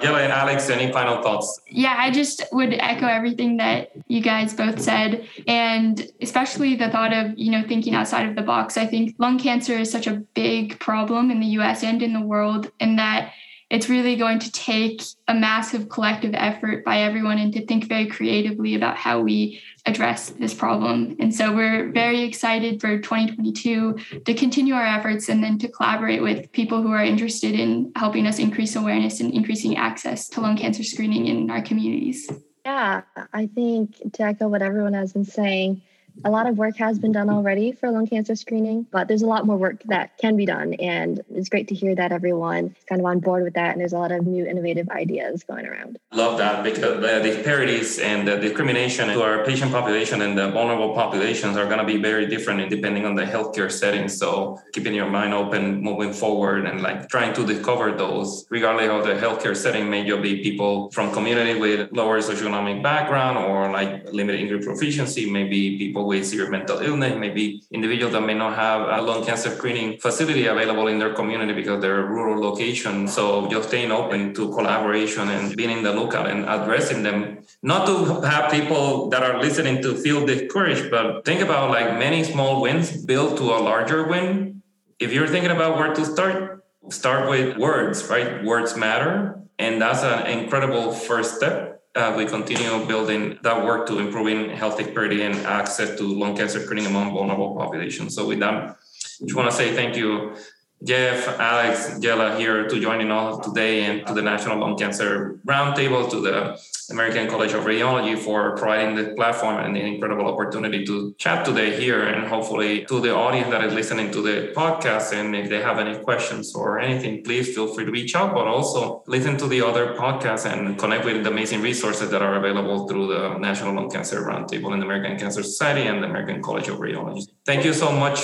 Yella 0.02 0.22
and 0.22 0.32
Alex, 0.32 0.70
any 0.70 0.91
final 0.91 1.24
thoughts? 1.24 1.60
Yeah, 1.68 1.95
I 1.98 2.12
just 2.12 2.43
would 2.52 2.74
echo 2.74 3.08
everything 3.08 3.58
that 3.58 3.91
you 4.08 4.22
guys 4.22 4.54
both 4.54 4.80
said. 4.80 5.28
And 5.48 6.08
especially 6.22 6.76
the 6.76 6.89
thought 6.89 7.14
of, 7.14 7.34
you 7.36 7.52
know, 7.52 7.64
thinking 7.68 7.95
outside 7.95 8.30
of 8.30 8.36
the 8.36 8.43
box. 8.43 8.78
I 8.78 8.86
think 8.86 9.16
lung 9.18 9.39
cancer 9.39 9.74
is 9.74 9.91
such 9.91 10.06
a 10.06 10.14
big 10.14 10.80
problem 10.80 11.32
in 11.32 11.39
the 11.39 11.48
US 11.60 11.84
and 11.84 12.04
in 12.04 12.14
the 12.14 12.22
world, 12.22 12.72
and 12.80 13.00
that 13.00 13.32
it's 13.70 13.89
really 13.89 14.15
going 14.15 14.39
to 14.39 14.51
take 14.51 15.01
a 15.28 15.34
massive 15.34 15.89
collective 15.89 16.34
effort 16.34 16.86
by 16.86 16.99
everyone 16.99 17.38
and 17.38 17.51
to 17.53 17.65
think 17.65 17.86
very 17.86 18.07
creatively 18.07 18.76
about 18.76 18.95
how 18.95 19.20
we 19.20 19.61
address 19.86 20.30
this 20.30 20.53
problem. 20.53 21.18
And 21.20 21.36
so 21.36 21.53
we're 21.53 21.91
very 21.91 22.24
excited 22.24 22.80
for 22.80 22.97
2022 22.97 24.22
to 24.24 24.34
continue 24.34 24.74
our 24.74 24.86
efforts 24.86 25.28
and 25.28 25.43
then 25.43 25.57
to 25.59 25.68
collaborate 25.68 26.22
with 26.22 26.51
people 26.53 26.82
who 26.82 26.91
are 26.91 27.03
interested 27.03 27.55
in 27.55 27.91
helping 27.95 28.26
us 28.26 28.39
increase 28.39 28.76
awareness 28.76 29.20
and 29.20 29.34
increasing 29.34 29.76
access 29.76 30.30
to 30.30 30.41
lung 30.41 30.57
cancer 30.57 30.84
screening 30.84 31.28
in 31.28 31.49
our 31.51 31.61
communities. 31.61 32.30
Yeah, 32.65 33.01
I 33.34 33.47
think 33.47 34.13
to 34.13 34.24
echo 34.24 34.47
what 34.47 34.61
everyone 34.61 34.93
has 34.93 35.13
been 35.13 35.26
saying, 35.26 35.82
a 36.24 36.30
lot 36.30 36.47
of 36.47 36.57
work 36.57 36.78
has 36.78 36.99
been 36.99 37.11
done 37.11 37.30
already 37.30 37.72
for 37.72 37.91
lung 37.91 38.07
cancer 38.07 38.36
screening, 38.36 38.86
but 38.91 39.07
there's 39.07 39.22
a 39.22 39.28
lot 39.28 39.45
more 39.45 39.57
work 39.57 39.84
that 39.84 40.18
can 40.18 40.36
be 40.36 40.45
done. 40.45 40.74
And 40.76 41.22
it's 41.34 41.49
great 41.49 41.68
to 41.70 41.76
hear 41.76 41.95
that 41.95 42.11
everyone 42.11 42.76
is 42.78 42.84
kind 42.88 43.01
of 43.01 43.05
on 43.05 43.20
board 43.20 43.43
with 43.43 43.53
that. 43.53 43.72
And 43.72 43.82
there's 43.82 43.93
a 43.93 43.97
lot 43.97 44.11
of 44.11 44.26
new 44.26 44.45
innovative 44.45 44.89
ideas 44.89 45.43
going 45.43 45.65
around. 45.65 45.99
Love 46.13 46.38
that 46.38 46.63
because 46.63 46.97
uh, 46.97 47.20
the 47.20 47.20
disparities 47.24 47.99
and 47.99 48.28
the 48.28 48.38
discrimination 48.38 49.09
to 49.09 49.22
our 49.22 49.45
patient 49.45 49.72
population 49.72 50.22
and 50.22 50.38
the 50.38 50.49
vulnerable 50.51 50.93
populations 50.93 51.57
are 51.57 51.65
going 51.65 51.80
to 51.80 51.86
be 51.86 51.97
very 51.97 52.26
different 52.28 52.70
depending 52.70 53.05
on 53.05 53.15
the 53.15 53.24
healthcare 53.24 53.72
setting. 53.72 54.07
So 54.09 54.59
keeping 54.74 54.93
your 54.93 55.09
mind 55.09 55.34
open, 55.34 55.82
moving 55.82 56.13
forward, 56.13 56.65
and 56.65 56.82
like 56.82 57.09
trying 57.09 57.34
to 57.34 57.45
discover 57.45 57.91
those, 57.91 58.45
regardless 58.49 58.89
of 58.89 59.05
the 59.05 59.13
healthcare 59.13 59.55
setting, 59.55 59.89
may 59.89 60.03
be 60.03 60.41
people 60.41 60.89
from 60.91 61.11
community 61.11 61.59
with 61.59 61.91
lower 61.91 62.20
socioeconomic 62.22 62.82
background 62.82 63.38
or 63.38 63.72
like 63.72 64.11
limited 64.11 64.39
English 64.39 64.65
proficiency, 64.65 65.30
maybe 65.30 65.78
people 65.78 66.07
with 66.08 66.26
severe 66.26 66.49
mental 66.49 66.80
illness, 66.80 67.14
maybe 67.18 67.62
individuals 67.72 68.14
that 68.14 68.22
may 68.22 68.34
not 68.34 68.55
have 68.55 68.82
a 68.97 69.01
lung 69.01 69.24
cancer 69.26 69.51
screening 69.51 69.99
facility 69.99 70.47
available 70.47 70.88
in 70.88 70.97
their 70.97 71.14
community 71.14 71.53
because 71.53 71.82
they're 71.82 71.99
a 71.99 72.10
rural 72.10 72.41
location. 72.41 73.08
So 73.08 73.47
just 73.49 73.68
staying 73.68 73.91
open 73.91 74.34
to 74.36 74.49
collaboration 74.53 75.30
and 75.30 75.55
being 75.55 75.70
in 75.70 75.84
the 75.84 75.93
lookout 75.93 76.28
and 76.28 76.45
addressing 76.47 77.03
them. 77.03 77.43
Not 77.62 77.86
to 77.88 78.22
have 78.22 78.51
people 78.51 79.10
that 79.10 79.22
are 79.22 79.39
listening 79.39 79.82
to 79.84 79.95
feel 79.95 80.26
discouraged, 80.26 80.89
but 80.89 81.26
think 81.26 81.41
about 81.41 81.70
like 81.70 81.99
many 81.99 82.24
small 82.24 82.62
wins 82.62 83.05
build 83.05 83.38
to 83.38 83.43
a 83.43 83.60
larger 83.60 84.08
win. 84.08 84.64
If 84.99 85.12
you're 85.14 85.28
thinking 85.28 85.51
about 85.51 85.78
where 85.78 85.93
to 85.93 86.05
start, 86.05 86.64
start 86.89 87.30
with 87.30 87.58
words, 87.58 88.08
right? 88.10 88.43
Words 88.43 88.76
matter. 88.76 89.41
And 89.60 89.82
that's 89.82 90.03
an 90.03 90.28
incredible 90.28 90.93
first 90.93 91.36
step 91.36 91.76
uh, 91.98 92.14
we 92.16 92.26
continue 92.26 92.86
building 92.86 93.39
that 93.41 93.66
work 93.66 93.88
to 93.88 94.00
improving 94.00 94.50
health 94.50 94.80
equity 94.80 95.24
and 95.24 95.36
access 95.45 95.98
to 95.98 96.04
lung 96.04 96.36
cancer 96.38 96.60
screening 96.60 96.86
among 96.86 97.14
vulnerable 97.14 97.56
populations. 97.56 98.16
So 98.16 98.28
with 98.28 98.39
that, 98.39 98.54
I 98.54 99.26
just 99.26 99.36
want 99.36 99.50
to 99.50 99.56
say 99.56 99.76
thank 99.76 99.95
you 99.98 100.36
Jeff, 100.84 101.39
Alex, 101.39 101.98
Yella 102.02 102.38
here 102.38 102.68
to 102.68 102.80
joining 102.80 103.12
us 103.12 103.43
today 103.43 103.86
and 103.86 104.06
to 104.06 104.14
the 104.14 104.22
National 104.22 104.60
Lung 104.60 104.78
Cancer 104.78 105.39
Roundtable, 105.43 106.08
to 106.12 106.22
the 106.22 106.60
American 106.89 107.27
College 107.27 107.53
of 107.53 107.63
Radiology 107.63 108.17
for 108.17 108.55
providing 108.55 108.95
the 108.95 109.13
platform 109.15 109.57
and 109.57 109.75
the 109.75 109.81
incredible 109.81 110.27
opportunity 110.27 110.85
to 110.85 111.13
chat 111.17 111.45
today 111.45 111.79
here 111.79 112.03
and 112.03 112.27
hopefully 112.27 112.85
to 112.85 112.99
the 112.99 113.13
audience 113.13 113.49
that 113.49 113.63
is 113.63 113.73
listening 113.73 114.11
to 114.11 114.21
the 114.21 114.53
podcast. 114.55 115.13
And 115.13 115.35
if 115.35 115.49
they 115.49 115.61
have 115.61 115.79
any 115.79 115.97
questions 116.03 116.55
or 116.55 116.79
anything, 116.79 117.23
please 117.23 117.53
feel 117.53 117.73
free 117.73 117.85
to 117.85 117.91
reach 117.91 118.15
out, 118.15 118.33
but 118.33 118.47
also 118.47 119.03
listen 119.07 119.38
to 119.38 119.47
the 119.47 119.61
other 119.61 119.95
podcasts 119.95 120.45
and 120.51 120.77
connect 120.77 121.05
with 121.05 121.23
the 121.23 121.29
amazing 121.29 121.61
resources 121.61 122.09
that 122.11 122.21
are 122.21 122.35
available 122.35 122.88
through 122.88 123.07
the 123.07 123.38
National 123.38 123.73
Lung 123.73 123.89
Cancer 123.89 124.21
Roundtable 124.21 124.71
and 124.73 124.81
the 124.81 124.85
American 124.85 125.17
Cancer 125.17 125.43
Society 125.43 125.88
and 125.88 126.01
the 126.01 126.07
American 126.07 126.41
College 126.41 126.67
of 126.67 126.79
Radiology. 126.79 127.27
Thank 127.45 127.65
you 127.65 127.73
so 127.73 127.91
much 127.91 128.19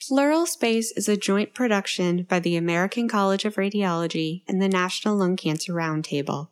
Pleural 0.00 0.46
Space 0.46 0.92
is 0.92 1.08
a 1.08 1.16
joint 1.16 1.52
production 1.52 2.22
by 2.22 2.38
the 2.38 2.56
American 2.56 3.08
College 3.08 3.44
of 3.44 3.56
Radiology 3.56 4.42
and 4.46 4.62
the 4.62 4.68
National 4.68 5.16
Lung 5.16 5.36
Cancer 5.36 5.74
Roundtable. 5.74 6.48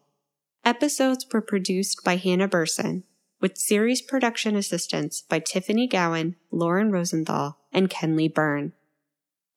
Episodes 0.67 1.25
were 1.33 1.41
produced 1.41 2.03
by 2.03 2.17
Hannah 2.17 2.49
Burson, 2.49 3.05
with 3.41 3.57
series 3.57 4.03
production 4.03 4.57
assistance 4.57 5.23
by 5.23 5.39
Tiffany 5.39 5.87
Gowan, 5.87 6.35
Lauren 6.51 6.91
Rosenthal, 6.91 7.59
and 7.73 7.89
Kenley 7.89 8.27
Byrne. 8.27 8.73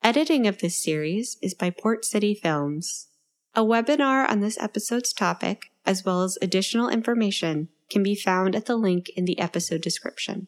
Editing 0.03 0.45
of 0.45 0.59
this 0.59 0.77
series 0.77 1.39
is 1.41 1.55
by 1.55 1.71
Port 1.71 2.05
City 2.05 2.35
Films. 2.35 3.07
A 3.55 3.63
webinar 3.63 4.29
on 4.29 4.41
this 4.41 4.59
episode's 4.59 5.11
topic, 5.11 5.71
as 5.83 6.05
well 6.05 6.21
as 6.21 6.37
additional 6.43 6.89
information, 6.89 7.69
can 7.89 8.03
be 8.03 8.13
found 8.13 8.55
at 8.55 8.67
the 8.67 8.75
link 8.77 9.09
in 9.15 9.25
the 9.25 9.39
episode 9.39 9.81
description. 9.81 10.45